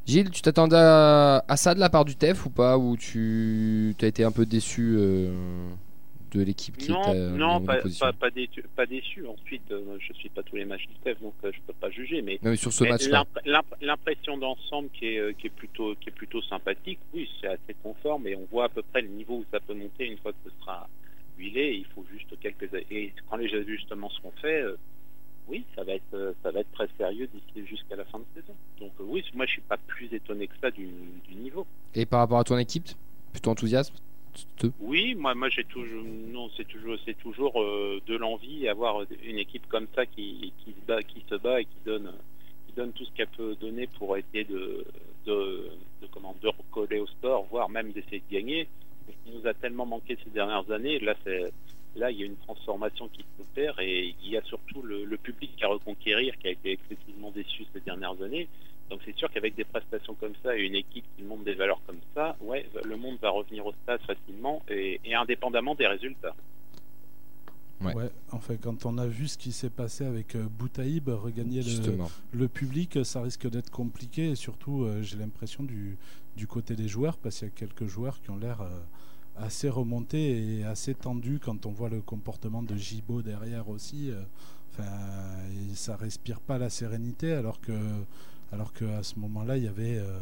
Gilles, 0.06 0.30
tu 0.30 0.40
t'attendais 0.40 0.74
à, 0.74 1.44
à 1.46 1.56
ça 1.58 1.74
de 1.74 1.80
la 1.80 1.90
part 1.90 2.06
du 2.06 2.16
TEF 2.16 2.46
ou 2.46 2.50
pas? 2.50 2.78
Ou 2.78 2.96
tu 2.96 3.94
as 4.00 4.06
été 4.06 4.24
un 4.24 4.30
peu 4.32 4.46
déçu 4.46 4.94
euh, 4.96 5.30
de 6.30 6.42
l'équipe 6.42 6.76
qui 6.76 6.90
Non, 6.90 7.02
euh, 7.14 7.30
non, 7.30 7.60
pas, 7.60 7.78
opposition 7.78 8.06
pas, 8.06 8.12
pas 8.12 8.30
déçu, 8.30 8.62
pas 8.76 8.86
déçu. 8.86 9.26
Ensuite, 9.26 9.70
euh, 9.70 9.96
je 9.98 10.12
suis 10.14 10.28
pas 10.28 10.42
tous 10.42 10.56
les 10.56 10.64
matchs 10.64 10.86
du 10.86 10.94
TEF, 11.04 11.20
donc 11.20 11.34
euh, 11.44 11.50
je 11.52 11.58
peux 11.66 11.72
pas 11.72 11.90
juger. 11.90 12.22
Mais, 12.22 12.38
sur 12.56 12.72
ce 12.72 12.84
mais 12.84 12.90
l'imp- 13.46 13.74
l'impression 13.80 14.36
d'ensemble 14.38 14.90
qui 14.90 15.06
est, 15.06 15.18
euh, 15.18 15.32
qui 15.32 15.46
est 15.46 15.50
plutôt, 15.50 15.94
qui 15.96 16.08
est 16.08 16.12
plutôt 16.12 16.42
sympathique. 16.42 16.98
Oui, 17.14 17.28
c'est 17.40 17.48
assez 17.48 17.74
conforme 17.82 18.26
et 18.26 18.36
on 18.36 18.46
voit 18.50 18.64
à 18.64 18.68
peu 18.68 18.82
près 18.82 19.02
le 19.02 19.08
niveau 19.08 19.36
où 19.38 19.44
ça 19.50 19.60
peut 19.60 19.74
monter 19.74 20.06
une 20.06 20.18
fois 20.18 20.32
que 20.32 20.38
ce 20.44 20.50
sera 20.60 20.88
huilé. 21.38 21.74
Il 21.78 21.86
faut 21.94 22.04
juste 22.12 22.28
quelques 22.40 22.68
et 22.90 23.12
quand 23.30 23.36
les 23.36 23.52
ajustements 23.54 24.10
seront 24.10 24.32
faits, 24.42 24.64
euh, 24.64 24.76
oui, 25.48 25.64
ça 25.74 25.82
va 25.84 25.94
être, 25.94 26.34
ça 26.42 26.50
va 26.50 26.60
être 26.60 26.72
très 26.72 26.88
sérieux 26.98 27.26
d'ici 27.32 27.66
jusqu'à 27.66 27.96
la 27.96 28.04
fin 28.04 28.18
de 28.18 28.24
saison. 28.34 28.54
Donc 28.80 28.92
oui, 29.00 29.24
moi 29.34 29.46
je 29.46 29.52
suis 29.52 29.62
pas 29.62 29.78
plus 29.78 30.12
étonné 30.12 30.46
que 30.46 30.54
ça 30.60 30.70
du, 30.70 30.86
du 31.28 31.34
niveau. 31.36 31.66
Et 31.94 32.04
par 32.04 32.20
rapport 32.20 32.38
à 32.38 32.44
ton 32.44 32.58
équipe, 32.58 32.84
plutôt 33.32 33.50
enthousiasme 33.50 33.94
Oui, 34.80 35.14
moi, 35.14 35.34
moi 35.34 35.48
j'ai 35.48 35.64
toujours, 35.64 36.04
non, 36.04 36.50
c'est 36.56 36.66
toujours, 36.66 36.96
c'est 37.04 37.18
toujours 37.18 37.60
euh, 37.60 38.00
de 38.06 38.16
l'envie, 38.16 38.68
avoir 38.68 39.02
une 39.24 39.38
équipe 39.38 39.66
comme 39.68 39.86
ça 39.94 40.06
qui, 40.06 40.52
se 40.66 41.36
bat, 41.36 41.60
et 41.60 41.64
qui 41.64 41.76
donne, 41.84 42.12
qui 42.66 42.72
donne 42.74 42.92
tout 42.92 43.04
ce 43.04 43.12
qu'elle 43.12 43.28
peut 43.28 43.56
donner 43.60 43.86
pour 43.86 44.16
essayer 44.16 44.44
de, 44.44 44.84
de, 45.26 45.70
de 46.42 46.48
recoller 46.48 47.00
au 47.00 47.06
sport, 47.06 47.46
voire 47.50 47.68
même 47.68 47.92
d'essayer 47.92 48.22
de 48.28 48.34
gagner. 48.34 48.68
Ce 49.06 49.30
qui 49.30 49.36
nous 49.36 49.46
a 49.46 49.54
tellement 49.54 49.86
manqué 49.86 50.18
ces 50.22 50.30
dernières 50.30 50.70
années, 50.70 50.98
là, 50.98 51.14
là, 51.96 52.10
il 52.10 52.18
y 52.18 52.22
a 52.22 52.26
une 52.26 52.36
transformation 52.36 53.08
qui 53.08 53.24
s'opère 53.36 53.78
et 53.80 54.14
il 54.22 54.30
y 54.30 54.36
a 54.36 54.42
surtout 54.42 54.82
le, 54.82 55.04
le 55.04 55.16
public 55.16 55.50
à 55.62 55.68
reconquérir 55.68 56.36
qui 56.38 56.48
a 56.48 56.50
été 56.50 56.72
excessivement 56.72 57.30
déçu 57.30 57.64
ces 57.72 57.80
dernières 57.80 58.20
années. 58.22 58.48
Donc 58.90 59.00
c'est 59.04 59.16
sûr 59.16 59.30
qu'avec 59.30 59.54
des 59.54 59.64
prestations 59.64 60.14
comme 60.14 60.34
ça 60.42 60.56
et 60.56 60.62
une 60.62 60.74
équipe 60.74 61.04
qui 61.16 61.22
montre 61.22 61.44
des 61.44 61.54
valeurs 61.54 61.80
comme 61.86 62.00
ça, 62.14 62.36
ouais, 62.40 62.68
le 62.84 62.96
monde 62.96 63.18
va 63.20 63.30
revenir 63.30 63.66
au 63.66 63.72
stade 63.82 64.00
facilement 64.02 64.62
et, 64.68 65.00
et 65.04 65.14
indépendamment 65.14 65.74
des 65.74 65.86
résultats. 65.86 66.34
Ouais. 67.80 67.94
Ouais. 67.94 68.10
Enfin, 68.32 68.56
quand 68.56 68.86
on 68.86 68.98
a 68.98 69.06
vu 69.06 69.28
ce 69.28 69.38
qui 69.38 69.52
s'est 69.52 69.70
passé 69.70 70.04
avec 70.04 70.34
euh, 70.34 70.44
Boutaïb, 70.58 71.08
regagner 71.08 71.62
le, 72.32 72.48
public, 72.48 72.98
ça 73.04 73.22
risque 73.22 73.48
d'être 73.48 73.70
compliqué. 73.70 74.30
Et 74.30 74.34
surtout, 74.34 74.82
euh, 74.82 75.02
j'ai 75.02 75.16
l'impression 75.16 75.62
du, 75.62 75.96
du 76.36 76.46
côté 76.46 76.74
des 76.74 76.88
joueurs, 76.88 77.16
parce 77.16 77.38
qu'il 77.38 77.48
y 77.48 77.50
a 77.50 77.54
quelques 77.54 77.86
joueurs 77.86 78.20
qui 78.20 78.30
ont 78.30 78.36
l'air 78.36 78.62
euh, 78.62 78.68
assez 79.36 79.68
remontés 79.68 80.58
et 80.58 80.64
assez 80.64 80.94
tendus 80.94 81.38
quand 81.38 81.66
on 81.66 81.70
voit 81.70 81.88
le 81.88 82.00
comportement 82.00 82.62
de 82.62 82.74
Gibo 82.74 83.22
derrière 83.22 83.68
aussi. 83.68 84.10
Enfin, 84.72 84.90
ça 85.74 85.96
respire 85.96 86.40
pas 86.40 86.58
la 86.58 86.70
sérénité, 86.70 87.32
alors 87.32 87.60
que, 87.60 87.72
alors 88.52 88.72
que 88.72 88.84
à 88.84 89.02
ce 89.02 89.18
moment-là, 89.18 89.56
il 89.56 89.64
y 89.64 89.68
avait 89.68 89.98
euh, 89.98 90.18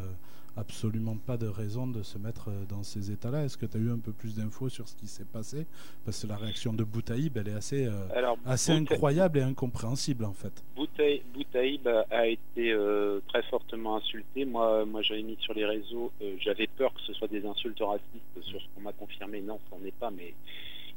absolument 0.55 1.15
pas 1.17 1.37
de 1.37 1.47
raison 1.47 1.87
de 1.87 2.01
se 2.03 2.17
mettre 2.17 2.49
euh, 2.49 2.65
dans 2.67 2.83
ces 2.83 3.11
états-là. 3.11 3.45
Est-ce 3.45 3.57
que 3.57 3.65
tu 3.65 3.77
as 3.77 3.79
eu 3.79 3.91
un 3.91 3.99
peu 3.99 4.11
plus 4.11 4.35
d'infos 4.35 4.69
sur 4.69 4.87
ce 4.87 4.95
qui 4.95 5.07
s'est 5.07 5.25
passé? 5.25 5.65
Parce 6.03 6.21
que 6.23 6.27
la 6.27 6.35
réaction 6.35 6.73
de 6.73 6.83
Boutaïb, 6.83 7.37
elle 7.37 7.47
est 7.49 7.53
assez, 7.53 7.85
euh, 7.85 7.91
Alors, 8.15 8.37
assez 8.45 8.73
Boutaïb- 8.73 8.93
incroyable 8.93 9.39
et 9.39 9.41
incompréhensible 9.43 10.25
en 10.25 10.33
fait. 10.33 10.63
Boutaï- 10.75 11.21
Boutaïb 11.33 11.87
a, 12.09 12.27
été 12.27 12.71
euh, 12.71 13.19
très 13.27 13.43
fortement 13.43 13.97
insulté. 13.97 14.45
Moi, 14.45 14.85
moi 14.85 15.01
j'avais 15.03 15.23
mis 15.23 15.37
sur 15.39 15.53
les 15.53 15.65
réseaux, 15.65 16.11
euh, 16.21 16.35
j'avais 16.39 16.67
peur 16.67 16.93
que 16.93 17.01
ce 17.01 17.13
soit 17.13 17.27
des 17.27 17.45
insultes 17.45 17.79
racistes 17.79 18.41
sur 18.49 18.59
ce 18.59 18.65
qu'on 18.75 18.81
m'a 18.81 18.93
confirmé. 18.93 19.41
Non, 19.41 19.59
ce 19.69 19.75
n'en 19.79 19.85
est 19.85 19.91
pas, 19.91 20.11
mais 20.11 20.33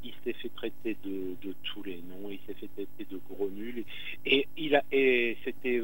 il 0.03 0.13
s'est 0.23 0.33
fait 0.33 0.49
traiter 0.55 0.97
de, 1.05 1.35
de 1.47 1.53
tous 1.61 1.83
les 1.83 1.97
noms, 2.09 2.27
il 2.31 2.39
s'est 2.47 2.55
fait 2.55 2.67
traiter 2.75 3.05
de 3.11 3.19
gros 3.29 3.51
nuls. 3.51 3.83
Et, 4.25 4.47
il 4.57 4.75
a, 4.75 4.83
et 4.91 5.37
c'était, 5.45 5.79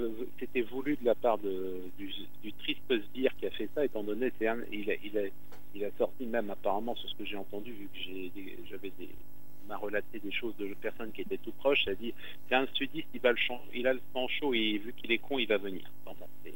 du, 1.41 2.13
du 2.43 2.54
triste 2.54 2.82
sbire 2.89 3.36
qui 3.38 3.45
a 3.47 3.52
fait 3.52 3.69
ça, 3.76 3.86
étant 3.86 4.04
donné 4.04 4.32
c'est 4.39 4.47
un- 4.47 4.63
il, 4.71 4.89
a, 4.91 4.95
il, 5.04 5.17
a, 5.17 5.21
il 5.76 5.86
a 5.86 5.89
sorti 5.97 6.26
même 6.26 6.50
apparemment 6.50 6.95
sur 6.95 7.10
ce 7.10 7.15
que 7.15 7.26
j'ai 7.26 7.38
entendu, 7.38 7.71
vu 7.73 7.88
que 7.93 8.00
j'ai 8.00 8.30
des- 8.30 8.58
j'avais 8.69 8.91
des 8.97 9.10
il 9.63 9.67
m'a 9.69 9.78
relaté 9.78 10.19
des 10.19 10.32
choses 10.32 10.56
de 10.56 10.73
personnes 10.76 11.12
qui 11.12 11.21
étaient 11.21 11.38
tout 11.39 11.52
proches, 11.52 11.84
ça 11.84 11.91
a 11.91 11.95
dit 11.95 12.13
c'est 12.47 12.56
un 12.56 12.67
sudiste, 12.73 13.08
il, 13.13 13.19
va 13.19 13.32
le 13.32 13.38
champ- 13.38 13.62
il 13.73 13.86
a 13.86 13.93
le 13.93 14.02
sang 14.13 14.28
chaud 14.30 14.54
et 14.54 14.78
vu 14.78 14.93
qu'il 14.93 15.12
est 15.12 15.17
con, 15.17 15.39
il 15.39 15.47
va 15.47 15.58
venir. 15.58 15.91
Bon, 16.06 16.15
bon, 16.17 16.28
c'est- 16.43 16.54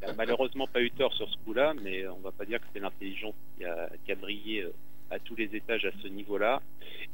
il 0.00 0.04
a 0.08 0.12
malheureusement 0.14 0.68
pas 0.68 0.80
eu 0.80 0.90
tort 0.92 1.12
sur 1.14 1.28
ce 1.28 1.36
coup-là, 1.38 1.74
mais 1.82 2.06
on 2.06 2.18
va 2.20 2.30
pas 2.30 2.44
dire 2.44 2.60
que 2.60 2.66
c'est 2.72 2.78
l'intelligence 2.78 3.34
qui 3.56 3.64
a, 3.64 3.90
qui 4.04 4.12
a 4.12 4.14
brillé 4.14 4.62
euh, 4.62 4.72
à 5.10 5.18
tous 5.18 5.34
les 5.34 5.52
étages 5.56 5.84
à 5.84 5.90
ce 6.00 6.06
niveau-là. 6.06 6.62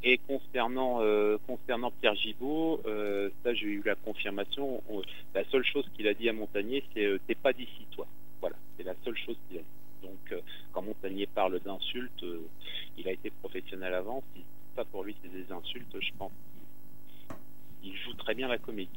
Et 0.03 0.19
concernant 0.19 0.99
euh, 1.01 1.39
concernant 1.47 1.91
Pierre 1.91 2.17
Gibault, 2.17 2.83
euh, 2.85 3.31
ça 3.43 3.55
j'ai 3.55 3.69
eu 3.69 3.83
la 3.83 3.95
confirmation. 3.95 4.83
On- 4.91 5.01
la 5.35 5.45
seule 5.47 5.65
chose 5.65 5.89
qu'il 5.95 6.07
a 6.07 6.13
dit 6.13 6.29
à 6.29 6.35
Montagnier, 6.35 6.85
c'est 6.93 7.05
euh, 7.07 7.19
t'es 7.27 7.35
pas 7.35 7.55
d'ici 7.55 7.87
toi. 7.93 8.07
Voilà, 8.43 8.57
c'est 8.77 8.83
la 8.85 8.95
seule 9.05 9.17
chose 9.17 9.39
qu'il 9.49 9.57
a 9.57 9.63
dit. 9.63 9.67
Donc 10.03 10.33
euh, 10.33 10.41
quand 10.73 10.83
Montagnier 10.83 11.27
parle 11.29 11.59
d'insultes, 11.61 12.23
euh, 12.25 12.47
il 12.99 13.09
a 13.09 13.13
été 13.13 13.31
professionnel 13.31 13.95
avant. 13.95 14.23
Si 14.37 14.43
ça 14.77 14.85
pour 14.85 15.05
lui 15.05 15.15
c'est 15.23 15.33
des 15.33 15.51
insultes, 15.53 15.97
je 16.01 16.11
pense 16.19 16.33
qu'il 17.83 17.93
il 17.93 17.97
joue 17.97 18.15
très 18.15 18.35
bien 18.35 18.49
la 18.49 18.59
comédie. 18.59 18.91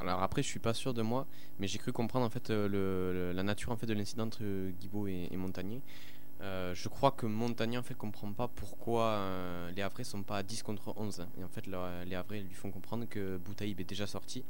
Alors 0.00 0.22
après, 0.22 0.35
je 0.46 0.50
suis 0.52 0.60
pas 0.60 0.74
sûr 0.74 0.94
de 0.94 1.02
moi, 1.02 1.26
mais 1.58 1.66
j'ai 1.68 1.78
cru 1.78 1.92
comprendre 1.92 2.24
en 2.26 2.30
fait 2.30 2.50
euh, 2.50 2.68
le- 2.68 3.32
la 3.32 3.42
nature 3.42 3.72
en 3.72 3.76
fait 3.76 3.86
de 3.86 3.94
l'incident 3.94 4.24
entre 4.24 4.42
Guibault 4.80 5.06
et, 5.08 5.28
et 5.30 5.36
Montagnier. 5.36 5.82
Euh, 6.42 6.74
je 6.74 6.88
crois 6.88 7.12
que 7.12 7.26
Montagnier 7.26 7.78
en 7.78 7.82
fait 7.82 7.94
comprend 7.94 8.32
pas 8.32 8.48
pourquoi 8.48 9.04
euh, 9.06 9.70
les 9.72 9.82
Havrais 9.82 10.04
sont 10.04 10.22
pas 10.22 10.38
à 10.38 10.42
10 10.42 10.62
contre 10.62 10.92
11. 10.96 11.26
Et 11.38 11.44
en 11.44 11.48
fait, 11.48 11.66
le- 11.66 12.04
les 12.04 12.14
Havrais 12.16 12.40
lui 12.42 12.54
font 12.54 12.70
comprendre 12.70 13.06
que 13.08 13.38
Boutaïb 13.38 13.80
est 13.80 13.84
déjà 13.84 14.06
sorti. 14.06 14.44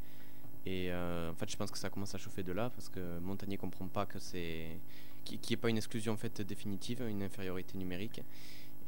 Et 0.67 0.91
en 0.93 1.35
fait, 1.37 1.49
je 1.51 1.57
pense 1.57 1.71
que 1.71 1.79
ça 1.79 1.91
commence 1.91 2.15
à 2.15 2.19
chauffer 2.19 2.43
de 2.43 2.53
là 2.53 2.71
parce 2.71 2.89
que 2.89 3.19
Montagnier 3.21 3.57
comprend 3.57 3.87
pas 3.89 4.05
que 4.07 4.19
c'est 4.19 4.81
qu'il 5.25 5.39
n'y 5.41 5.53
ait 5.53 5.57
pas 5.57 5.71
une 5.71 5.77
exclusion 5.77 6.13
en 6.15 6.17
fait 6.17 6.43
définitive, 6.43 7.03
une 7.09 7.23
infériorité 7.23 7.79
numérique. 7.79 8.21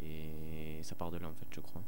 Et 0.01 0.81
ça 0.83 0.94
part 0.97 1.11
de 1.12 1.18
là 1.18 1.29
en 1.29 1.35
fait, 1.35 1.47
je 1.51 1.61
crois. 1.61 1.83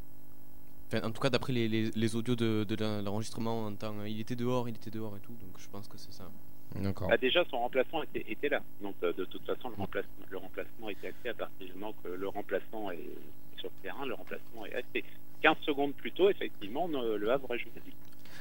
Enfin, 0.93 1.07
en 1.07 1.13
tout 1.13 1.21
cas, 1.21 1.31
d'après 1.31 1.53
les, 1.53 1.69
les- 1.69 1.91
les 1.95 2.17
audios 2.17 2.35
de, 2.35 2.65
de 2.65 2.75
l'en- 2.77 3.01
l'enregistrement, 3.03 3.61
on 3.61 3.67
entend 3.69 3.97
euh, 4.01 4.09
il 4.09 4.21
était 4.21 4.35
dehors, 4.37 4.69
il 4.69 4.75
était 4.75 4.91
dehors 4.91 5.17
et 5.17 5.21
tout, 5.21 5.33
donc 5.33 5.59
je 5.59 5.69
pense 5.69 5.87
que 5.87 5.97
c'est 5.97 6.13
ça. 6.13 6.29
D'accord. 6.75 7.09
Bah, 7.09 7.17
déjà, 7.17 7.45
son 7.51 7.59
remplaçant 7.59 8.03
était, 8.03 8.25
était 8.29 8.49
là. 8.49 8.61
Donc, 8.83 8.95
euh, 9.03 9.13
de 9.13 9.25
toute 9.25 9.45
façon, 9.45 9.69
le 9.71 9.75
remplacement, 9.77 10.25
le 10.31 10.39
remplacement 10.39 10.89
était 10.89 11.09
acté 11.09 11.29
à 11.31 11.35
partir 11.35 11.67
du 11.67 11.73
moment 11.75 11.95
que 12.03 12.09
le 12.09 12.29
remplaçant 12.29 12.91
est 12.91 13.09
sur 13.59 13.69
le 13.69 13.83
terrain. 13.83 14.07
Le 14.07 14.15
remplacement 14.15 14.67
est 14.67 14.75
acté. 14.75 15.05
15 15.43 15.57
secondes 15.67 15.95
plus 15.95 16.13
tôt, 16.13 16.29
effectivement, 16.29 16.89
ne- 16.89 17.15
le 17.17 17.31
Havre 17.33 17.53
à 17.53 17.57
10. 17.57 17.65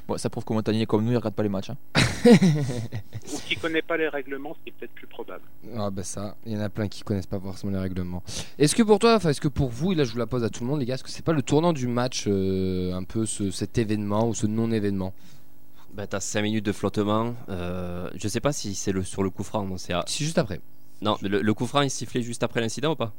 Bon, 0.09 0.17
ça 0.17 0.27
prouve 0.31 0.43
que 0.43 0.53
Montagnier, 0.53 0.87
comme 0.87 1.05
nous, 1.05 1.11
il 1.11 1.17
regarde 1.17 1.35
pas 1.35 1.43
les 1.43 1.49
matchs. 1.49 1.69
hein. 1.69 1.77
Ou 2.25 3.37
qui 3.47 3.55
connaît 3.57 3.83
pas 3.83 3.95
les 3.95 4.07
règlements, 4.09 4.55
ce 4.55 4.63
qui 4.63 4.69
est 4.69 4.71
peut-être 4.71 4.93
plus 4.93 5.05
probable. 5.05 5.43
Ah 5.77 5.91
bah 5.91 6.03
ça, 6.03 6.35
il 6.47 6.53
y 6.53 6.57
en 6.57 6.61
a 6.61 6.69
plein 6.69 6.87
qui 6.87 7.03
connaissent 7.03 7.27
pas 7.27 7.39
forcément 7.39 7.71
les 7.73 7.77
règlements. 7.79 8.23
Est-ce 8.57 8.75
que 8.75 8.81
pour 8.81 8.97
toi, 8.97 9.15
enfin 9.15 9.29
est-ce 9.29 9.39
que 9.39 9.47
pour 9.47 9.69
vous, 9.69 9.91
et 9.91 9.95
là 9.95 10.03
je 10.05 10.11
vous 10.11 10.17
la 10.17 10.25
pose 10.25 10.43
à 10.43 10.49
tout 10.49 10.63
le 10.63 10.69
monde 10.71 10.79
les 10.79 10.85
gars, 10.87 10.95
est-ce 10.95 11.03
que 11.03 11.11
c'est 11.11 11.23
pas 11.23 11.33
le 11.33 11.43
tournant 11.43 11.73
du 11.73 11.87
match, 11.87 12.25
euh, 12.27 12.91
un 12.93 13.03
peu 13.03 13.27
ce- 13.27 13.51
cet 13.51 13.77
événement 13.77 14.27
ou 14.27 14.33
ce 14.33 14.47
non-événement? 14.47 15.13
Bah, 15.93 16.07
t'as 16.07 16.19
5 16.19 16.41
minutes 16.41 16.65
de 16.65 16.71
flottement. 16.71 17.35
euh, 17.49 18.09
je 18.15 18.27
sais 18.27 18.39
pas 18.39 18.51
si 18.51 18.73
c'est 18.73 18.91
le, 18.91 19.03
sur 19.03 19.21
le 19.21 19.29
coup 19.29 19.43
franc. 19.43 19.63
Non, 19.63 19.77
c'est 19.77 19.93
à- 19.93 20.03
Si 20.07 20.23
juste 20.23 20.39
après. 20.39 20.59
non 21.03 21.17
mais 21.21 21.29
le, 21.29 21.41
le 21.41 21.53
coup 21.53 21.67
franc 21.67 21.81
est 21.81 21.89
sifflé 21.89 22.23
juste 22.23 22.41
après 22.41 22.61
l'incident 22.61 22.93
ou 22.93 22.95
pas? 22.95 23.13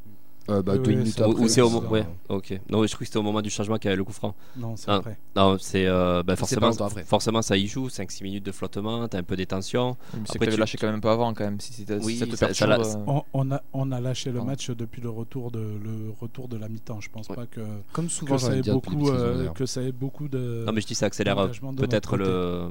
Euh, 0.48 0.62
bah 0.62 0.72
Oui, 0.72 0.78
deux 0.80 0.90
oui, 0.90 0.96
minutes 0.96 1.20
après. 1.20 1.32
Ou 1.32 1.44
ou 1.44 1.48
c'est 1.48 1.60
au 1.60 1.68
moment. 1.70 1.90
Ouais, 1.90 2.04
ok. 2.28 2.58
Non, 2.70 2.82
je 2.84 2.88
crois 2.94 2.98
que 3.00 3.04
c'était 3.04 3.18
au 3.18 3.22
moment 3.22 3.42
du 3.42 3.50
changement 3.50 3.76
qu'il 3.76 3.84
y 3.88 3.88
avait 3.92 3.98
le 3.98 4.04
coup 4.04 4.12
franc. 4.12 4.34
Non, 4.56 4.74
c'est 4.74 4.90
après. 4.90 5.16
Non, 5.36 5.56
c'est 5.60 5.86
euh, 5.86 6.22
bah, 6.24 6.32
pas 6.32 6.36
forcément, 6.36 6.70
après. 6.70 7.04
forcément 7.04 7.42
ça 7.42 7.56
y 7.56 7.66
joue. 7.66 7.88
5-6 7.88 8.22
minutes 8.24 8.44
de 8.46 8.50
flottement, 8.52 9.06
t'as 9.06 9.18
un 9.18 9.22
peu 9.22 9.36
des 9.36 9.46
tensions. 9.46 9.96
Que 10.12 10.18
Après, 10.36 10.50
tu- 10.50 10.56
lâché 10.56 10.78
quand 10.78 10.86
même 10.86 10.96
un 10.96 11.00
peu 11.00 11.10
avant, 11.10 11.32
quand 11.34 11.44
même. 11.44 11.60
Si, 11.60 11.84
Oui, 12.02 12.16
ça 12.16 12.26
te 12.26 12.36
ça- 12.36 12.54
ça 12.54 12.66
euh, 12.68 12.94
On, 13.06 13.22
on 13.32 13.52
a, 13.52 13.62
on 13.72 13.92
a 13.92 14.00
lâché 14.00 14.32
le 14.32 14.42
match 14.42 14.70
depuis 14.70 15.00
le 15.02 15.10
retour 15.10 15.50
de, 15.50 15.60
le 15.60 16.10
retour 16.18 16.48
de 16.48 16.56
la 16.56 16.68
mi-temps. 16.68 17.00
Je 17.00 17.10
pense 17.10 17.28
Ouais. 17.28 17.36
pas 17.36 17.46
que, 17.46 17.60
Comme 17.92 18.08
souvent, 18.08 18.36
que, 18.36 18.40
ça 18.42 18.56
ait 18.56 18.62
beaucoup, 18.62 19.08
euh, 19.10 19.50
que 19.50 19.66
ça 19.66 19.82
ait 19.82 19.92
beaucoup 19.92 20.28
de. 20.28 20.64
Non, 20.66 20.72
mais 20.72 20.80
je 20.80 20.86
dis 20.86 20.94
ça 20.94 21.06
accélère 21.06 21.36
notre 21.36 21.60
peut-être 21.76 22.16
le 22.16 22.68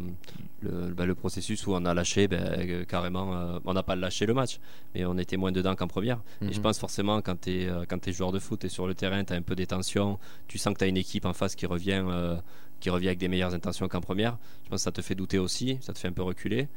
le, 0.62 0.94
bah, 0.94 1.06
le 1.06 1.16
processus 1.16 1.66
où 1.68 1.74
on 1.74 1.86
a 1.86 1.94
lâché 1.94 2.28
euh, 2.34 2.84
carrément, 2.84 3.34
euh, 3.34 3.60
on 3.64 3.74
n'a 3.74 3.82
pas 3.84 3.96
lâché 3.96 4.26
le 4.26 4.34
match, 4.34 4.60
mais 4.94 5.06
on 5.06 5.18
était 5.18 5.38
moins 5.38 5.54
dedans 5.54 5.74
qu'en 5.76 5.88
première. 5.88 6.20
Et 6.42 6.52
je 6.52 6.58
Mhm. 6.58 6.64
pense 6.64 6.80
forcément 6.80 7.22
quand 7.22 7.40
tu 7.40 7.52
es, 7.59 7.59
quand 7.88 8.08
es 8.08 8.12
joueur 8.14 8.32
de 8.32 8.40
foot 8.40 8.64
et 8.66 8.70
sur 8.70 8.88
le 8.88 8.94
terrain, 8.96 9.24
tu 9.24 9.34
as 9.34 9.36
un 9.36 9.42
peu 9.42 9.56
des 9.56 9.68
tensions, 9.68 10.20
tu 10.48 10.58
sens 10.58 10.74
que 10.74 10.80
tu 10.80 10.86
as 10.86 10.88
une 10.88 10.98
équipe 10.98 11.26
en 11.26 11.34
face 11.34 11.56
qui 11.56 11.66
revient, 11.66 12.04
euh, 12.08 12.38
qui 12.80 12.90
revient 12.90 13.08
avec 13.08 13.20
des 13.20 13.28
meilleures 13.28 13.54
intentions 13.54 13.88
qu'en 13.88 14.02
première. 14.02 14.38
Je 14.64 14.70
pense 14.70 14.80
que 14.80 14.84
ça 14.84 14.92
te 14.92 15.02
fait 15.02 15.16
douter 15.16 15.38
aussi, 15.40 15.78
ça 15.82 15.94
te 15.94 16.00
fait 16.00 16.08
un 16.08 16.14
peu 16.14 16.24
reculer. 16.24 16.68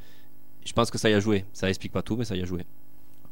Je 0.65 0.73
pense 0.73 0.91
que 0.91 0.99
ça 0.99 1.11
y 1.11 1.15
a 1.15 1.21
joué. 1.21 1.45
Ça 1.53 1.69
explique 1.69 1.93
pas 1.93 2.03
tout, 2.03 2.17
mais 2.17 2.25
ça 2.25 2.37
y 2.37 2.43
a 2.43 2.45
joué. 2.45 2.65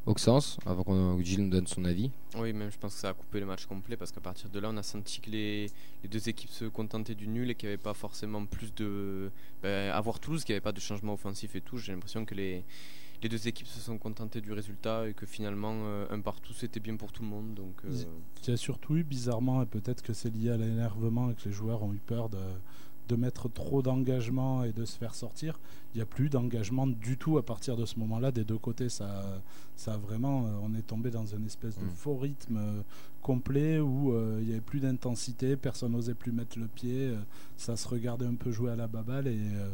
Auxence, 0.06 0.58
avant 0.64 0.82
qu'on- 0.82 1.18
que 1.18 1.22
Gilles 1.22 1.42
nous 1.44 1.50
donne 1.50 1.66
son 1.66 1.84
avis. 1.84 2.10
Oui, 2.34 2.54
même 2.54 2.70
je 2.72 2.78
pense 2.78 2.94
que 2.94 3.00
ça 3.00 3.10
a 3.10 3.12
coupé 3.12 3.38
le 3.38 3.44
match 3.44 3.66
complet 3.66 3.98
parce 3.98 4.10
qu'à 4.10 4.20
partir 4.20 4.48
de 4.48 4.58
là, 4.58 4.70
on 4.72 4.76
a 4.78 4.82
senti 4.82 5.20
que 5.20 5.30
les, 5.30 5.66
les 6.02 6.08
deux 6.08 6.26
équipes 6.28 6.48
se 6.50 6.64
contentaient 6.64 7.14
du 7.14 7.28
nul 7.28 7.50
et 7.50 7.54
qu'il 7.54 7.68
n'y 7.68 7.74
avait 7.74 7.82
pas 7.82 7.92
forcément 7.92 8.46
plus 8.46 8.74
de. 8.74 9.30
Ben, 9.62 9.90
à 9.92 10.00
voir 10.00 10.18
Toulouse, 10.18 10.42
qu'il 10.42 10.54
n'y 10.54 10.56
avait 10.56 10.62
pas 10.62 10.72
de 10.72 10.80
changement 10.80 11.12
offensif 11.12 11.54
et 11.54 11.60
tout, 11.60 11.76
j'ai 11.76 11.92
l'impression 11.92 12.24
que 12.24 12.34
les, 12.34 12.64
les 13.22 13.28
deux 13.28 13.48
équipes 13.48 13.66
se 13.66 13.80
sont 13.80 13.98
contentées 13.98 14.40
du 14.40 14.52
résultat 14.52 15.08
et 15.08 15.14
que 15.14 15.26
finalement, 15.26 15.74
euh, 15.84 16.06
un 16.10 16.20
partout, 16.20 16.52
c'était 16.52 16.80
bien 16.80 16.96
pour 16.96 17.12
tout 17.12 17.22
le 17.22 17.28
monde. 17.28 17.54
Donc, 17.54 17.74
euh, 17.84 17.90
Il 18.44 18.50
y 18.50 18.52
a 18.52 18.56
surtout 18.56 18.96
eu, 18.96 19.04
bizarrement, 19.04 19.62
et 19.62 19.66
peut-être 19.66 20.02
que 20.02 20.12
c'est 20.12 20.30
lié 20.30 20.50
à 20.50 20.56
l'énervement 20.56 21.30
et 21.30 21.34
que 21.34 21.46
les 21.48 21.52
joueurs 21.52 21.82
ont 21.82 21.92
eu 21.92 22.00
peur 22.04 22.28
de, 22.30 22.38
de 23.08 23.16
mettre 23.16 23.48
trop 23.50 23.82
d'engagement 23.82 24.64
et 24.64 24.72
de 24.72 24.84
se 24.84 24.96
faire 24.96 25.14
sortir. 25.14 25.58
Il 25.94 25.98
n'y 25.98 26.02
a 26.02 26.06
plus 26.06 26.30
d'engagement 26.30 26.86
du 26.86 27.16
tout 27.18 27.36
à 27.38 27.44
partir 27.44 27.76
de 27.76 27.84
ce 27.84 27.98
moment-là 27.98 28.30
des 28.32 28.44
deux 28.44 28.56
côtés. 28.58 28.88
Ça, 28.88 29.24
ça 29.76 29.94
a 29.94 29.96
vraiment, 29.98 30.46
euh, 30.46 30.50
on 30.62 30.74
est 30.74 30.86
tombé 30.86 31.10
dans 31.10 31.26
une 31.26 31.44
espèce 31.44 31.76
de 31.78 31.84
Mm. 31.84 31.90
faux 31.90 32.16
rythme 32.16 32.82
complet 33.20 33.80
où 33.80 34.12
euh, 34.14 34.38
il 34.40 34.46
n'y 34.46 34.52
avait 34.52 34.60
plus 34.62 34.80
d'intensité, 34.80 35.56
personne 35.56 35.92
n'osait 35.92 36.14
plus 36.14 36.32
mettre 36.32 36.58
le 36.58 36.68
pied, 36.68 37.12
ça 37.56 37.76
se 37.76 37.86
regardait 37.88 38.24
un 38.26 38.34
peu 38.34 38.50
jouer 38.50 38.70
à 38.70 38.76
la 38.76 38.86
baballe 38.86 39.26
et, 39.26 39.36
euh, 39.36 39.68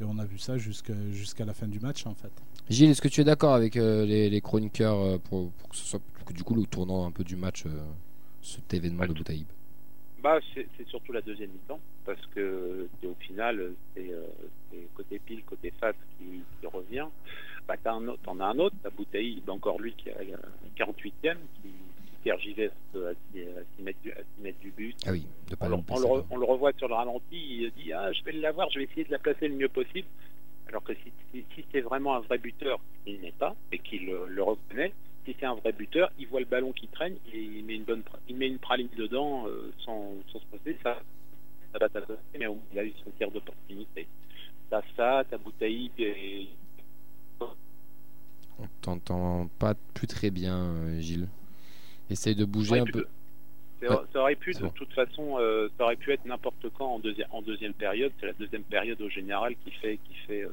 et 0.00 0.04
on 0.04 0.18
a 0.18 0.24
vu 0.24 0.38
ça 0.38 0.56
jusqu'à 0.58 0.94
jusqu'à 1.12 1.44
la 1.44 1.54
fin 1.54 1.68
du 1.68 1.80
match 1.80 2.06
en 2.06 2.14
fait. 2.14 2.32
Gilles, 2.68 2.90
est-ce 2.90 3.02
que 3.02 3.08
tu 3.08 3.20
es 3.20 3.24
d'accord 3.24 3.54
avec 3.54 3.76
euh, 3.76 4.06
les, 4.06 4.30
les 4.30 4.40
chroniqueurs 4.40 4.98
euh, 4.98 5.18
pour, 5.18 5.50
pour 5.52 5.68
que 5.68 5.76
ce 5.76 5.84
soit 5.84 6.00
que 6.26 6.32
du 6.32 6.42
coup 6.44 6.54
le 6.54 6.64
tournant 6.64 7.06
un 7.06 7.10
peu 7.10 7.24
du 7.24 7.36
match, 7.36 7.64
euh, 7.66 7.70
cet 8.42 8.72
événement 8.74 9.06
de 9.06 9.12
Boutaïb 9.12 9.46
Bah, 10.22 10.38
c'est 10.54 10.66
surtout 10.88 11.12
la 11.12 11.20
deuxième 11.20 11.50
mi-temps, 11.50 11.80
parce 12.04 12.24
que 12.34 12.88
c'est 13.00 13.06
au 13.06 13.16
final, 13.20 13.72
c'est 13.94 14.10
euh, 14.12 14.22
côté 14.94 15.18
pile, 15.18 15.42
côté 15.44 15.72
face 15.80 15.96
qui, 16.18 16.42
qui 16.60 16.66
revient. 16.66 17.06
Bah, 17.66 17.74
t'as 17.82 17.92
un 17.92 18.06
autre, 18.08 18.20
t'en 18.22 18.38
as 18.40 18.46
un 18.46 18.58
autre, 18.58 18.76
t'as 18.82 18.90
Bouteille, 18.90 19.42
bah, 19.46 19.52
encore 19.52 19.80
lui 19.80 19.94
qui 19.94 20.10
a 20.10 20.22
le 20.22 20.36
48e, 20.76 21.36
qui, 21.62 21.70
tergiverse 22.22 22.72
à 22.94 23.12
s'y 23.32 23.40
à 23.42 23.62
s'y 23.76 23.82
mettre, 23.82 23.98
du- 24.60 24.70
but. 24.70 24.96
Ah 25.06 25.12
oui, 25.12 25.26
de 25.48 25.54
pas 25.56 25.66
On, 25.70 25.84
on 25.88 25.98
le, 25.98 26.06
re- 26.06 26.24
on 26.30 26.36
le 26.36 26.44
revoit 26.46 26.72
sur 26.78 26.88
le 26.88 26.94
ralenti, 26.94 27.22
il 27.32 27.72
dit 27.76 27.92
Ah, 27.92 28.12
je 28.12 28.22
vais 28.24 28.32
l'avoir, 28.32 28.70
je 28.70 28.78
vais 28.78 28.84
essayer 28.84 29.04
de 29.04 29.10
la 29.12 29.18
placer 29.18 29.48
le 29.48 29.54
mieux 29.54 29.68
possible. 29.68 30.06
Alors 30.68 30.82
que 30.84 30.94
si, 30.94 31.12
si, 31.32 31.44
si 31.54 31.64
c'est 31.72 31.80
vraiment 31.80 32.14
un 32.14 32.20
vrai 32.20 32.38
buteur, 32.38 32.78
qu'il 33.04 33.20
n'est 33.20 33.32
pas, 33.32 33.56
et 33.72 33.78
qu'il 33.78 34.06
le, 34.06 34.26
le 34.28 34.42
reconnaît, 34.42 34.92
si 35.24 35.34
c'est 35.38 35.46
un 35.46 35.54
vrai 35.54 35.72
buteur, 35.72 36.10
il 36.18 36.28
voit 36.28 36.40
le 36.40 36.46
ballon 36.46 36.72
qui 36.72 36.86
traîne, 36.88 37.16
il, 37.32 37.56
il 37.58 37.64
met 37.64 37.74
une 37.74 37.84
bonne, 37.84 38.02
il 38.28 38.36
met 38.36 38.46
une 38.46 38.58
praline 38.58 38.88
dedans 38.96 39.46
euh, 39.48 39.72
sans, 39.84 40.14
sans 40.32 40.38
se 40.38 40.44
poser, 40.46 40.76
ça, 40.82 41.00
ça 41.72 41.78
va 41.78 41.88
t'attaquer, 41.88 42.20
mais 42.38 42.46
il 42.72 42.78
a 42.78 42.84
eu 42.84 42.92
son 43.04 43.10
tir 43.12 43.30
d'opportunité. 43.30 44.06
T'as 44.70 44.82
ça, 44.96 45.24
t'as 45.28 45.38
Boutaïb 45.38 45.90
et 45.98 46.46
On 47.40 48.66
t'entend 48.82 49.48
pas 49.58 49.74
plus 49.94 50.06
très 50.06 50.30
bien, 50.30 50.56
euh, 50.56 51.00
Gilles. 51.00 51.28
Essaye 52.10 52.34
de 52.34 52.44
bouger 52.44 52.80
un 52.80 52.84
peu. 52.84 53.06
Ouais, 53.82 53.88
ça 54.12 54.20
aurait 54.20 54.34
pu, 54.34 54.52
de 54.52 54.58
bon. 54.58 54.68
toute 54.70 54.92
façon, 54.92 55.38
euh, 55.38 55.68
ça 55.78 55.84
aurait 55.84 55.96
pu 55.96 56.12
être 56.12 56.26
n'importe 56.26 56.66
quand 56.76 56.86
en, 56.96 56.98
deuxi- 56.98 57.24
en 57.30 57.40
deuxième 57.40 57.72
période. 57.72 58.12
C'est 58.20 58.26
la 58.26 58.32
deuxième 58.34 58.64
période 58.64 59.00
au 59.00 59.08
général 59.08 59.54
qui 59.64 59.70
fait, 59.70 59.98
qui 60.06 60.14
fait, 60.26 60.42
euh, 60.42 60.50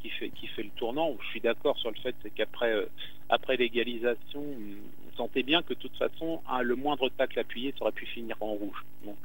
qui 0.00 0.10
fait, 0.10 0.28
qui 0.30 0.46
fait 0.46 0.62
le 0.62 0.70
tournant. 0.76 1.16
Je 1.20 1.26
suis 1.30 1.40
d'accord 1.40 1.76
sur 1.78 1.90
le 1.90 1.96
fait 1.96 2.14
qu'après, 2.36 2.72
euh, 2.72 2.86
après 3.28 3.56
l'égalisation, 3.56 4.40
on 4.40 5.16
sentait 5.16 5.42
bien 5.42 5.62
que 5.62 5.74
de 5.74 5.78
toute 5.80 5.96
façon, 5.96 6.40
le 6.62 6.76
moindre 6.76 7.08
tacle 7.08 7.40
appuyé 7.40 7.72
ça 7.76 7.82
aurait 7.82 7.92
pu 7.92 8.06
finir 8.06 8.36
en 8.40 8.52
rouge. 8.52 8.84
Donc 9.04 9.18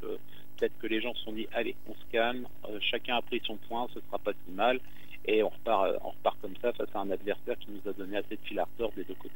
peut-être 0.58 0.78
que 0.80 0.88
les 0.88 1.00
gens 1.02 1.14
se 1.14 1.24
sont 1.26 1.32
dit, 1.34 1.48
allez, 1.54 1.76
on 1.88 1.94
se 1.94 2.06
calme, 2.12 2.48
chacun 2.82 3.18
a 3.18 3.22
pris 3.22 3.42
son 3.46 3.58
point, 3.58 3.88
ce 3.94 4.00
sera 4.02 4.18
pas 4.18 4.32
si 4.46 4.52
mal, 4.52 4.80
et 5.26 5.44
on 5.44 5.50
repart, 5.50 5.96
on 6.04 6.10
repart 6.10 6.38
comme 6.42 6.56
ça 6.62 6.74
face 6.74 6.90
à 6.96 7.00
un 7.02 7.12
adversaire 7.12 7.58
qui 7.60 7.68
nous 7.72 7.90
a 7.90 7.94
donné 7.94 8.18
assez 8.18 8.36
de 8.36 8.42
fil 8.44 8.60
à 8.60 8.64
retordre 8.64 8.96
des 8.96 9.04
deux 9.04 9.14
côtés. 9.16 9.34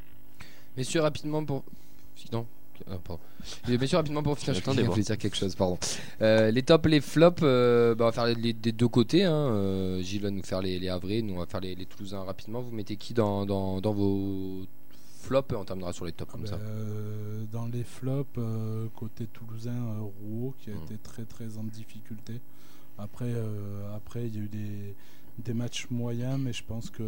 Messieurs, 0.76 1.02
rapidement 1.02 1.44
pour. 1.46 1.64
Sinon. 2.26 2.46
ah, 2.90 2.98
pardon. 3.04 3.22
Mais 3.68 3.78
Messieurs, 3.78 3.98
rapidement 3.98 4.24
pour 4.24 4.38
finir, 4.38 4.54
je 4.54 4.60
Attendez, 4.60 4.84
voulais 4.84 4.96
moi. 4.96 5.04
dire 5.06 5.18
quelque 5.18 5.36
chose, 5.38 5.56
pardon. 5.56 5.78
Euh, 6.22 6.52
les 6.52 6.64
tops, 6.64 6.88
les 6.90 7.02
flops, 7.02 7.42
euh, 7.44 7.96
bah, 7.96 8.06
on 8.06 8.08
va 8.08 8.12
faire 8.12 8.26
les, 8.26 8.54
des 8.54 8.72
deux 8.72 8.88
côtés. 8.88 9.24
Hein. 9.24 9.34
Euh, 9.34 10.02
Gilles 10.02 10.22
va 10.22 10.30
nous 10.32 10.44
faire 10.44 10.62
les, 10.62 10.80
les 10.80 10.90
Havrais, 10.90 11.22
nous 11.22 11.36
on 11.36 11.40
va 11.40 11.46
faire 11.46 11.62
les, 11.62 11.76
les 11.76 11.86
Toulousains 11.86 12.24
rapidement. 12.24 12.62
Vous 12.62 12.72
mettez 12.76 12.96
qui 12.98 13.14
dans, 13.14 13.46
dans, 13.46 13.80
dans 13.82 13.94
vos 13.94 14.64
flops 15.22 15.52
et 15.54 15.56
on 15.56 15.64
terminera 15.66 15.94
sur 15.94 16.06
les 16.06 16.12
tops 16.14 16.32
comme 16.32 16.42
Ben, 16.42 16.48
ça. 16.52 16.56
euh, 16.56 17.44
dans 17.52 17.68
les 17.68 17.84
flops, 17.84 18.30
euh, 18.38 18.88
côté 18.96 19.28
toulousain, 19.28 19.72
euh, 19.72 20.02
Rouault 20.24 20.56
qui 20.60 20.70
a 20.72 20.74
Mm. 20.74 20.84
été 20.84 20.98
très 20.98 21.24
très 21.26 21.58
en 21.58 21.64
difficulté. 21.64 22.34
Après, 22.98 23.26
euh, 23.28 23.96
après 23.96 24.28
il 24.28 24.36
y 24.36 24.40
a 24.40 24.42
eu 24.44 24.48
des, 24.50 24.96
des 25.38 25.54
matchs 25.54 25.88
moyens, 25.90 26.38
mais 26.40 26.52
je 26.54 26.64
pense 26.66 26.90
que 26.90 27.04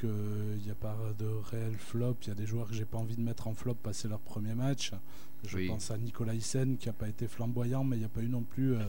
qu'il 0.00 0.62
n'y 0.64 0.70
a 0.70 0.74
pas 0.74 0.96
de 1.18 1.26
réel 1.50 1.74
flop. 1.76 2.16
Il 2.22 2.28
y 2.28 2.30
a 2.30 2.34
des 2.34 2.46
joueurs 2.46 2.68
que 2.68 2.74
j'ai 2.74 2.84
pas 2.84 2.98
envie 2.98 3.16
de 3.16 3.20
mettre 3.22 3.46
en 3.46 3.54
flop 3.54 3.74
passer 3.74 4.08
leur 4.08 4.20
premier 4.20 4.54
match. 4.54 4.92
Je 5.44 5.56
Oui. 5.56 5.68
pense 5.68 5.90
à 5.90 5.98
Nicolas 5.98 6.34
Hyssen 6.34 6.76
qui 6.76 6.88
n'a 6.88 6.92
pas 6.92 7.08
été 7.08 7.26
flamboyant, 7.26 7.84
mais 7.84 7.96
il 7.96 8.00
n'y 8.00 8.04
a 8.04 8.08
pas 8.10 8.20
eu 8.22 8.28
non 8.28 8.42
plus 8.42 8.74
euh, 8.74 8.80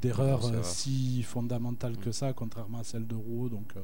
d'erreur 0.00 0.44
euh, 0.46 0.62
si 0.62 1.22
fondamentale 1.22 1.96
que 1.98 2.10
ça, 2.12 2.32
contrairement 2.32 2.78
à 2.78 2.84
celle 2.84 3.06
de 3.06 3.14
Rouault. 3.14 3.48
Donc 3.48 3.72
euh, 3.76 3.80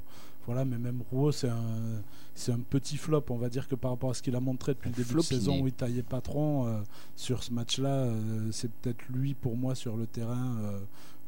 voilà, 0.46 0.64
mais 0.64 0.78
même 0.78 1.02
Rouault, 1.10 1.30
c'est 1.32 1.48
un, 1.48 2.02
c'est 2.34 2.50
un 2.52 2.58
petit 2.60 2.96
flop. 2.96 3.24
On 3.30 3.36
va 3.36 3.48
dire 3.48 3.68
que 3.68 3.74
par 3.76 3.92
rapport 3.92 4.10
à 4.10 4.14
ce 4.14 4.22
qu'il 4.22 4.34
a 4.34 4.40
montré 4.40 4.74
depuis 4.74 4.88
le 4.90 4.96
début 4.96 5.08
Flopiné. 5.10 5.38
de 5.38 5.44
saison 5.44 5.60
où 5.62 5.66
il 5.68 5.72
taillait 5.72 6.02
patron, 6.02 6.66
euh, 6.66 6.80
sur 7.14 7.42
ce 7.44 7.52
match-là, 7.52 8.12
c'est 8.50 8.70
peut-être 8.72 9.02
lui 9.10 9.34
pour 9.34 9.56
moi 9.56 9.74
sur 9.74 9.96
le 9.96 10.06
terrain 10.06 10.56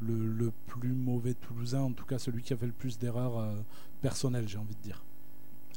le, 0.01 0.17
le 0.27 0.51
plus 0.67 0.93
mauvais 0.95 1.35
Toulousain, 1.35 1.83
en 1.83 1.93
tout 1.93 2.07
cas 2.07 2.19
celui 2.19 2.43
qui 2.43 2.53
a 2.53 2.57
fait 2.57 2.67
le 2.67 2.73
plus 2.73 2.99
d'erreurs 2.99 3.55
personnelles, 4.01 4.49
j'ai 4.49 4.59
envie 4.59 4.75
de 4.75 4.81
dire. 4.83 5.05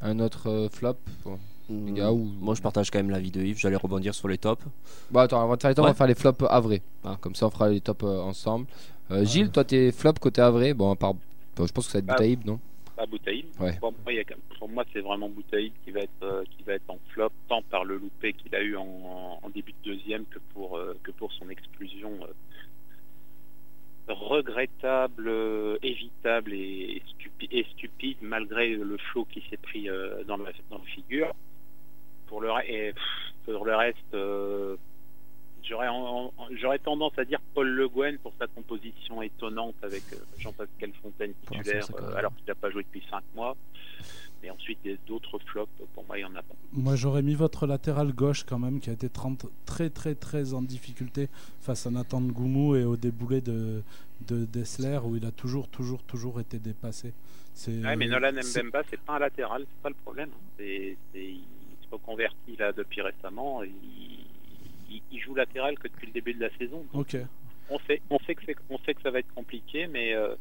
Un 0.02 0.20
autre 0.20 0.50
euh, 0.50 0.70
flop 0.70 0.98
bon. 1.24 1.40
Les 1.70 1.94
gars, 1.94 2.12
ou- 2.12 2.30
Moi, 2.40 2.54
je 2.54 2.62
partage 2.62 2.92
quand 2.92 3.00
même 3.00 3.10
l'avis 3.10 3.32
de 3.32 3.42
Yves. 3.42 3.58
J'allais 3.58 3.76
rebondir 3.76 4.14
sur 4.14 4.28
les 4.28 4.38
tops. 4.38 4.64
Bon, 5.10 5.20
attends, 5.22 5.42
avant 5.42 5.56
de 5.56 5.62
faire 5.62 5.70
les 5.72 5.76
tops, 5.76 5.86
on 5.86 5.90
va 5.90 5.96
faire 5.96 6.06
les 6.08 6.14
flops 6.16 6.44
Havrais. 6.48 6.82
hein. 7.04 7.18
Comme 7.22 7.34
ça, 7.34 7.48
on 7.48 7.50
fera 7.50 7.70
les 7.70 7.82
tops 7.82 8.04
euh, 8.04 8.20
ensemble. 8.22 8.68
Euh, 9.10 9.26
Gilles, 9.26 9.50
toi, 9.50 9.64
tes 9.64 9.92
flops 9.92 10.20
côté 10.20 10.42
Havrais 10.42 10.74
Bon, 10.76 10.92
à 10.92 10.96
part. 10.96 11.14
bon, 11.16 11.66
je 11.66 11.72
pense 11.74 11.88
que 11.88 11.92
ça 11.92 12.00
va 12.00 12.04
être 12.04 12.10
Ah. 12.10 12.14
Boutaïb, 12.18 12.46
non? 12.46 12.60
à 12.98 13.06
Boutaïb. 13.06 13.46
Ouais. 13.60 13.74
Pour 13.80 13.92
moi, 13.92 14.14
a 14.14 14.58
pour 14.58 14.70
c'est 14.94 15.02
vraiment 15.02 15.28
Boutaïb 15.28 15.74
qui 15.84 15.92
va 15.92 16.00
être 16.02 16.24
euh, 16.24 16.44
qui 16.56 16.64
va 16.64 16.74
être 16.76 16.90
en 16.90 16.98
flop 17.10 17.30
tant 17.50 17.62
par 17.64 17.84
le 17.84 17.98
loupé 17.98 18.32
qu'il 18.32 18.56
a 18.56 18.62
eu 18.62 18.78
en, 18.78 19.40
en 19.44 19.50
début 19.50 19.74
de 19.84 19.92
deuxième 19.92 20.24
que 20.26 20.40
pour 20.54 20.78
euh, 20.78 20.96
que 21.04 21.12
pour 21.12 21.34
son 21.34 21.50
exclusion 21.50 22.12
euh, 22.24 22.28
regrettable, 24.08 25.28
euh, 25.28 25.78
évitable 25.82 26.54
et, 26.54 27.02
stupi- 27.08 27.48
et 27.52 27.66
stupide 27.72 28.18
malgré 28.22 28.70
le 28.70 28.98
flot 28.98 29.26
qui 29.26 29.44
s'est 29.50 29.58
pris 29.58 29.90
euh, 29.90 30.24
dans 30.26 30.38
la 30.38 30.52
figure. 30.96 31.34
Pour 32.28 32.42
le 32.42 33.76
reste. 33.76 34.14
J'aurais, 35.68 35.88
en- 35.88 36.32
en- 36.38 36.48
j'aurais 36.62 36.80
tendance 36.80 37.18
à 37.18 37.26
dire 37.26 37.40
Paul 37.54 37.68
Le 37.68 37.88
Guen 37.90 38.18
pour 38.20 38.34
sa 38.40 38.48
composition 38.48 39.22
étonnante 39.22 39.76
avec 39.82 40.04
euh, 40.14 40.18
Jean-Pascal 40.38 40.92
Fontaine 41.02 41.34
titulaire, 41.42 41.88
euh, 42.00 42.16
alors 42.16 42.36
qu'il 42.36 42.46
n'a 42.48 42.56
pas 42.56 42.70
joué 42.70 42.84
depuis 42.84 43.04
5 43.10 43.24
mois. 43.36 43.56
Mais 44.44 44.52
ensuite, 44.52 44.78
il 44.86 44.92
y 44.92 44.94
a 44.94 44.98
d'autres 45.08 45.40
flops, 45.40 45.72
pour 45.96 46.06
moi, 46.06 46.20
il 46.20 46.22
n'y 46.26 46.30
en 46.30 46.36
a 46.36 46.44
pas. 46.44 46.54
Moi, 46.74 46.96
j'aurais 46.96 47.24
mis 47.24 47.34
votre 47.34 47.66
latéral 47.66 48.12
gauche 48.14 48.44
quand 48.44 48.60
même, 48.60 48.80
qui 48.80 48.92
a 48.92 48.94
été 48.94 49.10
30 49.10 49.48
très 49.66 49.90
très 49.90 50.14
très 50.14 50.54
en 50.54 50.62
difficulté 50.62 51.30
face 51.62 51.88
à 51.88 51.90
Nathan 51.92 52.22
Goumou 52.22 52.76
et 52.76 52.84
au 52.84 52.96
déboulé 52.96 53.42
de, 53.42 53.82
de 54.28 54.46
Dessler, 54.46 55.00
où 55.04 55.16
il 55.16 55.26
a 55.26 55.32
toujours 55.32 55.68
toujours 55.70 56.04
toujours 56.04 56.40
été 56.40 56.60
dépassé. 56.60 57.14
C'est, 57.56 57.72
Ouais, 57.84 57.96
mais 57.96 58.08
Nolan 58.08 58.34
c'est- 58.42 58.62
Mbemba, 58.62 58.84
c'est 58.90 59.00
pas 59.00 59.16
un 59.16 59.20
latéral, 59.20 59.66
c'est 59.68 59.82
pas 59.82 59.90
le 59.90 59.96
problème. 59.96 60.30
C'est, 60.60 60.96
c'est- 61.12 61.24
il 61.24 61.42
se 61.82 61.90
reconvertit 61.90 62.56
là 62.60 62.72
depuis 62.72 63.02
récemment. 63.02 63.64
et 63.64 63.70
Il, 63.84 64.26
il- 64.96 65.02
il 65.12 65.20
joue 65.22 65.36
latéral 65.36 65.78
que 65.78 65.88
depuis 65.88 66.08
le 66.08 66.14
début 66.14 66.34
de 66.34 66.42
la 66.42 66.50
saison. 66.58 66.84
Ok. 66.94 67.18
On 67.70 67.80
sait, 67.88 68.02
on 68.10 68.20
sait 68.20 68.36
que 68.36 68.42
c'est, 68.46 68.56
on 68.70 68.78
sait 68.80 68.94
que 68.94 69.02
ça 69.02 69.12
va 69.12 69.20
être 69.20 69.34
compliqué, 69.34 69.88
mais 69.88 70.14
euh, 70.14 70.36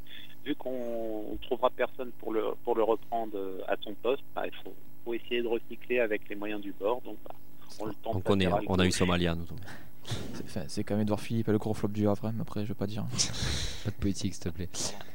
vu 0.44 0.55
qu'on 0.55 1.32
ne 1.32 1.38
trouvera 1.38 1.70
personne 1.70 2.11
pour 2.18 2.32
le 2.32 2.42
pour 2.64 2.74
le 2.76 2.82
reprendre 2.82 3.32
euh, 3.36 3.61
à 3.66 3.76
son 3.82 3.94
poste, 3.94 4.22
bah, 4.34 4.42
il 4.46 4.52
faut, 4.62 4.74
faut 5.05 5.14
essayer 5.14 5.42
de 5.42 5.48
recycler 5.48 6.00
avec 6.00 6.28
les 6.28 6.36
moyens 6.36 6.61
du 6.61 6.72
bord. 6.72 7.00
Donc, 7.02 7.16
bah, 7.26 7.34
on 7.80 7.86
le 7.86 7.94
tente 7.94 8.16
On 8.16 8.20
connaît, 8.20 8.44
latéral 8.44 8.64
on 8.68 8.78
a 8.78 8.86
eu. 8.86 8.92
Somalia. 8.92 9.34
Nous. 9.34 9.46
C'est 10.68 10.84
quand 10.84 10.94
même 10.96 11.02
Edouard 11.02 11.20
Philippe 11.20 11.48
et 11.48 11.52
le 11.52 11.57
gros 11.59 11.72
flop 11.72 11.88
du 11.88 12.07
Havre, 12.07 12.30
mais 12.34 12.42
après 12.42 12.62
je 12.64 12.68
vais 12.68 12.74
pas 12.74 12.86
dire. 12.86 13.05
Pas 13.84 13.90
de 13.90 13.96
politique, 13.96 14.34
s'il 14.34 14.42
te 14.44 14.48
plaît. 14.50 14.68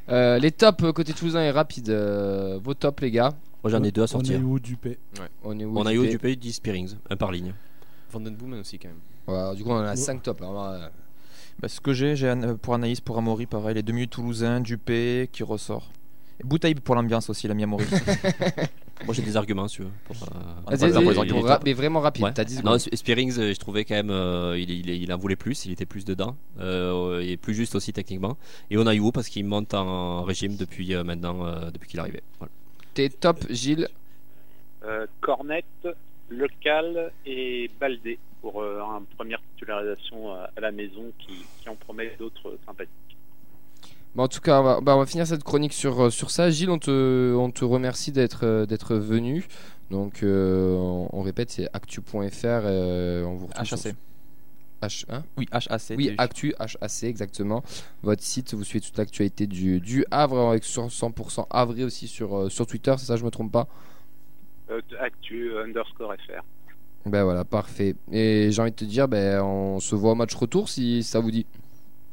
Euh, 0.10 0.38
les 0.40 0.52
tops 0.52 0.92
côté 0.94 1.14
Toulousain 1.14 1.42
et 1.44 1.52
rapide. 1.52 1.90
euh, 1.90 2.60
vos 2.64 2.74
tops, 2.74 3.02
les 3.02 3.12
gars. 3.12 3.34
Moi, 3.64 3.72
j'en 3.72 3.84
ai 3.84 3.92
deux 3.92 4.02
à 4.02 4.06
On 4.06 4.08
sortir. 4.08 4.40
est 4.40 4.44
où 4.44 4.60
Dupé 4.60 4.98
On 5.44 5.60
est 5.60 5.66
où 5.66 5.78
On 5.78 5.86
a 5.86 5.92
Dupé 5.92 6.06
eu 6.06 6.10
du 6.10 6.18
pays 6.20 6.38
10 6.38 6.54
Spearings, 6.54 6.96
un 7.10 7.18
par 7.18 7.32
ligne. 7.32 7.54
Vandenboomen 8.12 8.60
aussi, 8.60 8.80
quand 8.80 8.88
même. 8.90 9.00
Voilà, 9.30 9.56
Du 9.56 9.64
coup, 9.64 9.70
on 9.72 9.76
en 9.76 9.84
a 9.86 9.96
5 9.96 10.22
tops. 10.24 10.42
Alors, 10.42 10.54
là, 10.54 10.92
Bah, 11.62 11.68
ce 11.68 11.82
que 11.82 11.92
j'ai, 11.94 12.16
j'ai 12.16 12.30
Ana- 12.30 12.56
pour 12.56 12.74
Anaïs, 12.74 13.02
pour 13.02 13.18
Amaury, 13.18 13.46
pareil, 13.46 13.76
les 13.76 13.84
minutes 13.94 14.12
toulousains, 14.12 14.62
Dupé 14.62 15.30
qui 15.32 15.44
ressort. 15.44 15.90
Bouteille 16.44 16.74
pour 16.76 16.96
l'ambiance 16.96 17.30
aussi, 17.30 17.48
l'ami 17.50 17.64
Amaury. 17.64 17.84
Moi 19.06 19.14
j'ai 19.14 19.22
des 19.22 19.36
arguments 19.38 19.68
veux. 19.84 19.90
Pour, 20.06 20.16
euh, 20.24 20.76
Vas-y, 20.76 20.92
pour- 20.92 21.12
les 21.12 21.34
mais 21.66 21.74
vraiment 21.74 22.00
rapide, 22.02 22.24
Ouais. 22.26 22.34
t'as 22.34 22.44
10 22.46 22.64
Non. 22.64 22.78
Spearings, 22.80 23.38
euh, 23.40 23.54
je 23.54 23.60
trouvais 23.60 23.84
quand 23.86 23.96
même, 23.96 24.10
euh, 24.10 24.58
il, 24.60 24.70
il, 24.70 24.90
il 24.90 25.12
en 25.14 25.18
voulait 25.18 25.36
plus, 25.38 25.66
il 25.66 25.72
était 25.74 25.86
plus 25.86 26.04
dedans, 26.06 26.36
euh, 26.60 27.20
et 27.22 27.36
plus 27.38 27.54
juste 27.54 27.76
aussi 27.76 27.92
techniquement. 27.94 28.38
Et 28.72 28.78
on 28.78 28.88
a 28.88 28.96
eu 28.96 29.02
parce 29.14 29.28
qu'il 29.30 29.46
monte 29.46 29.74
en 29.74 30.24
régime 30.24 30.56
depuis 30.58 30.94
euh, 30.94 31.04
maintenant, 31.06 31.46
euh, 31.46 31.72
depuis 31.72 31.90
qu'il 31.90 31.98
est 32.00 32.02
arrivé. 32.02 32.22
Voilà. 32.40 32.52
T'es 32.94 33.10
top, 33.10 33.46
Gilles? 33.50 33.88
Euh, 34.86 35.08
Cornette, 35.22 35.66
Local 36.30 37.12
et 37.26 37.70
Baldé 37.80 38.18
pour 38.42 38.62
euh, 38.62 38.80
une 38.82 39.06
première 39.18 39.42
titularisation 39.54 40.34
à, 40.34 40.50
à 40.56 40.60
la 40.62 40.72
maison 40.72 41.12
qui, 41.20 41.34
qui 41.62 41.70
en 41.70 41.76
promet 41.76 42.16
d'autres 42.20 42.58
sympathiques. 42.66 42.94
Bon, 44.16 44.24
en 44.24 44.28
tout 44.28 44.40
cas, 44.42 44.60
on 44.62 44.64
va, 44.64 44.82
bah, 44.82 44.96
on 44.96 45.00
va 45.00 45.06
finir 45.06 45.28
cette 45.28 45.44
chronique 45.44 45.74
sur, 45.74 46.06
euh, 46.06 46.10
sur 46.10 46.32
ça. 46.32 46.50
Gilles, 46.50 46.70
on 46.72 46.80
te, 46.80 47.36
on 47.36 47.52
te 47.52 47.64
remercie 47.64 48.12
d'être 48.12 48.44
euh, 48.46 48.66
d'être 48.66 48.96
venu. 48.96 49.48
Donc, 49.92 50.24
euh, 50.24 50.74
on, 50.76 51.10
on 51.14 51.22
répète, 51.22 51.50
c'est 51.52 51.68
actu.fr. 51.74 52.28
euh, 52.46 53.24
on 53.24 53.36
vous 53.36 53.48
retrouve 53.48 53.66
sur- 53.66 53.78
HAC. 53.78 53.96
H, 54.82 55.06
hein? 55.10 55.24
Oui, 55.38 55.46
HAC. 55.52 55.94
Oui, 55.98 56.08
TU. 56.08 56.16
Actu, 56.18 56.54
HAC, 56.58 57.04
exactement. 57.04 57.64
Votre 58.02 58.24
site, 58.24 58.54
vous 58.54 58.64
suivez 58.64 58.84
toute 58.86 58.98
l'actualité 58.98 59.46
du, 59.46 59.80
du 59.82 60.06
Havre 60.10 60.38
avec 60.50 60.64
sur 60.64 60.88
100% 60.88 61.46
Havre 61.50 61.84
aussi 61.84 62.08
sur, 62.08 62.36
euh, 62.38 62.50
sur 62.50 62.66
Twitter, 62.66 62.94
c'est 62.98 63.06
ça, 63.06 63.18
je 63.18 63.26
me 63.26 63.30
trompe 63.30 63.52
pas? 63.52 63.68
Euh, 64.72 64.82
actu 65.00 65.52
underscore 65.58 66.14
FR. 66.28 66.44
Ben 67.06 67.24
voilà, 67.24 67.45
parfait. 67.45 67.95
Et 68.12 68.50
j'ai 68.52 68.62
envie 68.62 68.72
de 68.72 68.76
te 68.76 68.86
dire, 68.86 69.08
ben, 69.08 69.41
on 69.41 69.80
se 69.80 69.95
voit 69.95 70.12
au 70.12 70.16
match 70.16 70.36
retour 70.36 70.70
si 70.70 71.04
ça 71.04 71.20
vous 71.20 71.32
dit. 71.32 71.45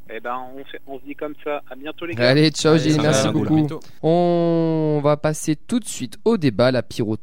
Eh 0.08 0.20
ben, 0.20 0.36
on, 0.56 0.64
fait, 0.64 0.80
on 0.86 0.98
se 0.98 1.04
dit 1.04 1.16
comme 1.16 1.34
ça. 1.42 1.62
À 1.68 1.74
bientôt 1.74 2.06
les 2.06 2.14
gars. 2.14 2.28
Allez, 2.28 2.50
ciao 2.50 2.74
Allez, 2.74 2.90
Gilles, 2.90 3.00
merci 3.02 3.28
beaucoup. 3.28 3.66
On 4.02 5.00
va 5.02 5.16
passer 5.16 5.56
tout 5.56 5.80
de 5.80 5.84
suite 5.84 6.16
au 6.24 6.36
débat, 6.36 6.70
la 6.70 6.82
pyro, 6.82 7.16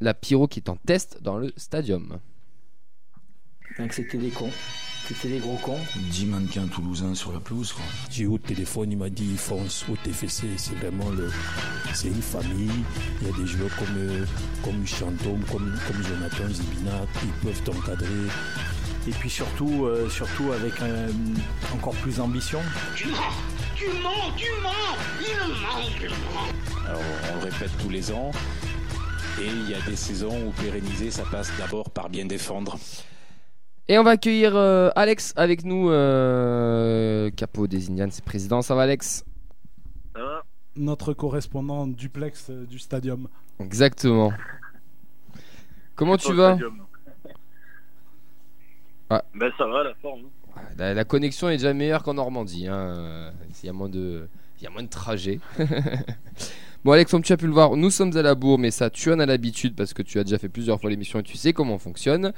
la 0.00 0.14
pyro 0.14 0.46
qui 0.46 0.60
est 0.60 0.68
en 0.68 0.76
test 0.76 1.18
dans 1.20 1.38
le 1.38 1.52
stadium. 1.56 2.18
Donc 3.78 3.92
c'était 3.92 4.18
des 4.18 4.30
cons. 4.30 4.50
C'était 5.08 5.28
des 5.28 5.38
gros 5.38 5.56
cons. 5.56 5.78
10 5.96 6.26
mannequins 6.26 6.66
toulousains 6.66 7.14
sur 7.14 7.32
la 7.32 7.40
pelouse. 7.40 7.72
quoi. 7.72 7.82
J'ai 8.10 8.24
eu 8.24 8.26
au 8.26 8.36
téléphone, 8.36 8.92
il 8.92 8.98
m'a 8.98 9.08
dit 9.08 9.38
fonce 9.38 9.86
au 9.90 9.96
TFC, 9.96 10.46
c'est 10.58 10.74
vraiment 10.74 11.08
le, 11.08 11.32
c'est 11.94 12.08
une 12.08 12.20
famille. 12.20 12.70
Il 13.22 13.28
y 13.28 13.30
a 13.30 13.34
des 13.34 13.46
joueurs 13.46 13.74
comme, 13.76 13.96
euh, 13.96 14.26
comme 14.62 14.86
Chantôme, 14.86 15.42
comme, 15.50 15.78
comme 15.86 16.02
Jonathan 16.02 16.52
Zibina, 16.52 17.06
ils 17.22 17.46
peuvent 17.46 17.62
t'encadrer. 17.62 18.06
Et 19.08 19.12
puis 19.12 19.30
surtout, 19.30 19.86
euh, 19.86 20.10
surtout 20.10 20.52
avec 20.52 20.78
euh, 20.82 21.08
encore 21.74 21.94
plus 21.94 22.16
d'ambition. 22.16 22.60
Tu 22.94 23.08
mens 23.08 23.16
Tu 23.76 23.86
mens 24.02 24.34
Tu 24.36 24.44
mens 24.62 24.70
Il 25.22 25.36
ment, 25.62 25.88
il 26.02 26.08
ment 26.10 26.86
Alors, 26.86 27.00
on 27.32 27.36
le 27.36 27.50
répète 27.50 27.70
tous 27.80 27.88
les 27.88 28.12
ans. 28.12 28.30
Et 29.40 29.46
il 29.46 29.70
y 29.70 29.74
a 29.74 29.80
des 29.88 29.96
saisons 29.96 30.48
où 30.48 30.50
pérenniser, 30.60 31.10
ça 31.10 31.22
passe 31.30 31.50
d'abord 31.58 31.88
par 31.88 32.10
bien 32.10 32.26
défendre. 32.26 32.78
Et 33.88 33.98
on 33.98 34.02
va 34.02 34.10
accueillir 34.10 34.54
euh, 34.54 34.90
Alex 34.96 35.32
avec 35.36 35.64
nous, 35.64 35.88
euh, 35.90 37.30
capot 37.30 37.66
des 37.66 37.88
Indians, 37.90 38.08
c'est 38.10 38.24
président. 38.24 38.60
Ça 38.60 38.74
va, 38.74 38.82
Alex? 38.82 39.24
Notre 40.76 41.12
correspondant 41.12 41.86
duplex 41.88 42.50
euh, 42.50 42.64
du 42.66 42.78
stadium. 42.78 43.28
Exactement. 43.58 44.32
Comment 45.96 46.16
tu 46.16 46.32
vas? 46.34 46.54
stadium. 46.54 46.82
Ah. 49.10 49.24
Ben 49.34 49.50
ça 49.56 49.66
va 49.66 49.82
la 49.84 49.94
forme. 49.94 50.24
la, 50.76 50.92
la 50.94 51.04
connexion 51.04 51.48
est 51.48 51.56
déjà 51.56 51.72
meilleure 51.72 52.02
qu'en 52.04 52.14
Normandie. 52.14 52.68
hein. 52.68 53.32
Il 53.62 53.66
y 53.66 53.70
a 53.70 53.72
moins 53.72 53.88
de, 53.88 54.28
il 54.60 54.64
y 54.64 54.66
a 54.66 54.70
moins 54.70 54.82
de 54.84 54.88
trajets. 54.88 55.40
bon, 56.84 56.92
Alex, 56.92 57.10
comme 57.10 57.22
tu 57.22 57.32
as 57.32 57.36
pu 57.38 57.46
le 57.46 57.52
voir, 57.54 57.74
nous 57.76 57.90
sommes 57.90 58.16
à 58.16 58.22
la 58.22 58.34
bourre, 58.34 58.58
mais 58.58 58.70
ça, 58.70 58.90
tu 58.90 59.10
en 59.10 59.18
as 59.18 59.26
l'habitude 59.26 59.74
parce 59.74 59.94
que 59.94 60.02
tu 60.02 60.18
as 60.20 60.24
déjà 60.24 60.38
fait 60.38 60.50
plusieurs 60.50 60.78
fois 60.80 60.90
l'émission 60.90 61.18
et 61.20 61.22
tu 61.24 61.36
sais 61.38 61.52
comment 61.54 61.74
on 61.74 61.78
fonctionne. 61.78 62.32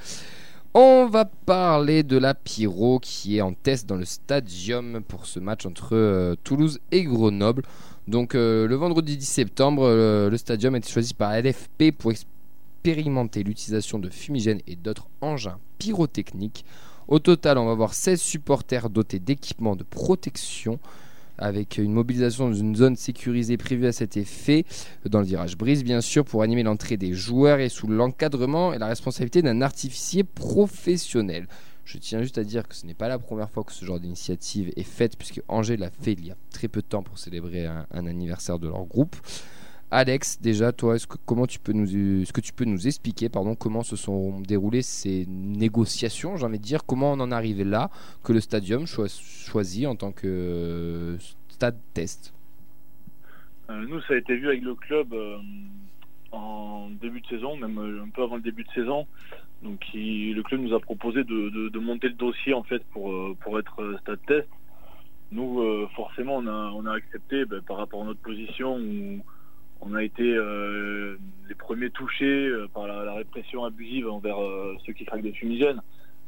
On 0.72 1.08
va 1.08 1.24
parler 1.24 2.04
de 2.04 2.16
la 2.16 2.32
Pyro 2.32 3.00
qui 3.00 3.38
est 3.38 3.40
en 3.40 3.52
test 3.52 3.88
dans 3.88 3.96
le 3.96 4.04
stadium 4.04 5.02
pour 5.02 5.26
ce 5.26 5.40
match 5.40 5.66
entre 5.66 5.96
euh, 5.96 6.36
Toulouse 6.44 6.78
et 6.92 7.02
Grenoble. 7.02 7.64
Donc 8.06 8.36
euh, 8.36 8.68
le 8.68 8.76
vendredi 8.76 9.16
10 9.16 9.24
septembre, 9.26 9.82
euh, 9.84 10.30
le 10.30 10.36
stadium 10.36 10.76
a 10.76 10.78
été 10.78 10.88
choisi 10.88 11.12
par 11.12 11.32
LFP 11.32 11.90
pour 11.98 12.12
expérimenter 12.12 13.42
l'utilisation 13.42 13.98
de 13.98 14.10
fumigènes 14.10 14.60
et 14.68 14.76
d'autres 14.76 15.08
engins 15.20 15.58
pyrotechniques. 15.78 16.64
Au 17.08 17.18
total, 17.18 17.58
on 17.58 17.66
va 17.66 17.72
avoir 17.72 17.92
16 17.92 18.20
supporters 18.20 18.90
dotés 18.90 19.18
d'équipements 19.18 19.74
de 19.74 19.82
protection 19.82 20.78
avec 21.40 21.78
une 21.78 21.92
mobilisation 21.92 22.50
dans 22.50 22.54
une 22.54 22.76
zone 22.76 22.94
sécurisée 22.94 23.56
prévue 23.56 23.86
à 23.86 23.92
cet 23.92 24.16
effet 24.16 24.64
dans 25.08 25.20
le 25.20 25.26
virage 25.26 25.56
brise 25.56 25.82
bien 25.82 26.00
sûr 26.00 26.24
pour 26.24 26.42
animer 26.42 26.62
l'entrée 26.62 26.96
des 26.96 27.14
joueurs 27.14 27.58
et 27.58 27.68
sous 27.68 27.88
l'encadrement 27.88 28.72
et 28.72 28.78
la 28.78 28.86
responsabilité 28.86 29.42
d'un 29.42 29.62
artificier 29.62 30.22
professionnel. 30.22 31.48
Je 31.84 31.98
tiens 31.98 32.22
juste 32.22 32.38
à 32.38 32.44
dire 32.44 32.68
que 32.68 32.76
ce 32.76 32.86
n'est 32.86 32.94
pas 32.94 33.08
la 33.08 33.18
première 33.18 33.50
fois 33.50 33.64
que 33.64 33.72
ce 33.72 33.84
genre 33.84 33.98
d'initiative 33.98 34.70
est 34.76 34.84
faite 34.84 35.16
puisque 35.16 35.42
Angers 35.48 35.76
l'a 35.76 35.90
fait 35.90 36.12
il 36.12 36.26
y 36.26 36.30
a 36.30 36.36
très 36.52 36.68
peu 36.68 36.82
de 36.82 36.86
temps 36.86 37.02
pour 37.02 37.18
célébrer 37.18 37.66
un, 37.66 38.06
anniversaire 38.06 38.58
de 38.58 38.68
leur 38.68 38.84
groupe. 38.84 39.16
Alex, 39.92 40.40
déjà, 40.40 40.70
toi, 40.70 40.94
est-ce 40.94 41.08
que, 41.08 41.16
comment 41.26 41.46
tu 41.46 41.58
peux 41.58 41.72
nous, 41.72 42.22
est-ce 42.22 42.32
que 42.32 42.40
tu 42.40 42.52
peux 42.52 42.64
nous 42.64 42.86
expliquer, 42.86 43.28
pardon, 43.28 43.56
comment 43.56 43.82
se 43.82 43.96
sont 43.96 44.40
déroulées 44.40 44.82
ces 44.82 45.26
négociations, 45.26 46.36
j'ai 46.36 46.46
envie 46.46 46.60
de 46.60 46.64
dire, 46.64 46.86
comment 46.86 47.12
on 47.12 47.18
en 47.18 47.32
est 47.32 47.34
arrivé 47.34 47.64
là, 47.64 47.90
que 48.22 48.32
le 48.32 48.38
stadium 48.38 48.86
choi- 48.86 49.08
choisi 49.08 49.88
en 49.88 49.96
tant 49.96 50.12
que 50.12 50.28
euh, 50.28 51.18
stade 51.48 51.76
test? 51.92 52.32
Euh, 53.68 53.84
nous, 53.88 54.00
ça 54.02 54.14
a 54.14 54.18
été 54.18 54.36
vu 54.36 54.46
avec 54.46 54.62
le 54.62 54.76
club 54.76 55.12
euh, 55.12 55.38
en 56.30 56.88
début 56.90 57.20
de 57.20 57.26
saison, 57.26 57.56
même 57.56 57.78
un 57.78 58.10
peu 58.10 58.22
avant 58.22 58.36
le 58.36 58.42
début 58.42 58.62
de 58.62 58.70
saison. 58.70 59.08
Donc, 59.64 59.80
le 59.92 60.40
club 60.42 60.60
nous 60.60 60.72
a 60.72 60.78
proposé 60.78 61.24
de, 61.24 61.78
monter 61.80 62.08
le 62.08 62.14
dossier 62.14 62.54
en 62.54 62.62
fait 62.62 62.82
pour, 62.92 63.58
être 63.58 63.98
stade 64.02 64.20
test. 64.26 64.48
Nous, 65.32 65.86
forcément, 65.94 66.36
on 66.36 66.86
a, 66.86 66.94
accepté 66.94 67.44
ben, 67.44 67.60
par 67.60 67.76
rapport 67.76 68.02
à 68.02 68.04
notre 68.06 68.20
position 68.20 68.78
on 69.82 69.94
a 69.94 70.02
été 70.02 70.22
euh, 70.22 71.16
les 71.48 71.54
premiers 71.54 71.90
touchés 71.90 72.46
euh, 72.46 72.68
par 72.72 72.86
la, 72.86 73.14
répression 73.14 73.64
abusive 73.64 74.08
envers 74.08 74.40
euh, 74.42 74.76
ceux 74.84 74.92
qui 74.92 75.04
craquent 75.04 75.22
des 75.22 75.32
fumigènes. 75.32 75.80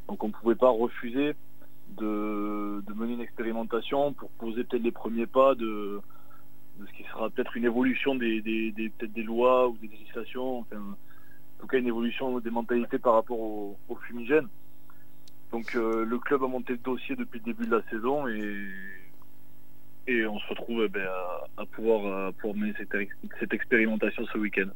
Donc, 0.09 0.24
on 0.24 0.28
ne 0.28 0.32
pouvait 0.32 0.55
pas 0.55 0.70
refuser 0.70 1.34
de, 1.98 2.82
mener 2.94 3.14
une 3.14 3.20
expérimentation 3.20 4.12
pour 4.12 4.30
poser 4.30 4.64
peut-être 4.64 4.82
les 4.82 4.90
premiers 4.90 5.26
pas 5.26 5.55
de, 5.55 6.00
ce 6.86 6.92
qui 6.96 7.05
sera 7.05 7.30
peut-être 7.30 7.57
une 7.57 7.64
évolution 7.64 8.14
des, 8.14 8.42
lois 9.16 9.68
ou 9.68 9.76
des 9.78 9.88
législations, 9.88 10.61
en 10.61 10.64
tout 11.61 11.66
cas 11.66 11.78
une 11.78 11.86
évolution 11.86 12.38
des 12.38 12.50
mentalités 12.50 12.98
par 12.98 13.14
rapport 13.14 13.38
aux 13.38 13.76
au 13.88 13.96
fumigènes. 13.96 14.48
Donc 15.50 15.74
le 15.74 16.18
club 16.18 16.42
a 16.44 16.48
monté 16.48 16.72
le 16.74 16.78
dossier 16.78 17.16
depuis 17.16 17.38
le 17.38 17.44
début 17.44 17.66
de 17.66 17.76
la 17.76 17.82
saison 17.90 18.26
et, 18.26 18.57
et 20.07 20.26
on 20.26 20.38
se 20.38 20.46
retrouve 20.48 20.82
eh 20.84 20.88
ben, 20.88 21.07
à, 21.07 21.62
à 21.62 21.66
pouvoir, 21.66 22.28
à 22.28 22.32
pouvoir 22.32 22.57
mener 22.57 22.74
cette, 22.78 22.94
ex- 22.94 23.14
cette 23.40 23.53
expérimentation 23.55 24.24
ce 24.32 24.38
week-end. 24.38 24.68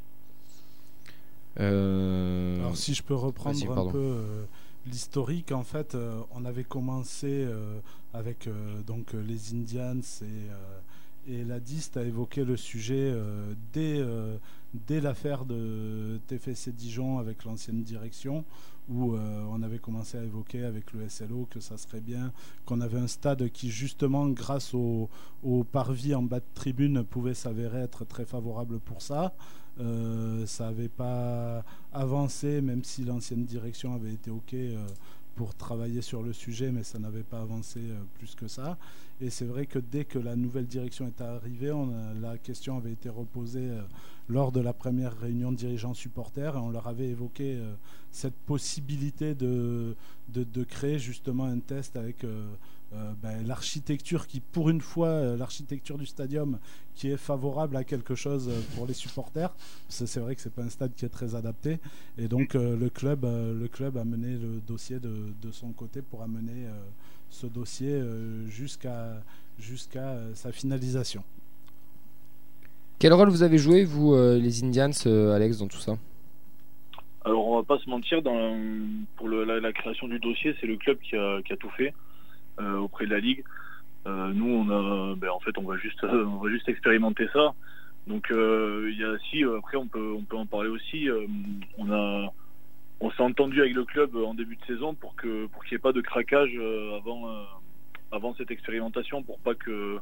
Alors 2.60 2.76
si 2.76 2.94
je 2.94 3.02
peux 3.02 3.14
reprendre 3.14 3.56
un 3.72 3.90
peu 3.92 3.98
euh, 3.98 4.44
l'historique, 4.86 5.52
en 5.52 5.62
fait, 5.62 5.94
euh, 5.94 6.20
on 6.34 6.44
avait 6.44 6.64
commencé 6.64 7.28
euh, 7.30 7.78
avec 8.12 8.46
euh, 8.46 8.80
donc 8.86 9.14
euh, 9.14 9.22
les 9.26 9.54
Indians 9.54 9.98
et, 10.22 10.24
euh, 10.24 10.78
et 11.28 11.44
la 11.44 11.58
DIST 11.58 11.96
a 11.96 12.02
évoqué 12.04 12.44
le 12.44 12.56
sujet 12.56 12.94
euh, 13.12 13.54
dès, 13.72 13.96
euh, 13.98 14.36
dès 14.86 15.00
l'affaire 15.00 15.44
de 15.44 16.18
TFC 16.28 16.72
Dijon 16.72 17.18
avec 17.18 17.44
l'ancienne 17.44 17.82
direction, 17.82 18.44
où 18.88 19.14
euh, 19.14 19.44
on 19.50 19.62
avait 19.62 19.78
commencé 19.78 20.16
à 20.16 20.22
évoquer 20.22 20.64
avec 20.64 20.92
le 20.92 21.08
SLO 21.08 21.46
que 21.50 21.60
ça 21.60 21.76
serait 21.76 22.00
bien 22.00 22.32
qu'on 22.64 22.80
avait 22.80 22.98
un 22.98 23.08
stade 23.08 23.48
qui 23.50 23.70
justement 23.70 24.28
grâce 24.28 24.74
au, 24.74 25.08
parvis 25.72 26.14
en 26.14 26.22
bas 26.22 26.40
de 26.40 26.44
tribune 26.54 27.04
pouvait 27.04 27.34
s'avérer 27.34 27.80
être 27.80 28.04
très 28.04 28.24
favorable 28.24 28.78
pour 28.78 29.02
ça. 29.02 29.34
Euh, 29.78 30.46
ça 30.46 30.66
n'avait 30.66 30.88
pas 30.88 31.64
avancé, 31.92 32.60
même 32.62 32.82
si 32.82 33.04
l'ancienne 33.04 33.44
direction 33.44 33.94
avait 33.94 34.12
été 34.12 34.30
OK 34.30 34.54
euh, 34.54 34.86
pour 35.34 35.54
travailler 35.54 36.00
sur 36.00 36.22
le 36.22 36.32
sujet, 36.32 36.72
mais 36.72 36.82
ça 36.82 36.98
n'avait 36.98 37.24
pas 37.24 37.40
avancé 37.40 37.80
plus 38.14 38.34
que 38.34 38.48
ça. 38.48 38.78
Et 39.20 39.28
c'est 39.28 39.44
vrai 39.44 39.66
que 39.66 39.78
dès 39.78 40.06
que 40.06 40.18
la 40.18 40.34
nouvelle 40.34 40.66
direction 40.66 41.06
est 41.06 41.20
arrivée, 41.20 41.74
la 42.22 42.38
question 42.38 42.78
avait 42.78 42.92
été 42.92 43.10
reposée 43.10 43.68
lors 44.28 44.52
de 44.52 44.60
la 44.60 44.72
première 44.72 45.16
réunion 45.18 45.52
dirigeants 45.52 45.94
supporters 45.94 46.56
on 46.56 46.70
leur 46.70 46.86
avait 46.88 47.08
évoqué 47.08 47.56
euh, 47.56 47.74
cette 48.10 48.34
possibilité 48.34 49.34
de, 49.34 49.94
de, 50.28 50.44
de 50.44 50.64
créer 50.64 50.98
justement 50.98 51.44
un 51.44 51.58
test 51.58 51.96
avec 51.96 52.24
euh, 52.24 52.48
euh, 52.94 53.12
ben, 53.20 53.46
l'architecture 53.46 54.26
qui, 54.26 54.40
pour 54.40 54.70
une 54.70 54.80
fois, 54.80 55.36
l'architecture 55.36 55.98
du 55.98 56.06
stadium 56.06 56.58
qui 56.94 57.10
est 57.10 57.16
favorable 57.16 57.76
à 57.76 57.84
quelque 57.84 58.14
chose 58.14 58.50
pour 58.74 58.86
les 58.86 58.94
supporters. 58.94 59.54
C'est 59.88 60.18
vrai 60.18 60.34
que 60.34 60.40
c'est 60.40 60.54
pas 60.54 60.62
un 60.62 60.70
stade 60.70 60.94
qui 60.94 61.04
est 61.04 61.10
très 61.10 61.34
adapté. 61.34 61.78
Et 62.16 62.28
donc 62.28 62.54
le 62.54 62.88
club, 62.88 63.24
a 63.24 64.04
mené 64.04 64.36
le 64.36 64.60
dossier 64.66 64.98
de, 64.98 65.34
de 65.42 65.50
son 65.50 65.72
côté 65.72 66.00
pour 66.00 66.22
amener 66.22 66.68
ce 67.28 67.46
dossier 67.46 68.00
jusqu'à 68.48 69.20
sa 70.34 70.52
finalisation. 70.52 71.24
Quel 72.98 73.12
rôle 73.12 73.28
vous 73.28 73.42
avez 73.42 73.58
joué, 73.58 73.84
vous, 73.84 74.14
euh, 74.14 74.38
les 74.38 74.64
Indians, 74.64 74.90
euh, 75.06 75.34
Alex, 75.34 75.58
dans 75.58 75.68
tout 75.68 75.76
ça 75.76 75.98
Alors 77.26 77.46
on 77.46 77.56
va 77.56 77.62
pas 77.62 77.78
se 77.78 77.90
mentir, 77.90 78.22
pour 79.16 79.28
la, 79.28 79.72
création 79.74 80.08
du 80.08 80.18
dossier, 80.18 80.56
c'est 80.58 80.66
le 80.66 80.78
club 80.78 80.98
qui 81.00 81.14
a, 81.14 81.56
tout 81.60 81.68
fait 81.76 81.92
euh, 82.58 82.78
auprès 82.78 83.04
de 83.04 83.10
la 83.10 83.20
ligue. 83.20 83.44
Nous, 84.06 84.48
on 84.48 84.70
a, 84.70 85.14
ben, 85.16 85.28
en 85.28 85.40
fait, 85.40 85.58
on 85.58 85.64
va 85.64 85.76
juste, 85.76 86.02
on 86.04 86.38
va 86.38 86.48
juste 86.48 86.68
expérimenter 86.68 87.28
ça. 87.34 87.54
Donc 88.06 88.32
si 89.28 89.42
après 89.44 89.76
on 89.76 89.88
peut, 89.88 90.14
on 90.16 90.22
peut 90.22 90.36
en 90.36 90.46
parler 90.46 90.70
aussi. 90.70 91.08
on 91.78 93.10
s'est 93.10 93.22
entendu 93.22 93.60
avec 93.60 93.74
le 93.74 93.84
club 93.84 94.16
en 94.16 94.32
début 94.32 94.56
de 94.56 94.64
saison 94.64 94.94
pour 94.94 95.14
pour 95.50 95.64
qu'il 95.64 95.72
n'y 95.72 95.76
ait 95.76 95.78
pas 95.80 95.92
de 95.92 96.00
craquage 96.00 96.56
avant, 96.96 97.28
avant 98.12 98.34
cette 98.36 98.52
expérimentation, 98.52 99.24
pour 99.24 99.40
pas 99.40 99.54
que 99.54 99.98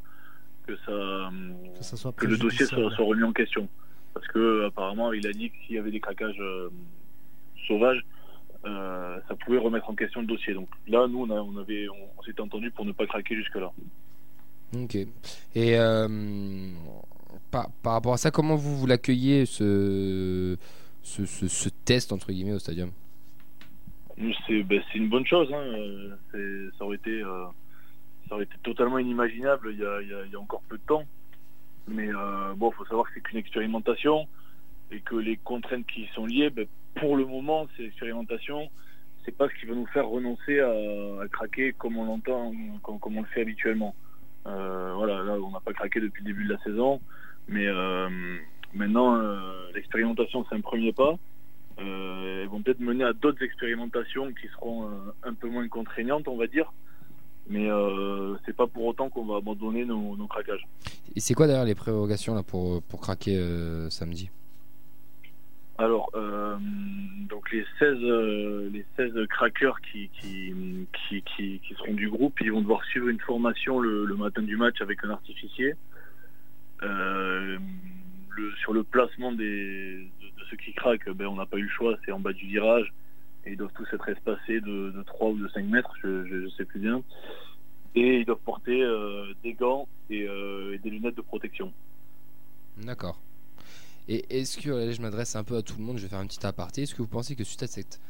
que 0.66 0.76
ça, 0.86 1.30
Que 1.78 1.84
ça 1.84 1.96
soit 1.96 2.12
que 2.12 2.26
le 2.26 2.36
dossier 2.38 2.66
soit, 2.66 2.88
remis 2.98 3.22
en 3.22 3.32
question. 3.32 3.68
Parce 4.12 4.26
que 4.28 4.66
apparemment, 4.66 5.12
il 5.12 5.26
a 5.26 5.32
dit 5.32 5.50
que 5.50 5.56
s'il 5.66 5.76
y 5.76 5.78
avait 5.78 5.90
des 5.90 6.00
craquages 6.00 6.38
euh, 6.40 6.68
sauvages, 7.66 8.04
euh, 8.64 9.18
ça 9.28 9.34
pouvait 9.34 9.58
remettre 9.58 9.90
en 9.90 9.94
question 9.94 10.20
le 10.20 10.26
dossier. 10.26 10.54
Donc 10.54 10.68
là, 10.88 11.06
nous, 11.08 11.22
on, 11.24 11.30
a- 11.30 11.40
on 11.42 11.56
avait, 11.58 11.88
on, 11.88 11.94
on 12.18 12.22
s'était 12.22 12.40
entendu 12.40 12.70
pour 12.70 12.84
ne 12.84 12.92
pas 12.92 13.06
craquer 13.06 13.34
jusque-là. 13.36 13.70
Ok. 14.76 14.94
Et 14.94 15.78
euh, 15.78 16.08
par, 17.50 17.70
par 17.82 17.92
rapport 17.94 18.14
à 18.14 18.16
ça, 18.16 18.30
comment 18.30 18.56
vous, 18.56 18.76
vous 18.76 18.86
l'accueillez, 18.86 19.46
ce, 19.46 20.56
ce, 21.02 21.26
ce- 21.26 21.48
ce 21.48 21.68
test, 21.84 22.12
entre 22.12 22.32
guillemets, 22.32 22.54
au 22.54 22.58
stadium? 22.58 22.90
C'est 24.46 24.62
ben, 24.62 24.80
c'est 24.92 24.98
une 24.98 25.08
bonne 25.08 25.26
chose. 25.26 25.48
hein. 25.52 26.16
Ça, 26.78 26.84
aurait 26.84 26.96
été, 26.96 27.20
ça 28.28 28.34
aurait 28.34 28.44
été 28.44 28.56
totalement 28.62 28.98
inimaginable 28.98 29.70
il 29.72 29.78
y 29.78 30.34
a, 30.36 30.40
encore 30.40 30.62
peu 30.68 30.76
de 30.76 30.82
temps. 30.82 31.04
Mais 31.88 32.08
euh, 32.08 32.54
bon, 32.56 32.70
il 32.70 32.74
faut 32.74 32.84
savoir 32.86 33.06
que 33.06 33.12
c'est 33.14 33.20
qu'une 33.20 33.38
expérimentation 33.38 34.26
et 34.90 35.00
que 35.00 35.16
les 35.16 35.36
contraintes 35.36 35.86
qui 35.86 36.02
y 36.02 36.06
sont 36.14 36.26
liées, 36.26 36.50
ben, 36.50 36.66
pour 36.94 37.16
le 37.16 37.26
moment, 37.26 37.66
ces 37.76 37.84
expérimentations, 37.84 38.70
c'est 39.24 39.36
pas 39.36 39.48
ce 39.48 39.60
qui 39.60 39.66
va 39.66 39.74
nous 39.74 39.86
faire 39.86 40.06
renoncer 40.06 40.60
à, 40.60 41.28
craquer 41.30 41.72
comme 41.72 41.96
on 41.96 42.04
l'entend, 42.04 42.52
comme, 42.82 43.16
on 43.16 43.22
le 43.22 43.26
fait 43.28 43.42
habituellement. 43.42 43.94
Euh, 44.46 44.92
voilà, 44.94 45.22
là, 45.22 45.32
on 45.34 45.50
n'a 45.50 45.60
pas 45.60 45.72
craqué 45.72 46.00
depuis 46.00 46.22
le 46.22 46.32
début 46.32 46.44
de 46.44 46.52
la 46.52 46.60
saison, 46.60 47.00
mais 47.48 47.66
euh, 47.66 48.08
maintenant, 48.74 49.18
l'expérimentation, 49.74 50.44
c'est 50.48 50.54
un 50.54 50.60
premier 50.60 50.92
pas. 50.92 51.16
Elles 51.78 52.46
vont 52.48 52.62
peut-être 52.62 52.80
mener 52.80 53.04
à 53.04 53.12
d'autres 53.12 53.42
expérimentations 53.42 54.32
qui 54.32 54.46
seront 54.48 54.88
un 55.22 55.34
peu 55.34 55.48
moins 55.48 55.66
contraignantes, 55.68 56.28
on 56.28 56.36
va 56.36 56.46
dire. 56.46 56.72
Mais 57.48 57.70
euh, 57.70 58.34
c'est 58.46 58.56
pas 58.56 58.66
pour 58.66 58.84
autant 58.86 59.10
qu'on 59.10 59.26
va 59.26 59.36
abandonner 59.36 59.84
nos, 59.84 60.16
nos 60.16 60.26
craquages. 60.26 60.66
Et 61.14 61.20
c'est 61.20 61.34
quoi 61.34 61.46
d'ailleurs 61.46 61.64
les 61.66 61.74
prérogations 61.74 62.34
là, 62.34 62.42
pour, 62.42 62.82
pour 62.82 63.00
craquer 63.00 63.36
euh, 63.36 63.90
samedi? 63.90 64.30
Alors, 65.76 66.08
euh, 66.14 66.56
donc 67.28 67.50
les 67.52 67.64
16, 67.80 67.98
euh, 68.02 68.70
les 68.72 68.86
16 68.96 69.12
crackers 69.28 69.80
qui, 69.80 70.08
qui, 70.20 70.54
qui, 71.08 71.22
qui, 71.22 71.60
qui 71.60 71.74
seront 71.74 71.94
du 71.94 72.08
groupe, 72.08 72.40
ils 72.40 72.52
vont 72.52 72.60
devoir 72.60 72.84
suivre 72.84 73.08
une 73.08 73.20
formation 73.20 73.80
le, 73.80 74.04
le 74.04 74.16
matin 74.16 74.42
du 74.42 74.56
match 74.56 74.80
avec 74.80 75.04
un 75.04 75.10
artificier. 75.10 75.74
Le- 76.80 77.58
sur 78.60 78.72
le 78.72 78.82
placement 78.82 79.32
des, 79.32 80.08
de, 80.20 80.26
de 80.26 80.44
ceux 80.50 80.56
qui 80.56 80.72
craquent, 80.72 81.08
ben, 81.10 81.26
on 81.26 81.36
n'a 81.36 81.46
pas 81.46 81.56
eu 81.58 81.62
le 81.62 81.68
choix, 81.68 81.96
c'est 82.04 82.12
en 82.12 82.18
bas 82.20 82.32
du 82.32 82.46
virage. 82.46 82.92
Et 83.46 83.52
ils 83.52 83.56
doivent 83.56 83.72
tous 83.74 83.86
être 83.92 84.08
espacés 84.08 84.60
de, 84.60 84.90
de 84.90 85.02
3 85.02 85.30
ou 85.30 85.38
de 85.38 85.48
5 85.48 85.64
mètres, 85.66 85.92
je 86.02 86.08
ne 86.08 86.48
sais 86.50 86.64
plus 86.64 86.80
bien. 86.80 87.02
Et 87.94 88.20
ils 88.20 88.24
doivent 88.24 88.38
porter 88.44 88.82
euh, 88.82 89.32
des 89.42 89.52
gants 89.52 89.86
et, 90.10 90.26
euh, 90.26 90.74
et 90.74 90.78
des 90.78 90.90
lunettes 90.90 91.16
de 91.16 91.22
protection. 91.22 91.72
D'accord. 92.78 93.20
Et 94.08 94.40
est-ce 94.40 94.58
que, 94.58 94.70
là, 94.70 94.92
je 94.92 95.00
m'adresse 95.00 95.36
un 95.36 95.44
peu 95.44 95.56
à 95.56 95.62
tout 95.62 95.76
le 95.78 95.84
monde, 95.84 95.98
je 95.98 96.02
vais 96.02 96.08
faire 96.08 96.18
un 96.18 96.26
petit 96.26 96.44
aparté, 96.44 96.82
est-ce 96.82 96.94
que 96.94 97.02
vous 97.02 97.08
pensez 97.08 97.36
que 97.36 97.44
suite 97.44 97.62
à 97.62 97.66
cette 97.66 98.00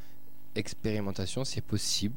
expérimentation, 0.55 1.45
c'est 1.45 1.61
possible, 1.61 2.17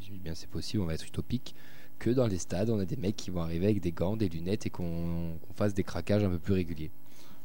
je 0.00 0.10
dis 0.10 0.18
bien 0.18 0.34
c'est 0.34 0.48
possible, 0.48 0.82
on 0.82 0.86
va 0.86 0.94
être 0.94 1.06
utopique, 1.06 1.54
que 1.98 2.10
dans 2.10 2.26
les 2.26 2.38
stades, 2.38 2.70
on 2.70 2.78
a 2.78 2.84
des 2.84 2.96
mecs 2.96 3.16
qui 3.16 3.30
vont 3.30 3.42
arriver 3.42 3.66
avec 3.66 3.80
des 3.80 3.92
gants, 3.92 4.16
des 4.16 4.28
lunettes 4.28 4.66
et 4.66 4.70
qu'on 4.70 5.38
fasse 5.54 5.74
des 5.74 5.84
craquages 5.84 6.24
un 6.24 6.30
peu 6.30 6.38
plus 6.38 6.54
réguliers? 6.54 6.90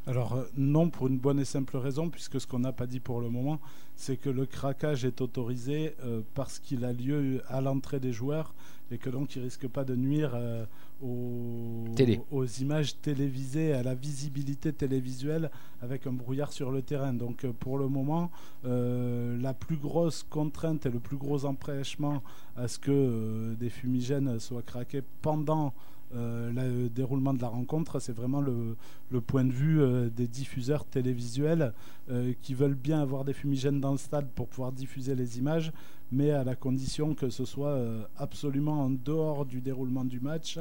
Alors 0.08 0.34
euh, 0.34 0.44
non, 0.58 0.90
pour 0.90 1.08
une 1.08 1.18
bonne 1.18 1.40
et 1.40 1.46
simple 1.46 1.78
raison, 1.78 2.10
puisque 2.10 2.40
ce 2.40 2.48
qu'on 2.48 2.60
n'a 2.60 2.72
pas 2.72 2.88
dit 2.88 3.00
pour 3.00 3.22
le 3.22 3.30
moment, 3.30 3.60
c'est 3.96 4.18
que 4.18 4.30
le 4.30 4.46
craquage 4.46 5.04
est 5.04 5.22
autorisé 5.22 5.94
euh, 6.06 6.22
parce 6.34 6.60
qu'il 6.60 6.86
a 6.86 6.94
lieu 6.94 7.42
à 7.50 7.60
l'entrée 7.60 8.00
des 8.00 8.14
joueurs 8.14 8.54
et 8.92 8.98
que 8.98 9.10
donc 9.10 9.36
il 9.36 9.42
risque 9.42 9.68
pas 9.68 9.84
de 9.84 9.96
nuire 9.96 10.32
euh, 10.34 10.66
aux, 11.04 11.86
Télé. 11.96 12.22
aux 12.32 12.46
images 12.46 13.00
télévisées, 13.02 13.74
à 13.74 13.84
la 13.84 13.96
visibilité 13.96 14.74
télévisuelle 14.74 15.52
avec 15.82 16.08
un 16.08 16.14
brouillard 16.14 16.54
sur 16.54 16.72
le 16.72 16.82
terrain. 16.82 17.14
Donc 17.14 17.46
pour 17.60 17.78
le 17.78 17.88
moment, 17.88 18.32
euh, 18.66 19.38
la 19.40 19.54
plus 19.54 19.78
grosse 19.78 20.24
contrainte 20.24 20.86
et 20.86 20.90
le 20.90 21.00
plus 21.00 21.18
gros 21.18 21.46
empêchement 21.46 22.24
à 22.56 22.68
ce 22.68 22.80
que 22.80 23.54
des 23.60 23.70
fumigènes 23.70 24.40
soient 24.40 24.64
craqués 24.64 25.04
pendant 25.22 25.74
euh, 26.16 26.52
le 26.52 26.90
déroulement 26.90 27.34
de 27.34 27.42
la 27.42 27.50
rencontre, 27.50 28.00
c'est 28.00 28.14
vraiment 28.14 28.42
le, 28.42 28.76
point 29.22 29.46
de 29.46 29.52
vue 29.52 29.82
euh, 29.82 30.10
des 30.10 30.28
diffuseurs 30.28 30.86
télévisuels 30.86 31.74
euh, 32.10 32.34
qui 32.42 32.54
veulent 32.56 32.74
bien 32.76 33.02
avoir 33.02 33.26
des 33.26 33.34
fumigènes 33.34 33.80
dans 33.80 33.92
le 33.92 33.98
stade 33.98 34.28
pour 34.30 34.48
pouvoir 34.48 34.72
diffuser 34.72 35.14
les 35.14 35.38
images, 35.38 35.72
mais 36.12 36.32
à 36.32 36.44
la 36.44 36.56
condition 36.56 37.14
que 37.14 37.30
ce 37.30 37.46
soit 37.46 37.80
absolument 38.18 38.86
en 38.86 38.90
dehors 38.90 39.46
du 39.46 39.62
déroulement 39.62 40.04
du 40.04 40.20
match 40.20 40.58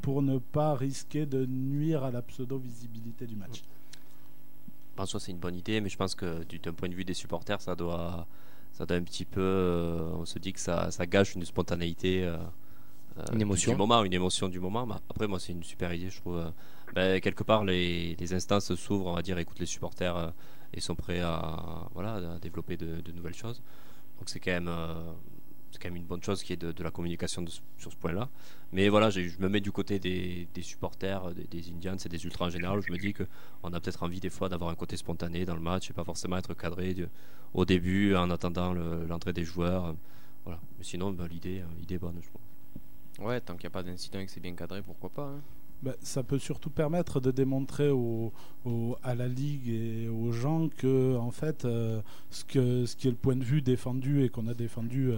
pour 0.00 0.22
ne 0.22 0.38
pas 0.38 0.74
risquer 0.74 1.26
de 1.26 1.46
nuire 1.46 2.04
à 2.04 2.10
la 2.10 2.22
pseudo-visibilité 2.22 3.26
du 3.26 3.34
match. 3.34 3.62
En 4.98 5.06
soi, 5.06 5.18
c'est 5.18 5.32
une 5.32 5.38
bonne 5.38 5.56
idée, 5.56 5.80
mais 5.80 5.88
je 5.88 5.96
pense 5.96 6.14
que 6.14 6.44
du- 6.44 6.58
d'un 6.58 6.72
point 6.72 6.88
de 6.88 6.94
vue 6.94 7.04
des 7.04 7.14
supporters, 7.14 7.60
ça 7.60 7.74
doit, 7.74 8.26
ça 8.72 8.84
un 8.88 9.02
petit 9.02 9.24
peu. 9.24 9.98
on 10.14 10.24
se 10.24 10.38
dit 10.38 10.52
que 10.52 10.60
ça, 10.60 10.90
ça 10.92 11.06
gâche 11.06 11.34
une 11.34 11.44
spontanéité. 11.44 12.30
Euh, 13.18 13.24
Une 13.32 13.40
émotion. 13.42 13.72
Du 13.72 13.78
moment, 13.78 14.02
une 14.04 14.12
émotion 14.12 14.48
du 14.48 14.60
moment. 14.60 14.86
Après, 15.10 15.26
moi, 15.26 15.38
c'est 15.40 15.52
une 15.52 15.62
super 15.64 15.92
idée, 15.92 16.10
je 16.10 16.20
trouve. 16.20 16.38
euh, 16.38 16.50
ben, 16.94 17.20
quelque 17.20 17.42
part, 17.42 17.64
les, 17.64 18.16
les 18.16 18.34
instances 18.34 18.74
s'ouvrent, 18.74 19.06
on 19.06 19.14
va 19.14 19.22
dire, 19.22 19.38
écoutent 19.38 19.60
les 19.60 19.66
supporters 19.66 20.16
euh, 20.16 20.30
et 20.74 20.80
sont 20.80 20.94
prêts 20.94 21.20
à, 21.20 21.88
voilà, 21.94 22.14
à 22.34 22.38
développer 22.38 22.76
de, 22.76 23.00
de 23.00 23.12
nouvelles 23.12 23.34
choses. 23.34 23.62
Donc, 24.18 24.28
c'est 24.28 24.40
quand 24.40 24.52
même. 24.52 24.68
euh, 24.68 25.12
quand 25.80 25.88
même 25.88 25.96
une 25.96 26.04
bonne 26.04 26.22
chose 26.22 26.42
qui 26.42 26.52
est 26.52 26.56
de, 26.56 26.70
de 26.70 26.82
la 26.84 26.90
communication 26.90 27.40
de 27.42 27.50
sur 27.78 27.90
ce 27.90 27.96
point-là. 27.96 28.28
Mais 28.72 28.90
voilà, 28.90 29.08
je 29.08 29.20
me 29.40 29.48
mets 29.48 29.60
du 29.62 29.72
côté 29.72 29.98
des, 29.98 30.46
des 30.54 30.62
supporters, 30.62 31.32
des, 31.34 31.44
des 31.44 31.70
Indians 31.70 31.96
et 31.96 32.08
des 32.10 32.22
Ultras 32.24 32.46
en 32.46 32.50
général. 32.50 32.80
Je 32.86 32.92
me 32.92 32.98
dis 32.98 33.14
qu'on 33.14 33.72
a 33.72 33.80
peut-être 33.80 34.02
envie 34.02 34.20
des 34.20 34.28
fois 34.28 34.50
d'avoir 34.50 34.68
un 34.70 34.74
côté 34.76 34.96
spontané 34.98 35.46
dans 35.46 35.54
le 35.54 35.62
match 35.62 35.88
et 35.90 35.94
pas 35.94 36.04
forcément 36.04 36.36
être 36.36 36.52
cadré 36.54 36.94
au 37.54 37.64
début 37.64 38.14
en 38.14 38.28
attendant 38.30 38.74
le- 38.74 39.06
l'entrée 39.06 39.32
des 39.32 39.44
joueurs. 39.44 39.96
Voilà. 40.44 40.60
Mais 40.76 40.84
sinon, 40.84 41.16
l'idée, 41.30 41.60
euh, 41.60 41.66
l'idée 41.80 41.94
est 41.94 41.98
bonne, 41.98 42.18
je 42.20 42.28
trouve. 42.28 42.42
Ouais, 43.20 43.40
tant 43.40 43.54
qu'il 43.54 43.64
n'y 43.64 43.66
a 43.68 43.70
pas 43.70 43.82
d'incident 43.82 44.18
et 44.20 44.26
que 44.26 44.32
c'est 44.32 44.40
bien 44.40 44.54
cadré, 44.54 44.82
pourquoi 44.82 45.10
pas. 45.10 45.26
hein. 45.26 45.40
Ben, 45.82 45.94
ça 46.00 46.22
peut 46.22 46.38
surtout 46.38 46.70
permettre 46.70 47.18
de 47.18 47.32
démontrer 47.32 47.90
au- 47.90 48.32
à 49.02 49.16
la 49.16 49.26
ligue 49.26 49.68
et 49.68 50.06
aux 50.08 50.30
gens 50.30 50.68
que 50.68 51.16
en 51.16 51.32
fait 51.32 51.64
euh, 51.64 52.00
ce, 52.30 52.44
que, 52.44 52.86
ce 52.86 52.94
qui 52.94 53.08
est 53.08 53.10
le 53.10 53.16
point 53.16 53.34
de 53.34 53.42
vue 53.42 53.62
défendu 53.62 54.22
et 54.22 54.28
qu'on 54.28 54.46
a 54.46 54.54
défendu 54.54 55.10
euh, 55.10 55.16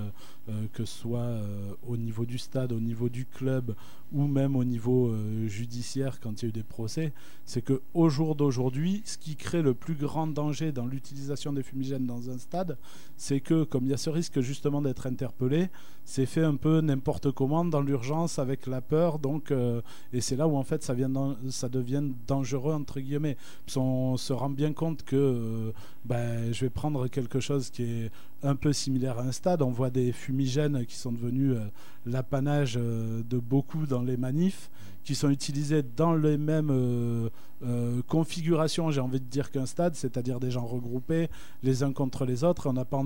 que 0.73 0.85
ce 0.85 0.99
soit 0.99 1.21
euh, 1.21 1.75
au 1.87 1.97
niveau 1.97 2.25
du 2.27 2.39
stade, 2.39 2.73
au 2.73 2.81
niveau 2.81 3.09
du 3.09 3.25
club 3.25 3.75
ou 4.15 4.27
même 4.29 4.55
au 4.55 4.65
niveau 4.65 5.09
euh, 5.09 5.49
judiciaire 5.49 6.21
quand 6.21 6.41
il 6.41 6.45
y 6.45 6.47
a 6.47 6.49
eu 6.51 6.53
des 6.53 6.63
procès, 6.63 7.13
c'est 7.45 7.63
que 7.63 7.83
au 7.95 8.09
jour 8.09 8.37
d'aujourd'hui, 8.37 9.03
ce 9.05 9.19
qui 9.19 9.35
crée 9.35 9.61
le 9.61 9.75
plus 9.75 9.95
grand 9.95 10.29
danger 10.29 10.71
dans 10.71 10.87
l'utilisation 10.87 11.53
des 11.53 11.65
fumigènes 11.65 12.07
dans 12.07 12.31
un 12.31 12.39
stade, 12.39 12.79
c'est 13.17 13.41
que 13.41 13.65
comme 13.65 13.85
il 13.87 13.91
y 13.91 13.95
a 13.95 13.97
ce 13.97 14.11
risque 14.11 14.41
justement 14.41 14.83
d'être 14.83 15.07
interpellé, 15.07 15.69
c'est 16.05 16.27
fait 16.27 16.45
un 16.45 16.55
peu 16.55 16.81
n'importe 16.81 17.33
comment 17.33 17.65
dans 17.65 17.81
l'urgence 17.81 18.39
avec 18.39 18.67
la 18.67 18.81
peur, 18.81 19.19
donc 19.19 19.51
euh, 19.51 19.81
et 20.13 20.21
c'est 20.21 20.37
là 20.37 20.47
où 20.47 20.57
en 20.57 20.63
fait 20.63 20.83
ça, 20.83 20.95
devient 20.95 22.05
dangereux 22.27 22.73
entre 22.73 23.01
guillemets. 23.01 23.37
On 23.77 24.17
se 24.17 24.33
rend 24.33 24.51
bien 24.51 24.73
compte 24.73 25.03
que 25.03 25.17
euh, 25.17 25.73
ben, 26.05 26.53
je 26.53 26.61
vais 26.61 26.71
prendre 26.71 27.09
quelque 27.09 27.41
chose 27.41 27.71
qui 27.71 27.83
est 27.83 28.11
un 28.45 28.57
peu 28.57 28.73
similaire 28.73 29.19
à 29.19 29.23
un 29.23 29.33
stade. 29.33 29.63
On 29.63 29.71
voit 29.71 29.91
des 29.91 30.13
fumigènes 30.13 30.85
qui 30.87 30.97
sont 30.97 31.13
devenus 31.13 31.57
euh, 31.57 31.65
l'apanage 32.07 32.75
euh, 32.77 33.23
de 33.29 33.39
beaucoup 33.39 33.87
dans 33.87 34.03
les 34.03 34.17
manifs, 34.17 34.71
qui 35.03 35.15
sont 35.15 35.31
utilisés 35.31 35.83
dans 35.83 36.15
les 36.15 36.39
mêmes 36.39 36.71
euh, 36.71 38.03
configurations, 38.09 38.91
j'ai 38.91 39.01
envie 39.01 39.21
de 39.21 39.27
dire 39.27 39.51
qu'un 39.51 39.67
stade, 39.67 39.95
c'est-à-dire 39.95 40.41
des 40.41 40.51
gens 40.51 40.65
regroupés 40.65 41.29
les 41.63 41.83
uns 41.83 41.93
contre 41.93 42.25
les 42.25 42.45
autres. 42.45 42.69
On 42.69 42.75
n'a 42.75 42.85
pas 42.85 43.03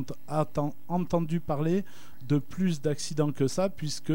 entendu 0.89 1.41
parler 1.41 1.84
de 2.26 2.39
plus 2.39 2.80
d'accidents 2.80 3.32
que 3.32 3.49
ça, 3.49 3.68
puisque 3.68 4.12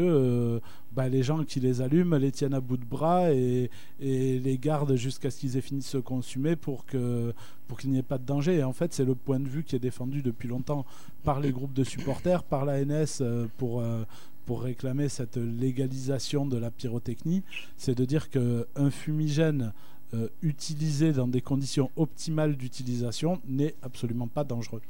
bah, 0.94 1.08
les 1.08 1.22
gens 1.22 1.44
qui 1.44 1.60
les 1.60 1.80
allument 1.80 2.16
les 2.16 2.32
tiennent 2.32 2.54
à 2.54 2.60
bout 2.60 2.76
de 2.76 2.84
bras 2.84 3.32
et, 3.32 3.70
les 4.00 4.58
gardent 4.60 4.96
jusqu'à 4.96 5.30
ce 5.30 5.38
qu'ils 5.38 5.56
aient 5.56 5.62
fini 5.62 5.80
de 5.80 5.84
se 5.84 5.98
consumer 5.98 6.56
pour 6.56 6.86
que 6.86 7.32
qu'il 7.76 7.90
n'y 7.90 7.98
ait 7.98 8.02
pas 8.02 8.18
de 8.18 8.24
danger. 8.24 8.56
Et 8.56 8.64
en 8.64 8.72
fait, 8.72 8.92
c'est 8.92 9.04
le 9.04 9.14
point 9.14 9.40
de 9.40 9.48
vue 9.48 9.64
qui 9.64 9.76
est 9.76 9.80
défendu 9.80 10.22
depuis 10.22 10.48
longtemps 10.48 10.84
par 11.22 11.40
les 11.40 11.52
groupes 11.52 11.72
de 11.72 11.84
supporters, 11.84 12.42
par 12.42 12.64
la 12.64 12.84
NS 12.84 13.20
euh, 13.20 13.46
pour 13.58 13.80
euh, 13.80 14.04
pour 14.46 14.62
réclamer 14.62 15.08
cette 15.08 15.38
légalisation 15.38 16.44
de 16.44 16.58
la 16.58 16.70
pyrotechnie, 16.70 17.42
c'est 17.78 17.96
de 17.96 18.04
dire 18.04 18.28
qu'un 18.28 18.90
fumigène 18.90 19.72
euh, 20.12 20.28
utilisé 20.42 21.12
dans 21.12 21.26
des 21.26 21.40
conditions 21.40 21.90
optimales 21.96 22.54
d'utilisation, 22.54 23.40
n'est 23.48 23.74
absolument 23.82 24.28
pas 24.28 24.44
dangereux. 24.44 24.82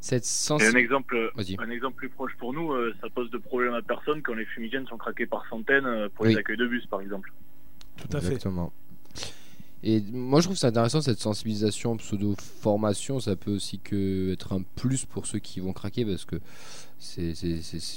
Cette 0.00 0.24
Et 0.60 0.66
un 0.66 0.74
exemple, 0.76 1.30
un 1.58 1.70
exemple 1.70 1.96
plus 1.96 2.08
proche 2.08 2.32
pour 2.38 2.54
nous, 2.54 2.72
euh, 2.72 2.94
ça 3.02 3.10
pose 3.10 3.30
de 3.30 3.36
problème 3.38 3.74
à 3.74 3.82
personne 3.82 4.22
quand 4.22 4.32
les 4.34 4.46
fumigènes 4.46 4.86
sont 4.86 4.96
craqués 4.96 5.26
par 5.26 5.46
centaines 5.48 5.84
euh, 5.84 6.08
pour 6.08 6.24
les 6.24 6.32
Oui. 6.34 6.38
accueils 6.38 6.56
de 6.56 6.66
bus, 6.66 6.86
par 6.86 7.02
exemple. 7.02 7.32
Tout 7.96 8.16
à 8.16 8.20
fait. 8.20 8.28
Exactement. 8.28 8.72
Et 9.82 10.02
moi, 10.12 10.40
je 10.40 10.46
trouve 10.46 10.58
ça 10.58 10.68
intéressant 10.68 11.00
cette 11.00 11.20
sensibilisation, 11.20 11.96
pseudo-formation. 11.96 13.18
Ça 13.18 13.34
peut 13.36 13.52
aussi 13.54 13.80
être 14.30 14.52
un 14.52 14.62
plus 14.76 15.06
pour 15.06 15.26
ceux 15.26 15.38
qui 15.38 15.60
vont 15.60 15.72
craquer 15.72 16.04
parce 16.04 16.26
que 16.26 16.36
c'est 16.98 17.32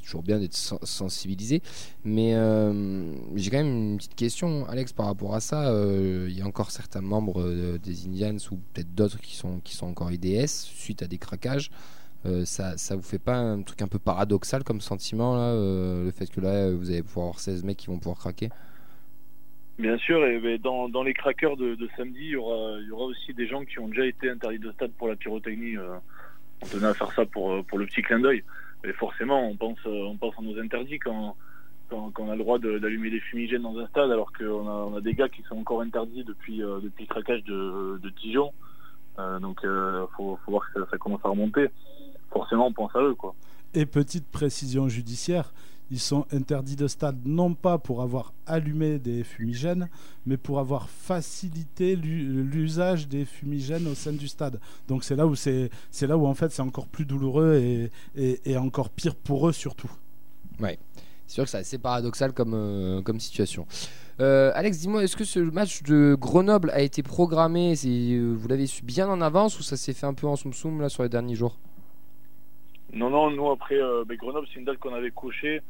toujours 0.02 0.24
bien 0.24 0.40
d'être 0.40 0.56
sen- 0.56 0.80
sensibilisé. 0.84 1.62
Mais 2.06 2.36
euh, 2.36 3.14
j'ai 3.36 3.50
quand 3.50 3.58
même 3.58 3.92
une 3.92 3.98
petite 3.98 4.16
question, 4.16 4.66
Alex, 4.68 4.94
par 4.94 5.08
rapport 5.08 5.36
à 5.36 5.42
ça. 5.42 5.68
Euh, 5.72 6.28
Il 6.30 6.38
y 6.38 6.42
a 6.42 6.46
encore 6.48 6.72
certains 6.72 7.02
membres 7.02 7.42
euh, 7.42 7.78
des 7.78 8.06
Indians 8.08 8.38
ou 8.52 8.58
peut-être 8.74 8.96
d'autres 8.96 9.20
qui 9.20 9.36
sont, 9.36 9.60
qui 9.60 9.76
sont 9.76 9.88
encore 9.88 10.10
IDS 10.12 10.48
suite 10.48 11.02
à 11.04 11.08
des 11.08 11.18
craquages. 11.18 11.70
Ça, 12.46 12.78
ça 12.78 12.96
vous 12.96 13.02
fait 13.02 13.20
pas 13.20 13.36
un 13.36 13.62
truc 13.64 13.82
un 13.82 13.90
peu 13.90 14.00
paradoxal 14.00 14.64
comme 14.64 14.80
sentiment 14.80 15.36
le 15.54 16.10
fait 16.16 16.28
que 16.28 16.40
là 16.40 16.72
vous 16.72 16.90
allez 16.90 17.04
pouvoir 17.04 17.26
avoir 17.28 17.40
16 17.42 17.66
mecs 17.66 17.76
qui 17.76 17.88
vont 17.88 17.98
pouvoir 18.00 18.18
craquer? 18.18 18.50
Bien 19.80 19.98
sûr, 19.98 20.24
et 20.24 20.58
dans, 20.60 20.88
dans 20.88 21.02
les 21.02 21.16
craqueurs 21.16 21.58
de, 21.58 21.76
samedi, 21.98 22.20
il 22.20 22.30
y, 22.32 22.36
aura, 22.36 22.80
il 22.80 22.88
y 22.88 22.92
aura 22.92 23.06
aussi 23.06 23.34
des 23.34 23.48
gens 23.48 23.66
qui 23.66 23.80
ont 23.80 23.88
déjà 23.88 24.06
été 24.06 24.30
interdits 24.30 24.60
de 24.60 24.72
stade 24.72 24.92
pour 24.92 25.08
la 25.08 25.16
pyrotechnie. 25.16 25.78
euh, 25.78 25.98
on 26.62 26.68
tenait 26.68 26.88
à 26.88 26.94
faire 26.94 27.12
ça 27.14 27.26
pour, 27.26 27.52
euh, 27.52 27.64
pour 27.64 27.80
le 27.80 27.88
petit 27.88 28.04
clin 28.04 28.20
d'œil. 28.20 28.44
Et 28.84 28.94
forcément, 28.94 29.48
on 29.48 29.56
pense, 29.56 29.80
euh, 29.88 30.06
on 30.06 30.16
pense 30.16 30.36
à 30.38 30.44
nos 30.44 30.60
interdits 30.60 31.00
quand, 31.00 31.36
quand, 31.90 32.12
on 32.20 32.30
a 32.30 32.36
le 32.36 32.44
droit 32.44 32.60
d'allumer 32.60 33.10
des 33.10 33.20
fumigènes 33.20 33.64
dans 33.64 33.78
un 33.80 33.88
stade, 33.88 34.12
alors 34.12 34.32
qu'on 34.32 34.96
a, 34.96 35.02
des 35.02 35.16
gars 35.16 35.30
qui 35.30 35.42
sont 35.44 35.58
encore 35.58 35.82
interdits 35.82 36.24
depuis, 36.24 36.60
depuis 36.60 37.06
le 37.06 37.10
craquage 37.10 37.44
de, 37.44 38.00
de 38.02 38.10
Dijon. 38.10 38.52
Donc, 39.18 39.62
il 39.64 40.06
faut, 40.16 40.40
faut 40.46 40.52
voir 40.52 40.72
que 40.72 40.82
ça, 40.82 40.88
ça 40.92 40.98
commence 40.98 41.22
à 41.24 41.30
remonter. 41.30 41.68
Forcément, 42.32 42.68
on 42.68 42.74
pense 42.74 42.96
à 42.96 43.02
eux, 43.02 43.16
quoi. 43.16 43.36
Et 43.76 43.86
petite 43.88 44.28
précision 44.32 44.88
judiciaire, 44.88 45.52
ils 45.94 46.00
sont 46.00 46.26
interdits 46.32 46.76
de 46.76 46.88
stade 46.88 47.20
non 47.24 47.54
pas 47.54 47.78
pour 47.78 48.02
avoir 48.02 48.34
allumé 48.48 48.98
des 48.98 49.24
fumigènes, 49.24 49.88
mais 50.26 50.38
pour 50.38 50.58
avoir 50.58 50.90
facilité 50.90 51.96
l'u- 51.96 52.44
l'usage 52.44 53.08
des 53.08 53.26
fumigènes 53.26 53.88
au 53.88 53.94
sein 53.94 54.12
du 54.14 54.28
stade. 54.28 54.60
Donc 54.88 55.04
c'est 55.04 55.16
là 55.16 55.28
où 55.28 55.36
c'est 55.36 55.70
c'est 55.92 56.08
là 56.08 56.18
où 56.18 56.26
en 56.26 56.34
fait 56.34 56.52
c'est 56.52 56.64
encore 56.64 56.88
plus 56.88 57.06
douloureux 57.06 57.54
et, 57.62 57.92
et, 58.16 58.42
et 58.52 58.58
encore 58.58 58.90
pire 58.90 59.16
pour 59.16 59.48
eux 59.48 59.54
surtout. 59.54 59.92
Ouais, 60.60 60.80
c'est 61.28 61.36
sûr 61.36 61.44
que 61.44 61.50
c'est 61.52 61.60
assez 61.60 61.78
paradoxal 61.78 62.34
comme, 62.34 62.54
euh, 62.56 63.02
comme 63.04 63.20
situation. 63.20 63.68
Euh, 64.20 64.52
Alex, 64.56 64.80
dis-moi, 64.80 65.04
est-ce 65.04 65.16
que 65.16 65.24
ce 65.24 65.40
match 65.40 65.84
de 65.84 66.16
Grenoble 66.20 66.70
a 66.72 66.82
été 66.82 67.02
programmé? 67.04 67.74
Euh, 67.86 68.36
Vous 68.38 68.48
l'avez 68.48 68.68
su 68.68 68.84
bien 68.84 69.08
en 69.10 69.22
avance 69.22 69.60
ou 69.60 69.64
ça 69.64 69.78
s'est 69.78 69.94
fait 69.94 70.06
un 70.08 70.14
peu 70.14 70.28
en 70.28 70.36
soum 70.36 70.54
soum 70.54 70.82
là 70.82 70.90
sur 70.90 71.04
les 71.04 71.10
derniers 71.10 71.36
jours? 71.36 71.58
Non, 72.94 73.10
non, 73.10 73.32
nous 73.32 73.50
après, 73.50 73.80
euh, 73.82 74.04
Grenoble, 74.06 74.46
c'est 74.54 74.60
une 74.60 74.66
date 74.66 74.78
qu'on 74.78 74.94
avait 74.94 75.10
cochée. 75.10 75.62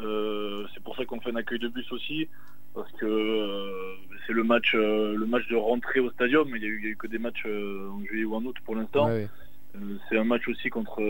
Euh, 0.00 0.66
c'est 0.74 0.82
pour 0.82 0.96
ça 0.96 1.04
qu'on 1.04 1.20
fait 1.20 1.30
un 1.30 1.36
accueil 1.36 1.58
de 1.58 1.68
bus 1.68 1.90
aussi, 1.92 2.28
parce 2.74 2.90
que 2.92 3.06
euh, 3.06 3.94
c'est 4.26 4.32
le 4.32 4.44
match, 4.44 4.72
euh, 4.74 5.14
le 5.16 5.26
match 5.26 5.46
de 5.48 5.56
rentrée 5.56 6.00
au 6.00 6.10
stadium. 6.10 6.48
Il 6.56 6.62
y 6.62 6.66
a 6.66 6.68
eu, 6.68 6.78
il 6.78 6.84
y 6.84 6.88
a 6.88 6.90
eu 6.90 6.96
que 6.96 7.06
des 7.06 7.18
matchs 7.18 7.44
en 7.46 8.02
juillet 8.04 8.24
ou 8.24 8.34
en 8.34 8.44
août 8.44 8.56
pour 8.64 8.76
l'instant. 8.76 9.06
Ouais, 9.06 9.28
c'est 10.08 10.18
un 10.18 10.24
match 10.24 10.48
aussi 10.48 10.68
contre 10.68 11.00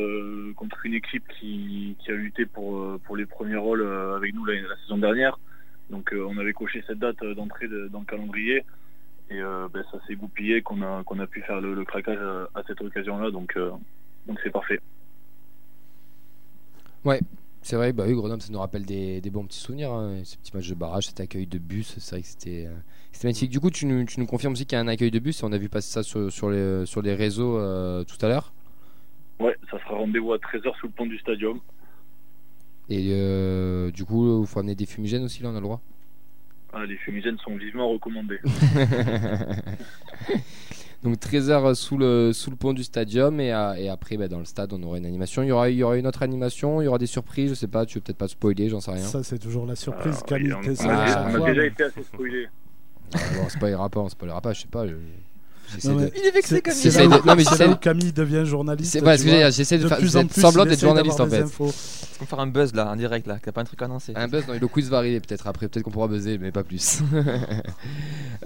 contre 0.53 0.85
une 0.85 0.93
équipe 0.93 1.27
qui, 1.39 1.97
qui 1.99 2.11
a 2.11 2.15
lutté 2.15 2.45
pour 2.45 2.99
pour 3.05 3.17
les 3.17 3.25
premiers 3.25 3.57
rôles 3.57 3.83
avec 4.17 4.35
nous 4.35 4.45
la, 4.45 4.55
la 4.61 4.77
saison 4.83 4.99
dernière. 4.99 5.39
Donc 5.89 6.13
on 6.13 6.37
avait 6.37 6.53
coché 6.53 6.85
cette 6.87 6.99
date 6.99 7.25
d'entrée 7.25 7.69
de- 7.69 7.89
dans 7.89 8.01
le 8.01 8.05
calendrier 8.05 8.65
et 9.31 9.41
euh, 9.41 9.67
ben, 9.73 9.83
ça 9.91 9.99
s'est 10.07 10.15
goupillé 10.15 10.61
qu'on 10.61 10.83
a 10.83 11.03
qu'on 11.05 11.19
a 11.21 11.27
pu 11.27 11.41
faire 11.41 11.61
le, 11.63 11.75
le 11.75 11.85
craquage 11.85 12.19
à, 12.19 12.59
à 12.59 12.63
cette 12.67 12.83
occasion-là. 12.83 13.31
Donc 13.31 13.57
euh, 13.57 13.71
donc 14.27 14.39
c'est 14.43 14.51
parfait. 14.51 14.81
Ouais, 17.05 17.21
c'est 17.63 17.77
vrai, 17.77 17.93
bah 17.93 18.05
oui, 18.07 18.15
Grenoble, 18.15 18.41
ça 18.43 18.53
nous 18.53 18.59
rappelle 18.59 18.85
des, 18.87 19.21
des 19.21 19.31
bons 19.31 19.45
petits 19.47 19.59
souvenirs. 19.59 19.93
hein. 19.93 20.21
Ce 20.25 20.37
petit 20.37 20.51
match 20.55 20.69
de 20.69 20.75
barrage, 20.75 21.07
cet 21.07 21.21
accueil 21.21 21.47
de 21.47 21.59
bus, 21.59 21.95
c'est 21.99 22.11
vrai 22.15 22.23
que 22.23 22.29
c'était 22.29 22.67
euh, 22.67 22.75
magnifique. 23.23 23.51
Du 23.51 23.61
coup, 23.61 23.71
tu 23.71 23.87
nous, 23.87 24.05
tu 24.05 24.19
nous 24.19 24.27
confirmes 24.27 24.53
aussi 24.55 24.65
qu'il 24.67 24.77
y 24.77 24.79
a 24.79 24.83
un 24.83 24.89
accueil 24.89 25.11
de 25.11 25.19
bus, 25.19 25.43
on 25.43 25.53
a 25.53 25.59
vu 25.59 25.69
passer 25.69 25.93
ça 25.93 26.03
sur, 26.03 26.33
sur, 26.33 26.51
les, 26.51 26.87
sur 26.87 27.03
les 27.03 27.15
réseaux 27.15 27.59
euh, 27.59 28.03
tout 28.05 28.17
à 28.25 28.29
l'heure. 28.29 28.53
Ouais, 29.39 29.57
ça 29.71 29.79
sera 29.79 29.95
rendez-vous 29.97 30.33
à 30.33 30.39
13h 30.39 30.75
sous 30.81 30.87
le 30.87 30.93
pont 30.93 31.07
du 31.07 31.19
stadium. 31.19 31.61
Et 32.89 33.09
euh, 33.13 33.91
du 33.91 34.05
coup, 34.05 34.43
il 34.43 34.47
faut 34.47 34.59
amener 34.59 34.75
des 34.75 34.87
fumigènes 34.87 35.23
aussi, 35.25 35.43
là, 35.43 35.51
on 35.51 35.53
a 35.53 35.57
le 35.57 35.63
droit? 35.63 35.81
Ah, 36.73 36.85
les 36.87 36.97
fumigènes 36.99 37.39
sont 37.39 37.57
vivement 37.57 37.89
recommandés. 37.91 38.39
Donc 41.03 41.17
13h 41.17 41.75
sous 41.75 41.97
le, 41.97 42.33
sous 42.35 42.51
le 42.51 42.57
pont 42.57 42.75
du 42.75 42.85
stadium 42.85 43.41
et, 43.41 43.55
euh, 43.55 43.73
et 43.75 43.89
après 43.89 44.19
bah, 44.19 44.29
dans 44.29 44.39
le 44.39 44.45
stade 44.45 44.71
on 44.75 44.83
aura 44.83 44.99
une 44.99 45.07
animation. 45.07 45.43
Il 45.43 45.49
y 45.49 45.53
aura, 45.53 45.71
il 45.71 45.77
y 45.77 45.83
aura 45.83 45.97
une 45.97 46.07
autre 46.07 46.23
animation, 46.23 46.83
il 46.83 46.85
y 46.85 46.89
aura 46.89 46.99
des 46.99 47.07
surprises, 47.07 47.49
je 47.51 47.55
sais 47.55 47.69
pas, 47.69 47.87
tu 47.87 47.97
veux 47.97 48.03
peut-être 48.03 48.19
pas 48.19 48.29
spoiler, 48.29 48.69
j'en 48.69 48.81
sais 48.81 48.91
rien. 48.91 49.05
Ça 49.07 49.23
c'est 49.23 49.39
toujours 49.39 49.65
la 49.65 49.77
surprise. 49.77 50.17
Euh, 50.19 50.27
Camille 50.27 50.53
on, 50.53 50.61
t'essayes 50.61 50.87
on 50.87 50.91
a, 50.91 50.95
à 50.97 51.05
déjà- 51.07 51.15
chaque 51.15 51.25
on 51.25 51.29
a 51.29 51.39
fois, 51.39 51.49
déjà 51.49 51.61
mais- 51.63 51.67
été 51.69 51.85
assez 51.85 52.03
spoilé. 52.03 52.49
Ah, 53.15 53.19
bon, 53.35 53.41
on 53.47 53.49
spoilera 53.49 53.89
pas, 53.89 54.01
on 54.01 54.09
spoilera 54.11 54.41
pas, 54.43 54.53
je 54.53 54.61
sais 54.61 54.69
pas. 54.69 54.87
je- 54.87 54.93
j'essaie 55.73 55.89
Non, 55.89 55.95
de- 55.97 56.01
mais 56.03 56.11
c'est- 56.43 56.63
c'est 56.71 56.83
j'essaie 56.83 57.09
là 57.09 57.17
de- 57.17 57.23
où- 57.23 57.27
non 57.27 57.35
mais 57.35 57.45
c'est 57.45 57.51
j'essaie 57.51 57.63
là 57.65 57.69
de- 57.71 57.75
où 57.75 57.79
Camille 57.79 58.13
devient 58.13 58.43
journaliste. 58.45 58.93
C'est- 58.93 59.01
que 59.01 59.51
j'essaie 59.53 59.79
de, 59.79 59.85
De 59.85 59.89
faire- 59.89 59.97
plus 59.99 60.13
de 60.13 60.19
en 60.19 60.21
faire 60.21 60.29
plus, 60.29 60.41
semblant 60.43 60.65
il 60.65 60.69
d'être 60.69 60.81
journaliste 60.81 61.19
en 61.21 61.25
fait. 61.31 61.39
des 61.39 61.43
infos. 61.45 61.65
On 62.21 62.25
va 62.25 62.27
faire 62.27 62.41
un 62.41 62.47
buzz 62.47 62.75
là 62.75 62.91
en 62.91 62.97
direct 62.97 63.27
là, 63.27 63.39
a 63.45 63.53
pas 63.53 63.61
un 63.63 63.65
truc 63.65 63.81
annoncé. 63.81 64.13
Un 64.17 64.29
buzz, 64.29 64.47
non, 64.47 64.55
le 64.61 64.69
quiz 64.69 64.91
va 64.91 64.99
arriver 64.99 65.19
peut-être 65.21 65.47
après, 65.47 65.67
peut-être 65.69 65.83
qu'on 65.83 65.91
pourra 65.91 66.09
buzzer, 66.09 66.37
mais 66.37 66.53
pas 66.53 66.63
plus. 66.63 67.01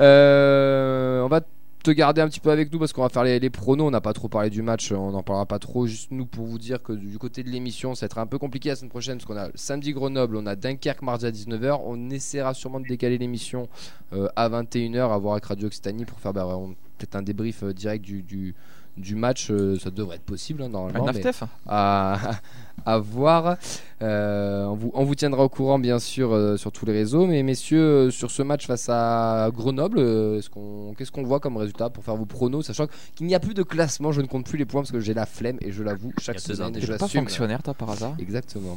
Euh, 0.00 1.22
on 1.22 1.28
va 1.28 1.40
te 1.84 1.90
garder 1.90 2.22
un 2.22 2.28
petit 2.28 2.40
peu 2.40 2.50
avec 2.50 2.72
nous 2.72 2.78
parce 2.78 2.94
qu'on 2.94 3.02
va 3.02 3.10
faire 3.10 3.24
les, 3.24 3.50
pronos. 3.50 3.86
On 3.86 3.90
n'a 3.90 4.00
pas 4.00 4.14
trop 4.14 4.28
parlé 4.28 4.48
du 4.48 4.62
match, 4.62 4.90
on 4.90 5.12
n'en 5.12 5.22
parlera 5.22 5.44
pas 5.44 5.58
trop. 5.58 5.86
Juste 5.86 6.10
nous 6.10 6.24
pour 6.24 6.46
vous 6.46 6.58
dire 6.58 6.82
que 6.82 6.92
du 6.92 7.18
côté 7.18 7.42
de 7.42 7.50
l'émission, 7.50 7.94
ça 7.94 8.00
va 8.00 8.06
être 8.06 8.18
un 8.18 8.26
peu 8.26 8.38
compliqué 8.38 8.70
la 8.70 8.76
semaine 8.76 8.90
prochaine 8.90 9.18
parce 9.18 9.26
qu'on 9.26 9.36
a 9.36 9.50
samedi 9.54 9.92
Grenoble, 9.92 10.36
on 10.36 10.46
a 10.46 10.56
Dunkerque 10.56 11.02
mardi 11.02 11.26
à 11.26 11.30
19h. 11.30 11.82
On 11.84 12.10
essaiera 12.10 12.54
sûrement 12.54 12.80
de 12.80 12.86
décaler 12.86 13.18
l'émission 13.18 13.68
euh, 14.14 14.28
à 14.34 14.48
21h 14.48 15.12
à 15.12 15.18
voir 15.18 15.34
avec 15.34 15.44
Radio 15.44 15.66
Occitanie 15.66 16.06
pour 16.06 16.18
faire 16.18 16.32
bah, 16.32 16.48
peut-être 16.96 17.16
un 17.16 17.22
débrief 17.22 17.62
euh, 17.62 17.74
direct 17.74 18.02
du, 18.02 18.54
du 18.96 19.14
match. 19.14 19.48
Euh, 19.50 19.78
ça 19.78 19.90
devrait 19.90 20.16
être 20.16 20.22
possible 20.24 20.62
hein, 20.62 20.68
normalement. 20.68 21.08
Un 21.08 21.12
mais 21.12 21.22
à, 21.66 22.40
à 22.86 22.98
voir. 22.98 23.56
Euh, 24.02 24.64
on, 24.64 24.74
vous, 24.74 24.90
on 24.94 25.04
vous 25.04 25.14
tiendra 25.14 25.44
au 25.44 25.48
courant 25.48 25.78
bien 25.78 25.98
sûr 25.98 26.32
euh, 26.32 26.56
sur 26.56 26.72
tous 26.72 26.86
les 26.86 26.92
réseaux. 26.92 27.26
Mais 27.26 27.42
messieurs, 27.42 27.80
euh, 27.80 28.10
sur 28.10 28.30
ce 28.30 28.42
match 28.42 28.66
face 28.66 28.88
à 28.88 29.50
Grenoble, 29.54 29.98
euh, 29.98 30.38
est-ce 30.38 30.50
qu'on, 30.50 30.94
qu'est-ce 30.96 31.12
qu'on 31.12 31.22
voit 31.22 31.40
comme 31.40 31.56
résultat 31.56 31.90
pour 31.90 32.04
faire 32.04 32.16
vos 32.16 32.26
pronos, 32.26 32.62
sachant 32.66 32.86
qu'il 33.14 33.26
n'y 33.26 33.34
a 33.34 33.40
plus 33.40 33.54
de 33.54 33.62
classement, 33.62 34.12
je 34.12 34.20
ne 34.20 34.26
compte 34.26 34.46
plus 34.46 34.58
les 34.58 34.66
points 34.66 34.82
parce 34.82 34.92
que 34.92 35.00
j'ai 35.00 35.14
la 35.14 35.26
flemme 35.26 35.58
et 35.60 35.72
je 35.72 35.82
l'avoue 35.82 36.12
chaque 36.18 36.40
semaine 36.40 36.76
et 36.76 36.80
je 36.80 36.92
pas 36.92 37.08
fonctionnaire 37.08 37.62
toi 37.62 37.74
par 37.74 37.90
hasard? 37.90 38.14
Exactement. 38.18 38.76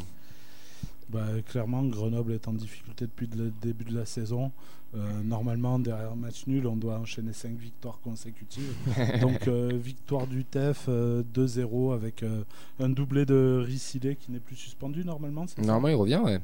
Bah, 1.10 1.26
clairement, 1.46 1.84
Grenoble 1.84 2.34
est 2.34 2.48
en 2.48 2.54
difficulté 2.54 3.06
depuis 3.06 3.30
le 3.38 3.52
début 3.62 3.86
de 3.86 3.96
la 3.96 4.06
saison. 4.06 4.52
Euh, 4.96 5.22
normalement, 5.24 5.80
derrière 5.80 6.12
un 6.12 6.16
match 6.16 6.48
nul, 6.48 6.68
on 6.68 6.76
doit 6.76 7.00
enchaîner 7.00 7.34
5 7.34 7.58
victoires 7.58 8.00
consécutives. 8.02 8.74
Donc, 9.22 9.48
euh, 9.48 9.72
victoire 9.74 10.28
du 10.28 10.44
TEF 10.44 10.86
euh, 10.90 11.24
2-0 11.34 11.94
avec 11.94 12.24
euh, 12.24 12.44
un 12.80 12.90
doublé 12.90 13.26
de 13.26 13.64
Rissilé 13.66 14.16
qui 14.16 14.32
n'est 14.32 14.40
plus 14.40 14.56
suspendu 14.56 15.06
normalement. 15.06 15.46
Normalement, 15.58 15.88
il 15.90 15.96
revient, 15.96 16.22
ouais. 16.24 16.40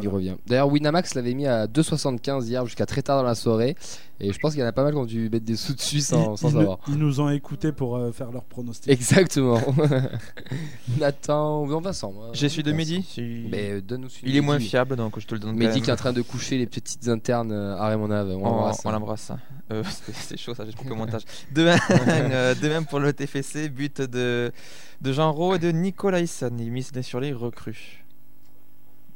Il 0.00 0.08
revient. 0.08 0.36
D'ailleurs, 0.46 0.68
Winamax 0.68 1.14
l'avait 1.14 1.34
mis 1.34 1.46
à 1.46 1.66
2,75 1.66 2.46
hier 2.46 2.64
jusqu'à 2.64 2.86
très 2.86 3.02
tard 3.02 3.18
dans 3.18 3.26
la 3.28 3.34
soirée. 3.34 3.76
Et 4.20 4.32
je 4.32 4.38
pense 4.38 4.52
qu'il 4.52 4.60
y 4.60 4.64
en 4.64 4.68
a 4.68 4.72
pas 4.72 4.84
mal 4.84 4.92
qui 4.92 4.98
ont 4.98 5.04
dû 5.04 5.28
mettre 5.28 5.44
des 5.44 5.56
sous 5.56 5.74
dessus 5.74 6.00
sans, 6.00 6.34
Ils- 6.34 6.38
sans 6.38 6.48
ils, 6.48 6.52
savoir. 6.54 6.78
nous, 6.86 6.94
ils 6.94 6.98
nous 7.00 7.20
ont 7.20 7.28
écoutés 7.28 7.72
pour 7.72 7.96
euh, 7.96 8.12
faire 8.12 8.30
leurs 8.30 8.44
pronostics. 8.44 8.90
Exactement. 8.92 9.60
Nathan, 10.98 11.66
non 11.66 11.80
Vincent. 11.80 12.12
moi, 12.12 12.30
J'ai 12.32 12.48
celui 12.48 12.62
de. 12.62 12.72
Mehdi. 12.72 13.02
si- 13.02 13.46
Mais 13.50 13.70
euh, 13.72 13.80
donne-nous 13.80 14.08
celui 14.08 14.28
Il 14.28 14.32
de 14.34 14.38
est 14.38 14.40
moins 14.40 14.58
fiable 14.58 14.96
donc 14.96 15.18
je 15.18 15.26
te 15.26 15.34
le 15.34 15.40
donne. 15.40 15.56
Mehdi 15.56 15.74
même. 15.74 15.82
qui 15.82 15.90
est 15.90 15.92
en 15.92 15.96
train 15.96 16.12
de 16.12 16.22
coucher 16.22 16.58
les 16.58 16.66
petites 16.66 17.08
internes 17.08 17.52
euh, 17.52 17.76
à 17.76 17.88
Raymond-Ave. 17.88 18.30
On 18.30 18.34
On, 18.36 18.44
l'embrasse. 18.44 18.80
on 18.84 18.90
l'embrasse. 18.90 19.32
Euh, 19.72 19.82
parce 19.82 19.98
que 20.00 20.12
c'est 20.14 20.36
chaud 20.38 20.54
ça, 20.54 20.64
j'ai 20.66 20.72
coupé 20.72 20.90
au 20.90 20.96
montage. 20.96 21.22
2-1 21.54 21.78
euh, 22.08 22.54
2-1 22.54 22.84
pour 22.86 23.00
le 23.00 23.12
TFC, 23.12 23.68
but 23.68 24.00
de, 24.00 24.52
de 25.00 25.12
Jean 25.12 25.32
Rau 25.32 25.54
et 25.54 25.58
de 25.58 25.70
Nicolas 25.70 26.20
Hyssen. 26.20 26.58
Il 26.60 26.70
mise 26.70 26.92
sur 27.02 27.20
les 27.20 27.32
recrues. 27.32 28.04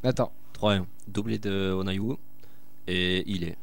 Attends. 0.03 0.33
3-1. 0.59 0.84
Doublé 1.09 1.38
de 1.38 1.72
Onayou. 1.72 2.18
Et 2.86 3.24
il 3.30 3.44
est. 3.44 3.57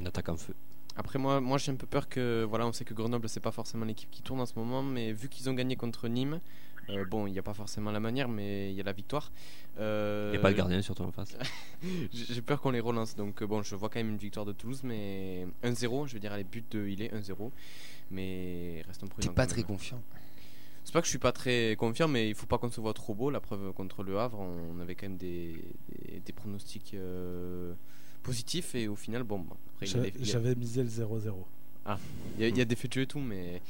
Une 0.00 0.06
attaque 0.06 0.28
en 0.28 0.36
feu. 0.36 0.54
Après 0.96 1.18
moi, 1.18 1.40
moi 1.40 1.58
j'ai 1.58 1.72
un 1.72 1.76
peu 1.76 1.86
peur 1.86 2.08
que 2.08 2.44
voilà, 2.48 2.66
on 2.66 2.72
sait 2.72 2.84
que 2.84 2.94
Grenoble 2.94 3.28
c'est 3.28 3.40
pas 3.40 3.50
forcément 3.50 3.84
l'équipe 3.84 4.10
qui 4.10 4.22
tourne 4.22 4.40
en 4.40 4.46
ce 4.46 4.58
moment, 4.58 4.82
mais 4.82 5.12
vu 5.12 5.28
qu'ils 5.28 5.50
ont 5.50 5.52
gagné 5.52 5.76
contre 5.76 6.08
Nîmes, 6.08 6.40
euh, 6.88 7.04
bon, 7.04 7.26
il 7.26 7.32
n'y 7.32 7.38
a 7.38 7.42
pas 7.42 7.54
forcément 7.54 7.90
la 7.90 8.00
manière, 8.00 8.28
mais 8.28 8.70
il 8.70 8.76
y 8.76 8.80
a 8.80 8.84
la 8.84 8.92
victoire. 8.92 9.32
Euh, 9.78 10.30
Il 10.32 10.36
n'y 10.36 10.38
a 10.38 10.42
pas 10.42 10.50
le 10.50 10.56
gardien 10.56 10.80
surtout 10.82 11.02
en 11.02 11.12
face. 11.12 11.36
J'ai 12.12 12.42
peur 12.42 12.60
qu'on 12.60 12.70
les 12.70 12.80
relance, 12.80 13.16
donc 13.16 13.42
euh, 13.42 13.46
bon, 13.46 13.62
je 13.62 13.74
vois 13.74 13.88
quand 13.88 13.98
même 13.98 14.10
une 14.10 14.16
victoire 14.16 14.46
de 14.46 14.52
Toulouse, 14.52 14.82
mais 14.84 15.46
1-0, 15.64 16.06
je 16.06 16.14
veux 16.14 16.20
dire, 16.20 16.36
les 16.36 16.44
buts 16.44 16.64
de 16.70 16.86
il 16.86 17.02
est 17.02 17.12
1-0, 17.14 17.50
mais 18.10 18.84
restons 18.86 19.06
prudents. 19.06 19.28
T'es 19.28 19.34
pas 19.34 19.46
très 19.46 19.58
même. 19.58 19.66
confiant. 19.66 20.00
C'est 20.86 20.92
pas 20.92 21.00
que 21.00 21.06
je 21.06 21.10
suis 21.10 21.18
pas 21.18 21.32
très 21.32 21.74
confiant, 21.76 22.06
mais 22.06 22.28
il 22.28 22.34
faut 22.36 22.46
pas 22.46 22.58
qu'on 22.58 22.70
se 22.70 22.80
voit 22.80 22.94
trop 22.94 23.12
beau. 23.12 23.28
La 23.30 23.40
preuve 23.40 23.72
contre 23.72 24.04
le 24.04 24.20
Havre, 24.20 24.38
on 24.38 24.78
avait 24.78 24.94
quand 24.94 25.08
même 25.08 25.16
des, 25.16 25.52
des, 26.08 26.20
des 26.20 26.32
pronostics 26.32 26.92
euh, 26.94 27.72
positif 28.22 28.76
et 28.76 28.86
au 28.86 28.94
final, 28.94 29.24
bon. 29.24 29.44
après, 29.74 29.86
il 29.86 29.88
y 29.88 29.90
a 29.90 29.96
J'a- 29.96 30.02
des- 30.02 30.12
il 30.20 30.26
y 30.26 30.30
a- 30.30 30.32
J'avais 30.34 30.54
misé 30.54 30.84
le 30.84 30.88
0-0. 30.88 31.44
Ah, 31.86 31.98
il 32.36 32.42
y, 32.42 32.44
a- 32.44 32.48
il 32.48 32.56
y 32.56 32.60
a 32.60 32.64
des 32.64 32.76
faits 32.76 32.90
de 32.92 32.94
jeu 32.94 33.02
et 33.02 33.06
tout, 33.08 33.18
mais 33.18 33.60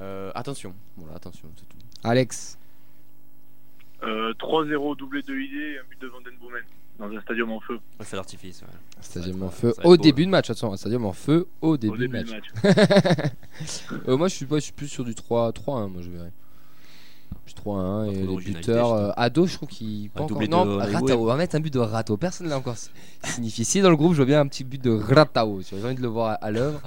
euh, 0.00 0.32
attention. 0.34 0.74
Voilà, 0.96 1.16
attention, 1.16 1.46
c'est 1.56 1.68
tout. 1.68 1.76
Alex 2.04 2.56
Euh, 4.02 4.32
3-0 4.38 4.96
doublé 4.96 5.20
de 5.22 5.34
ID 5.34 5.52
et 5.52 5.78
un 5.78 5.82
but 5.90 6.00
de 6.00 6.06
Vandenboomen 6.08 6.62
dans 6.98 7.10
un 7.14 7.20
stadium 7.20 7.52
en 7.52 7.60
feu. 7.60 7.78
Un 8.00 8.04
feu 8.04 8.16
d'artifice. 8.16 8.62
Ouais. 8.62 8.68
Stadium 9.02 9.42
en 9.42 9.50
feu 9.50 9.74
au 9.84 9.90
beau, 9.90 9.96
début 9.98 10.24
de 10.24 10.30
match. 10.30 10.48
Attention, 10.50 10.72
un 10.72 10.76
stadium 10.78 11.04
en 11.04 11.12
feu 11.12 11.46
au 11.60 11.76
début, 11.76 11.98
début 11.98 12.18
de 12.18 12.22
de 12.24 12.30
match. 12.32 12.64
match. 12.64 13.32
Euh, 14.08 14.16
moi, 14.16 14.28
je 14.28 14.34
suis, 14.34 14.46
pas, 14.46 14.56
je 14.56 14.62
suis 14.64 14.72
plus 14.72 14.88
sur 14.88 15.04
du 15.04 15.14
3 15.14 15.52
3-1. 15.52 15.88
Moi, 15.88 16.00
je 16.02 16.10
verrais. 16.10 16.32
Je 17.54 17.60
suis 17.60 17.68
3-1 17.70 18.10
et 18.10 18.26
les 18.26 18.36
buteurs. 18.54 18.96
je 18.98 19.02
euh, 19.04 19.12
Ado, 19.16 19.46
je 19.46 19.54
trouve 19.56 19.68
qu'il. 19.68 20.10
pas 20.10 20.22
encore- 20.22 20.38
de 20.40 20.46
Non. 20.46 20.78
Ratao. 20.78 21.20
On 21.22 21.24
va 21.24 21.36
mettre 21.36 21.54
un 21.56 21.60
but 21.60 21.72
de 21.72 21.78
Ratao. 21.78 22.16
Personne 22.16 22.46
ne 22.46 22.50
l'a 22.50 22.58
encore 22.58 22.76
signifié. 23.24 23.64
Si 23.64 23.80
dans 23.80 23.90
le 23.90 23.96
groupe, 23.96 24.12
je 24.12 24.16
vois 24.18 24.26
bien 24.26 24.40
un 24.40 24.46
petit 24.46 24.64
but 24.64 24.82
de 24.82 24.90
Ratao. 24.90 25.60
J'ai 25.62 25.84
envie 25.84 25.94
de 25.94 26.02
le 26.02 26.08
voir 26.08 26.30
à, 26.30 26.34
à 26.34 26.50
l'œuvre. 26.50 26.80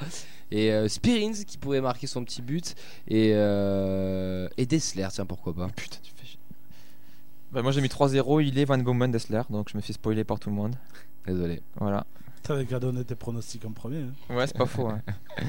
Et 0.51 0.72
euh, 0.72 0.88
Spirins 0.88 1.34
qui 1.45 1.57
pourrait 1.57 1.82
marquer 1.82 2.07
son 2.07 2.24
petit 2.24 2.41
but. 2.41 2.76
Et, 3.07 3.32
euh, 3.34 4.47
et 4.57 4.66
Dessler, 4.66 5.07
tiens, 5.11 5.26
pourquoi 5.26 5.53
pas. 5.53 5.68
Putain, 5.76 5.97
tu 6.03 6.11
fais 6.16 6.26
chier. 6.26 6.39
Bah, 7.51 7.61
moi 7.61 7.72
j'ai 7.72 7.82
mis 7.82 7.88
3-0, 7.88 8.43
il 8.45 8.57
est 8.59 8.66
Van 8.66 8.78
Bomen 8.78 9.11
Dessler, 9.11 9.41
donc 9.49 9.70
je 9.72 9.78
me 9.78 9.82
fais 9.82 9.93
spoiler 9.93 10.24
par 10.24 10.39
tout 10.39 10.49
le 10.49 10.55
monde. 10.55 10.76
Désolé. 11.26 11.61
Voilà. 11.80 12.05
T'avais 12.43 12.66
qu'à 12.66 12.80
donner 12.80 13.03
tes 13.03 13.16
pronostics 13.16 13.66
en 13.66 13.72
premier. 13.72 14.01
hein. 14.30 14.36
Ouais, 14.36 14.45
c'est 14.45 14.57
pas 14.57 14.66
faux. 14.68 14.88
hein. 14.88 15.01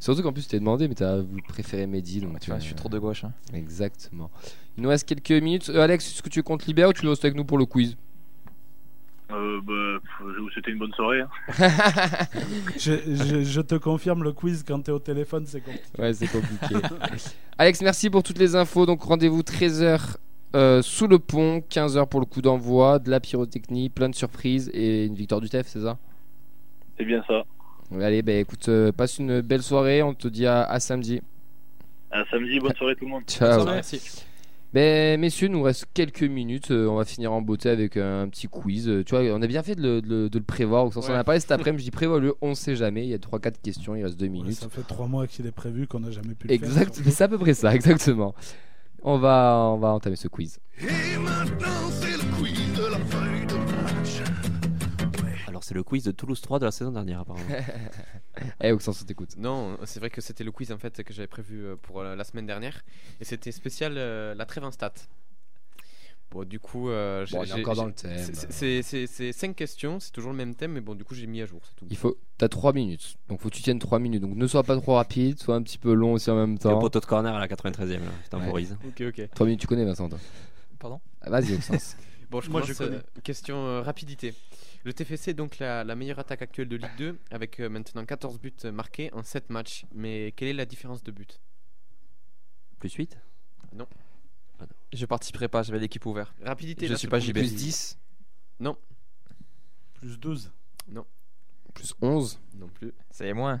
Surtout 0.00 0.22
qu'en 0.22 0.32
plus, 0.32 0.42
tu 0.42 0.48
t'es 0.48 0.58
demandé, 0.58 0.88
mais 0.88 0.94
t'as 0.94 1.18
préférer 1.46 1.86
Mehdi. 1.86 2.20
Donc, 2.22 2.40
Tu 2.40 2.50
vois, 2.50 2.58
je 2.58 2.64
suis 2.64 2.74
trop 2.74 2.88
de 2.88 2.98
gauche. 2.98 3.22
hein. 3.24 3.32
Exactement. 3.54 4.30
Il 4.76 4.82
nous 4.82 4.88
reste 4.88 5.06
quelques 5.06 5.42
minutes. 5.42 5.68
Euh, 5.68 5.82
Alex, 5.82 6.06
est-ce 6.08 6.22
que 6.22 6.28
tu 6.30 6.42
comptes 6.42 6.66
libérer 6.66 6.88
ou 6.88 6.92
tu 6.92 7.06
restes 7.06 7.24
avec 7.24 7.36
nous 7.36 7.44
pour 7.44 7.58
le 7.58 7.66
quiz? 7.66 7.96
Euh, 9.30 9.60
bah, 9.62 10.00
je 10.20 10.40
vous 10.40 10.48
une 10.66 10.78
bonne 10.78 10.92
soirée. 10.94 11.20
hein. 11.20 11.28
je, 12.78 12.92
je- 13.14 13.42
je 13.44 13.60
te 13.60 13.74
confirme, 13.76 14.24
le 14.24 14.32
quiz 14.32 14.64
quand 14.66 14.80
t'es 14.80 14.90
au 14.90 14.98
téléphone, 14.98 15.44
c'est 15.46 15.60
compliqué. 15.60 16.00
Ouais, 16.02 16.12
c'est 16.14 16.26
compliqué. 16.28 16.74
Alex, 17.58 17.80
merci 17.82 18.10
pour 18.10 18.22
toutes 18.22 18.38
les 18.38 18.56
infos. 18.56 18.86
Donc, 18.86 19.02
rendez-vous 19.02 19.42
13h 19.42 20.16
euh, 20.56 20.82
sous 20.82 21.06
le 21.06 21.18
pont, 21.20 21.58
15h 21.70 22.08
pour 22.08 22.20
le 22.20 22.26
coup 22.26 22.42
d'envoi, 22.42 22.98
de 22.98 23.10
la 23.10 23.20
pyrotechnie, 23.20 23.88
plein 23.88 24.08
de 24.08 24.14
surprises 24.16 24.68
et 24.74 25.04
une 25.06 25.14
victoire 25.14 25.40
du 25.40 25.48
TEF, 25.48 25.66
c'est 25.68 25.80
ça? 25.82 25.98
C'est 26.98 27.04
bien 27.04 27.22
ça. 27.28 27.44
Ouais, 27.90 28.04
Allez, 28.04 28.22
bah 28.22 28.32
écoute, 28.34 28.68
euh, 28.68 28.92
passe 28.92 29.18
une 29.18 29.40
belle 29.40 29.62
soirée. 29.62 30.02
On 30.02 30.14
te 30.14 30.28
dit 30.28 30.46
à, 30.46 30.62
à 30.62 30.78
samedi. 30.80 31.20
À 32.10 32.24
samedi, 32.30 32.58
bonne 32.60 32.74
soirée 32.74 32.94
tout 32.96 33.04
le 33.04 33.10
monde. 33.10 33.22
Ciao. 33.26 33.64
Merci. 33.64 34.00
Ben, 34.72 35.18
messieurs, 35.18 35.48
il 35.48 35.52
nous 35.52 35.62
reste 35.62 35.86
quelques 35.92 36.22
minutes. 36.22 36.70
Euh, 36.70 36.86
on 36.86 36.94
va 36.94 37.04
finir 37.04 37.32
en 37.32 37.42
beauté 37.42 37.68
avec 37.68 37.96
un 37.96 38.28
petit 38.28 38.46
quiz. 38.46 38.88
Euh, 38.88 39.02
tu 39.02 39.16
vois, 39.16 39.24
on 39.34 39.42
a 39.42 39.46
bien 39.48 39.64
fait 39.64 39.74
de 39.74 39.82
le, 39.82 40.00
de 40.00 40.08
le- 40.08 40.30
de 40.30 40.38
le 40.38 40.44
prévoir. 40.44 40.86
Au 40.86 40.92
sens, 40.92 41.08
On 41.08 41.12
en 41.12 41.16
a 41.16 41.24
parlé 41.24 41.40
cet 41.40 41.50
après-midi. 41.50 41.82
Je 41.82 41.86
dis 41.86 41.90
prévois-le, 41.90 42.34
on 42.40 42.54
sait 42.54 42.76
jamais. 42.76 43.02
Il 43.04 43.08
y 43.10 43.14
a 43.14 43.18
3-4 43.18 43.54
questions, 43.60 43.96
il 43.96 44.04
reste 44.04 44.16
2 44.16 44.26
Ouais, 44.26 44.30
minutes. 44.30 44.52
ça 44.60 44.68
fait 44.68 44.82
trois 44.82 45.08
mois 45.08 45.26
qu'il 45.26 45.44
est 45.46 45.50
prévu 45.50 45.88
qu'on 45.88 45.98
n'a 46.00 46.12
jamais 46.12 46.34
pu 46.34 46.46
le 46.46 46.54
Exact, 46.54 46.94
faire. 46.96 47.12
c'est 47.12 47.24
à 47.24 47.28
peu 47.28 47.38
près 47.38 47.54
ça, 47.54 47.74
exactement. 47.74 48.32
On 49.02 49.18
va, 49.18 49.68
on 49.74 49.78
va 49.78 49.88
entamer 49.88 50.14
ce 50.14 50.28
quiz. 50.28 50.60
Alors 50.80 51.79
c'est 55.70 55.74
le 55.76 55.84
quiz 55.84 56.02
de 56.02 56.10
Toulouse 56.10 56.40
3 56.40 56.58
de 56.58 56.64
la 56.64 56.72
saison 56.72 56.90
dernière 56.90 57.20
apparemment. 57.20 57.44
Eh, 58.60 58.72
Oxens, 58.72 59.02
on 59.02 59.04
t'écoute. 59.04 59.36
Non, 59.38 59.78
c'est 59.84 60.00
vrai 60.00 60.10
que 60.10 60.20
c'était 60.20 60.42
le 60.42 60.50
quiz 60.50 60.72
en 60.72 60.78
fait 60.78 61.04
que 61.04 61.12
j'avais 61.14 61.28
prévu 61.28 61.64
euh, 61.64 61.76
pour 61.80 62.00
euh, 62.00 62.16
la 62.16 62.24
semaine 62.24 62.44
dernière 62.46 62.82
et 63.20 63.24
c'était 63.24 63.52
spécial 63.52 63.94
euh, 63.96 64.34
la 64.34 64.46
trêve 64.46 64.64
en 64.64 64.72
stats. 64.72 64.92
Bon, 66.32 66.44
du 66.44 66.58
coup, 66.58 66.88
euh, 66.90 67.24
j'ai- 67.26 67.36
Bon, 67.36 67.40
on 67.40 67.44
est 67.44 67.46
j'ai- 67.46 67.60
encore 67.60 67.74
dans 67.76 67.84
le 67.86 67.92
thème. 67.92 68.18
c'est- 68.18 68.50
C'est 68.52 68.82
c'est- 68.82 69.06
c'est 69.06 69.32
cinq 69.32 69.54
questions, 69.54 70.00
c'est 70.00 70.10
toujours 70.12 70.30
le 70.32 70.36
même 70.36 70.54
thème, 70.56 70.72
mais 70.72 70.80
bon, 70.80 70.94
du 70.96 71.04
coup, 71.04 71.14
j'ai 71.14 71.26
mis 71.28 71.40
à 71.40 71.46
jour, 71.46 71.60
c'est 71.64 71.74
tout. 71.76 71.86
Il 71.88 71.96
faut, 71.96 72.16
t'as 72.38 72.48
3 72.48 72.72
minutes. 72.72 73.16
Donc, 73.28 73.40
faut 73.40 73.48
que 73.48 73.54
tu 73.54 73.62
tiennes 73.62 73.78
3 73.80 73.98
minutes. 74.00 74.22
Donc, 74.22 74.34
ne 74.36 74.46
sois 74.48 74.62
pas 74.64 74.76
trop 74.80 74.94
rapide, 74.96 75.38
sois 75.40 75.54
un 75.56 75.62
petit 75.62 75.78
peu 75.78 75.92
long 75.92 76.14
aussi 76.14 76.30
en 76.30 76.36
même 76.36 76.52
Le 76.54 76.58
temps. 76.58 76.78
poteau 76.80 76.98
de 77.00 77.06
corner 77.06 77.32
à 77.34 77.38
la 77.38 77.46
93 77.48 77.90
e 77.90 77.94
là, 77.94 78.00
je 78.24 78.28
temporise. 78.28 78.76
Ok, 78.86 79.02
ok. 79.08 79.28
3 79.34 79.46
minutes, 79.46 79.60
tu 79.60 79.66
connais 79.68 79.84
Vincent. 79.84 80.08
toi 80.08 80.18
Pardon 80.80 81.00
Ah, 81.20 81.30
Vas-y, 81.30 81.54
Oxens. 81.54 81.96
Bon, 82.30 82.40
je 82.40 82.48
Moi, 82.48 82.60
commence. 82.60 82.76
je 82.76 82.78
connais. 82.84 82.96
euh, 82.98 83.20
question 83.24 83.56
euh, 83.66 83.82
rapidité. 83.82 84.32
Le 84.84 84.92
TFC 84.94 85.28
est 85.28 85.34
donc 85.34 85.58
la, 85.58 85.84
la 85.84 85.94
meilleure 85.94 86.18
attaque 86.18 86.40
actuelle 86.42 86.68
de 86.68 86.76
Ligue 86.76 86.96
2 86.96 87.18
avec 87.30 87.60
euh, 87.60 87.68
maintenant 87.68 88.04
14 88.04 88.40
buts 88.40 88.52
marqués 88.72 89.12
en 89.12 89.22
7 89.22 89.50
matchs. 89.50 89.84
Mais 89.94 90.32
quelle 90.32 90.48
est 90.48 90.52
la 90.54 90.64
différence 90.64 91.02
de 91.02 91.10
but? 91.12 91.40
Plus 92.78 92.94
8 92.94 93.18
Non. 93.74 93.86
Je 94.92 95.06
participerai 95.06 95.48
pas, 95.48 95.62
j'avais 95.62 95.78
l'équipe 95.78 96.04
ouverte. 96.06 96.34
Rapidité. 96.42 96.86
Je 96.86 96.92
là, 96.92 96.98
suis 96.98 97.08
pas 97.08 97.20
JB. 97.20 97.34
Plus 97.34 97.42
petit. 97.48 97.54
10, 97.56 97.98
Non, 98.60 98.76
Plus 99.94 100.18
12. 100.18 100.50
non, 100.88 101.06
plus 101.74 101.94
11, 102.00 102.40
non 102.54 102.68
plus. 102.68 102.92
C'est 103.10 103.32
moins. 103.34 103.60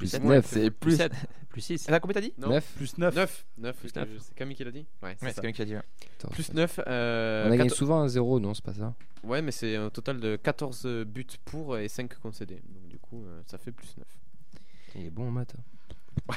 Plus 0.00 0.08
sept, 0.08 0.24
9. 0.24 0.46
C'est 0.46 0.70
Plus 0.70 0.90
plus. 0.90 0.96
7 0.96 1.12
Plus 1.50 1.60
6 1.62 1.86
Ah, 1.88 1.98
combien 2.00 2.14
t'as 2.14 2.20
dit? 2.20 2.32
Non. 2.38 2.48
9. 2.50 2.72
Plus 2.76 2.96
9. 2.98 3.14
9. 3.14 3.46
9. 3.58 3.76
Plus 3.76 3.88
c'est- 3.88 4.00
neuf. 4.00 4.08
C'est 4.20 4.34
Camille 4.34 4.56
qui 4.56 4.62
l'a 4.64 4.70
dit 4.70 4.86
Ouais, 5.02 5.16
c'est 5.18 5.34
quelqu'un 5.34 5.52
qui 5.52 5.62
a 5.62 5.64
dit. 5.64 5.74
ouais. 5.74 5.82
Plus 6.30 6.52
9. 6.54 6.80
euh, 6.86 7.48
On 7.48 7.52
a 7.52 7.56
gagné 7.56 7.70
souvent 7.70 8.00
un 8.00 8.08
0, 8.08 8.38
non, 8.40 8.54
c'est 8.54 8.64
pas 8.64 8.72
ça? 8.74 8.94
Ouais, 9.24 9.42
mais 9.42 9.50
c'est 9.50 9.74
un 9.76 9.90
total 9.90 10.20
de 10.20 10.36
14 10.36 10.86
buts 11.06 11.26
pour 11.44 11.76
et 11.76 11.88
5 11.88 12.14
concédés. 12.20 12.62
Donc, 12.68 12.88
du 12.88 12.98
coup, 12.98 13.24
euh, 13.24 13.42
ça 13.46 13.58
fait 13.58 13.72
plus 13.72 13.96
9. 13.98 14.06
Il 14.94 15.06
est 15.06 15.10
bon 15.10 15.26
en 15.28 15.30
maths. 15.32 15.54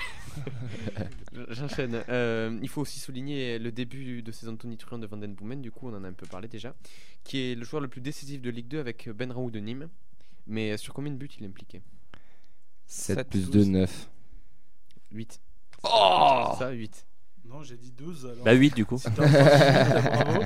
J'enchaîne. 1.49 2.03
Euh, 2.09 2.57
il 2.61 2.69
faut 2.69 2.81
aussi 2.81 2.99
souligner 2.99 3.59
le 3.59 3.71
début 3.71 4.21
de 4.23 4.31
saison 4.31 4.53
de 4.53 4.57
Tony 4.57 4.77
Truant 4.77 4.99
de 4.99 5.07
Van 5.07 5.17
Den 5.17 5.33
Boomen, 5.33 5.61
du 5.61 5.71
coup 5.71 5.87
on 5.89 5.93
en 5.95 6.03
a 6.03 6.07
un 6.07 6.13
peu 6.13 6.25
parlé 6.27 6.47
déjà, 6.47 6.75
qui 7.23 7.39
est 7.51 7.55
le 7.55 7.63
joueur 7.63 7.81
le 7.81 7.87
plus 7.87 8.01
décisif 8.01 8.41
de 8.41 8.49
Ligue 8.49 8.67
2 8.67 8.79
avec 8.79 9.09
Ben 9.09 9.31
Raoult 9.31 9.51
de 9.51 9.59
Nîmes. 9.59 9.89
Mais 10.47 10.75
sur 10.77 10.93
combien 10.93 11.11
de 11.11 11.17
buts 11.17 11.29
il 11.39 11.43
est 11.45 11.47
impliqué? 11.47 11.81
7 12.87 13.17
Sept, 13.17 13.29
plus 13.29 13.45
2, 13.49 13.51
douze. 13.59 13.69
9. 13.69 14.09
8. 15.11 15.41
Oh 15.83 16.47
Ça, 16.57 16.69
8. 16.71 17.05
Non, 17.45 17.61
j'ai 17.61 17.77
dit 17.77 17.91
12. 17.91 18.25
Alors... 18.25 18.45
Bah 18.45 18.53
8 18.53 18.75
du 18.75 18.85
coup. 18.85 18.99
Bravo. 19.15 20.43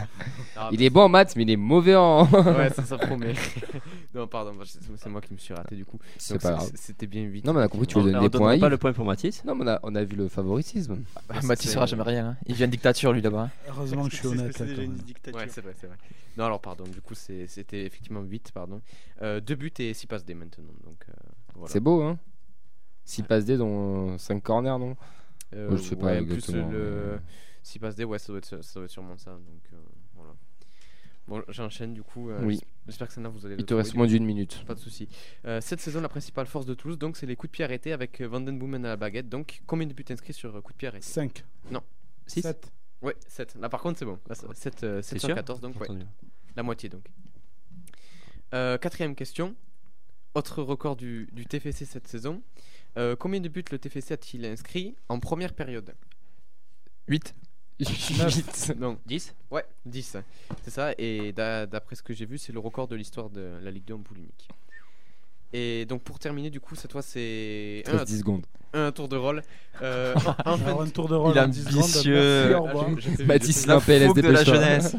Ah, 0.57 0.69
Il 0.73 0.81
est 0.83 0.89
bon 0.89 1.03
en 1.03 1.09
maths, 1.09 1.35
mais 1.37 1.43
il 1.43 1.51
est 1.51 1.55
mauvais 1.55 1.95
en. 1.95 2.25
Ouais, 2.25 2.69
ça, 2.71 2.83
ça 2.85 2.97
promet. 2.97 3.33
non, 4.13 4.27
pardon, 4.27 4.53
bah, 4.55 4.65
c'est 4.65 5.07
moi 5.09 5.21
qui 5.21 5.31
me 5.33 5.37
suis 5.37 5.53
raté 5.53 5.75
du 5.75 5.85
coup. 5.85 5.99
C'est 6.17 6.33
Donc, 6.33 6.41
pas 6.41 6.49
c'est- 6.49 6.55
grave. 6.55 6.71
C'était 6.75 7.07
bien 7.07 7.21
8. 7.21 7.45
Non, 7.45 7.53
mais 7.53 7.59
on 7.59 7.63
a 7.63 7.67
compris, 7.69 7.87
tu 7.87 7.97
On, 7.97 8.01
veux 8.01 8.11
donner 8.11 8.17
on 8.25 8.29
des 8.29 8.37
points 8.37 8.55
à 8.55 8.59
pas 8.59 8.67
le 8.69 8.77
point 8.77 8.91
pour 8.91 9.05
Mathis 9.05 9.45
Non, 9.45 9.55
mais 9.55 9.63
on 9.63 9.67
a, 9.67 9.79
on 9.83 9.95
a 9.95 10.03
vu 10.03 10.15
le 10.17 10.27
favoritisme. 10.27 10.97
Ah, 11.29 11.39
Mathis 11.43 11.71
saura 11.71 11.85
jamais 11.85 12.03
rien. 12.03 12.29
hein. 12.29 12.37
Il 12.47 12.55
vient 12.55 12.65
de 12.67 12.71
dictature 12.71 13.13
lui 13.13 13.21
là-bas. 13.21 13.51
Heureusement 13.69 14.03
que 14.05 14.11
je 14.11 14.15
suis 14.17 14.27
honnête. 14.27 14.61
Déjà 14.61 14.81
une 14.81 14.95
dictature. 14.95 15.39
Ouais, 15.39 15.47
c'est 15.49 15.61
vrai, 15.61 15.75
c'est 15.79 15.87
vrai. 15.87 15.95
Non, 16.35 16.45
alors 16.45 16.59
pardon, 16.59 16.83
du 16.83 16.99
coup 17.01 17.15
c'était 17.15 17.85
effectivement 17.85 18.21
8, 18.21 18.51
pardon. 18.53 18.81
2 19.21 19.39
buts 19.55 19.71
et 19.79 19.93
6 19.93 20.07
passes 20.07 20.25
D 20.25 20.33
maintenant. 20.33 20.65
Donc, 20.83 20.97
euh, 21.07 21.13
voilà. 21.55 21.71
C'est 21.71 21.79
beau, 21.79 22.01
hein 22.03 22.17
6 23.07 23.23
passes 23.23 23.45
D, 23.45 23.57
dont 23.57 24.17
5 24.17 24.43
corners, 24.43 24.77
non? 24.77 24.95
Euh, 25.55 25.71
je 25.71 25.77
sais 25.81 25.95
pas 25.95 26.07
ouais, 26.07 26.21
plus 26.21 26.35
exactement. 26.35 26.69
le 26.69 27.19
6 27.63 27.79
passes 27.79 27.95
D, 27.95 28.03
ouais, 28.03 28.19
ça 28.19 28.27
doit 28.27 28.37
être, 28.37 28.61
ça 28.63 28.73
doit 28.75 28.83
être 28.85 28.91
sûrement 28.91 29.17
ça. 29.17 29.31
Donc 29.31 29.61
euh, 29.73 29.77
voilà. 30.15 30.33
Bon, 31.27 31.41
j'enchaîne 31.49 31.93
du 31.93 32.03
coup. 32.03 32.29
euh, 32.29 32.39
Oui. 32.43 32.55
j'es- 32.57 32.67
J'espère 32.87 33.07
que 33.09 33.13
ça 33.13 33.21
vous 33.27 33.45
allez 33.45 33.55
Il 33.57 33.65
te 33.65 33.73
reste 33.73 33.95
moins 33.95 34.07
d'une 34.07 34.23
minute. 34.25 34.63
Pas 34.65 34.73
de 34.75 34.79
souci. 34.79 35.09
Euh, 35.45 35.59
cette 35.59 35.81
saison, 35.81 35.99
la 35.99 36.07
principale 36.07 36.45
force 36.45 36.65
de 36.65 36.73
Toulouse, 36.73 36.97
donc, 36.97 37.17
c'est 37.17 37.25
les 37.25 37.35
coups 37.35 37.51
de 37.51 37.55
pied 37.57 37.65
arrêtés 37.65 37.91
avec 37.91 38.21
euh, 38.21 38.27
Van 38.29 38.39
Den 38.39 38.57
Boomen 38.57 38.85
à 38.85 38.89
la 38.89 38.95
baguette. 38.95 39.27
Donc, 39.27 39.61
combien 39.67 39.85
de 39.87 39.93
buts 39.93 40.05
inscrits 40.09 40.31
sur 40.31 40.53
coups 40.63 40.73
de 40.73 40.77
pied 40.77 40.87
arrêtés? 40.87 41.03
5. 41.05 41.43
Non. 41.69 41.81
6 42.27 42.43
7. 42.43 42.71
Ouais, 43.01 43.15
7. 43.27 43.55
Là, 43.59 43.67
par 43.67 43.81
contre, 43.81 43.99
c'est 43.99 44.05
bon. 44.05 44.17
Là, 44.29 44.35
c'est 44.35 44.53
7, 44.55 44.83
euh, 44.85 45.01
C'est 45.01 45.19
714, 45.19 45.59
donc, 45.59 45.79
ouais. 45.81 45.87
La 46.55 46.63
moitié, 46.63 46.87
donc. 46.87 47.03
Euh, 48.53 48.77
quatrième 48.77 49.15
question. 49.15 49.53
Autre 50.33 50.61
record 50.63 50.95
du, 50.95 51.27
du 51.33 51.45
TFC 51.45 51.83
cette 51.85 52.07
saison. 52.07 52.41
Euh, 52.97 53.15
combien 53.15 53.39
de 53.39 53.49
buts 53.49 53.63
le 53.71 53.77
TFC 53.79 54.13
a-t-il 54.13 54.45
inscrit 54.45 54.95
en 55.09 55.19
première 55.19 55.53
période 55.53 55.93
8. 57.07 57.33
8. 57.79 58.73
Non. 58.79 58.97
10 59.05 59.35
Ouais, 59.51 59.63
10. 59.85 60.17
C'est 60.63 60.71
ça. 60.71 60.93
Et 60.97 61.31
d'a- 61.31 61.65
d'après 61.67 61.95
ce 61.95 62.01
que 62.01 62.13
j'ai 62.13 62.25
vu, 62.25 62.37
c'est 62.39 62.51
le 62.51 62.59
record 62.59 62.87
de 62.87 62.95
l'histoire 62.95 63.29
de 63.29 63.59
la 63.61 63.69
Ligue 63.71 63.85
2 63.85 63.93
en 63.93 63.99
poule 63.99 64.17
unique. 64.17 64.47
Et 65.53 65.85
donc 65.85 66.01
pour 66.01 66.19
terminer, 66.19 66.49
du 66.49 66.59
coup, 66.59 66.75
cette 66.75 66.91
fois 66.91 67.01
c'est 67.01 67.83
un, 67.87 68.03
10 68.03 68.19
secondes. 68.19 68.45
un 68.73 68.91
tour 68.91 69.07
de 69.07 69.15
rôle. 69.15 69.41
Euh, 69.81 70.13
en- 70.15 70.19
en 70.53 70.57
fin 70.57 70.65
Alors, 70.65 70.79
de- 70.83 70.87
un 70.87 70.89
tour 70.89 71.07
de 71.07 71.15
rôle 71.15 71.31
Il 71.33 71.37
est 71.37 71.41
en 71.41 71.47
10 71.47 71.63
secondes. 71.65 71.83
ambitieux. 71.83 72.13
Merci, 72.49 72.55
au 72.55 72.63
revoir. 72.63 72.89
Lampe, 72.89 73.87
LSD 73.89 74.07
fougue 74.07 74.21
de 74.23 74.27
la 74.29 74.43
jeunesse. 74.43 74.95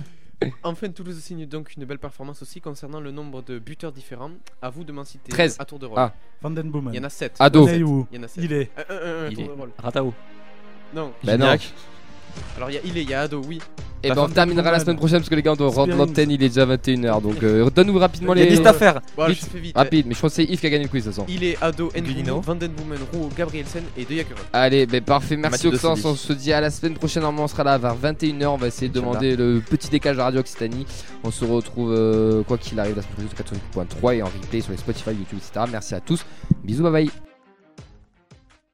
Enfin, 0.62 0.89
Toulouse 0.91 1.18
signe 1.18 1.47
donc 1.47 1.74
une 1.76 1.84
belle 1.84 1.99
performance 1.99 2.43
aussi 2.43 2.61
concernant 2.61 3.01
le 3.01 3.11
nombre 3.11 3.43
de 3.43 3.59
buteurs 3.59 3.93
différents. 3.93 4.30
À 4.62 4.70
vous 4.70 4.84
de 4.84 4.93
m'en 4.93 5.05
citer 5.05 5.30
13. 5.30 5.57
à 5.59 5.64
tour 5.64 5.78
de 5.78 5.86
rôle. 5.86 5.99
Ah. 5.99 6.14
Van 6.41 6.51
Den 6.51 6.70
Boomen. 6.70 6.95
Il 6.95 6.97
y 6.97 7.01
en 7.01 7.05
a 7.05 7.11
7. 7.11 7.36
Ado. 7.41 7.68
Il 7.68 7.80
y 7.80 8.18
en 8.18 8.22
a 8.22 8.28
sept. 8.28 8.45
Il 8.45 8.53
est. 8.53 8.70
Un 8.89 9.28
Il 9.30 9.34
tour 9.36 9.45
est 9.45 9.49
de 9.49 9.53
rôle. 9.53 9.72
Ratao. 9.78 10.14
Non. 10.95 11.12
Ben 11.24 11.36
non. 11.39 11.47
Gignac. 11.47 11.72
Alors 12.57 12.70
il 12.70 12.74
y 12.74 12.79
a 12.79 12.83
Ilé, 12.83 13.03
il 13.03 13.11
y 13.11 13.14
a 13.14 13.22
Ado, 13.22 13.43
oui. 13.47 13.61
Et 14.03 14.09
La 14.09 14.14
ben 14.14 14.22
on 14.22 14.29
terminera 14.29 14.70
la 14.70 14.79
semaine 14.79 14.97
prochaine 14.97 15.18
parce 15.18 15.29
que 15.29 15.35
les 15.35 15.43
gars 15.43 15.53
on 15.53 15.57
doit 15.57 15.70
rendre 15.70 15.97
l'antenne, 15.97 16.31
il 16.31 16.41
est 16.41 16.49
déjà 16.49 16.64
21h 16.64 17.20
donc 17.20 17.43
euh, 17.43 17.68
donne-nous 17.68 17.99
rapidement 17.99 18.33
Il 18.35 18.39
y 18.39 18.43
a 18.43 18.45
les. 18.45 18.51
des 18.51 18.57
listes 18.57 18.66
à 18.66 18.72
faire. 18.72 19.01
Voilà, 19.16 19.35
Vite, 19.35 19.45
je 19.45 19.51
fais 19.51 19.59
vite. 19.59 19.76
Rapide, 19.76 20.07
mais 20.07 20.14
je 20.14 20.20
pense 20.20 20.31
que 20.31 20.37
c'est 20.37 20.45
Yves 20.45 20.61
qui 20.61 20.66
a 20.66 20.70
gagné 20.70 20.85
le 20.85 20.89
quiz 20.89 21.05
de 21.05 21.11
toute 21.11 21.16
façon. 21.16 21.26
Il 21.29 21.43
est 21.43 21.61
Ado. 21.61 21.91
Nbumo, 21.97 22.41
Vandenboomen, 22.41 22.99
Roux, 23.12 23.29
Gabrielsen 23.37 23.83
et 23.97 24.05
De. 24.05 24.24
Allez, 24.53 24.87
ben 24.87 25.03
parfait, 25.03 25.37
merci 25.37 25.66
Mathieu 25.66 25.70
Oxens, 25.70 26.05
on 26.05 26.14
se 26.14 26.33
dit 26.33 26.53
à 26.53 26.61
la 26.61 26.70
semaine 26.70 26.95
prochaine, 26.95 27.22
normalement 27.22 27.45
on 27.45 27.49
sera 27.49 27.64
là 27.64 27.76
vers 27.76 27.97
21h, 27.97 28.47
on 28.47 28.57
va 28.57 28.68
essayer 28.68 28.89
de 28.89 28.95
demander 28.95 29.35
le 29.35 29.61
petit 29.68 29.89
décalage 29.89 30.18
de 30.18 30.22
Radio 30.22 30.41
Occitanie. 30.41 30.87
On 31.24 31.33
se 31.33 31.45
retrouve 31.45 31.93
euh, 31.93 32.43
quoi 32.45 32.57
qu'il 32.57 32.79
arrive 32.79 32.97
la 32.97 33.03
semaine 33.03 33.29
prochaine 33.29 33.59
sur 33.72 33.83
88.3 33.83 34.16
et 34.16 34.22
en 34.22 34.26
replay 34.26 34.61
sur 34.61 34.70
les 34.70 34.79
Spotify, 34.79 35.11
YouTube, 35.11 35.39
etc. 35.39 35.66
Merci 35.70 35.95
à 35.97 36.01
tous, 36.01 36.24
bisous, 36.62 36.85
bye 36.85 36.93
bye. 36.93 37.28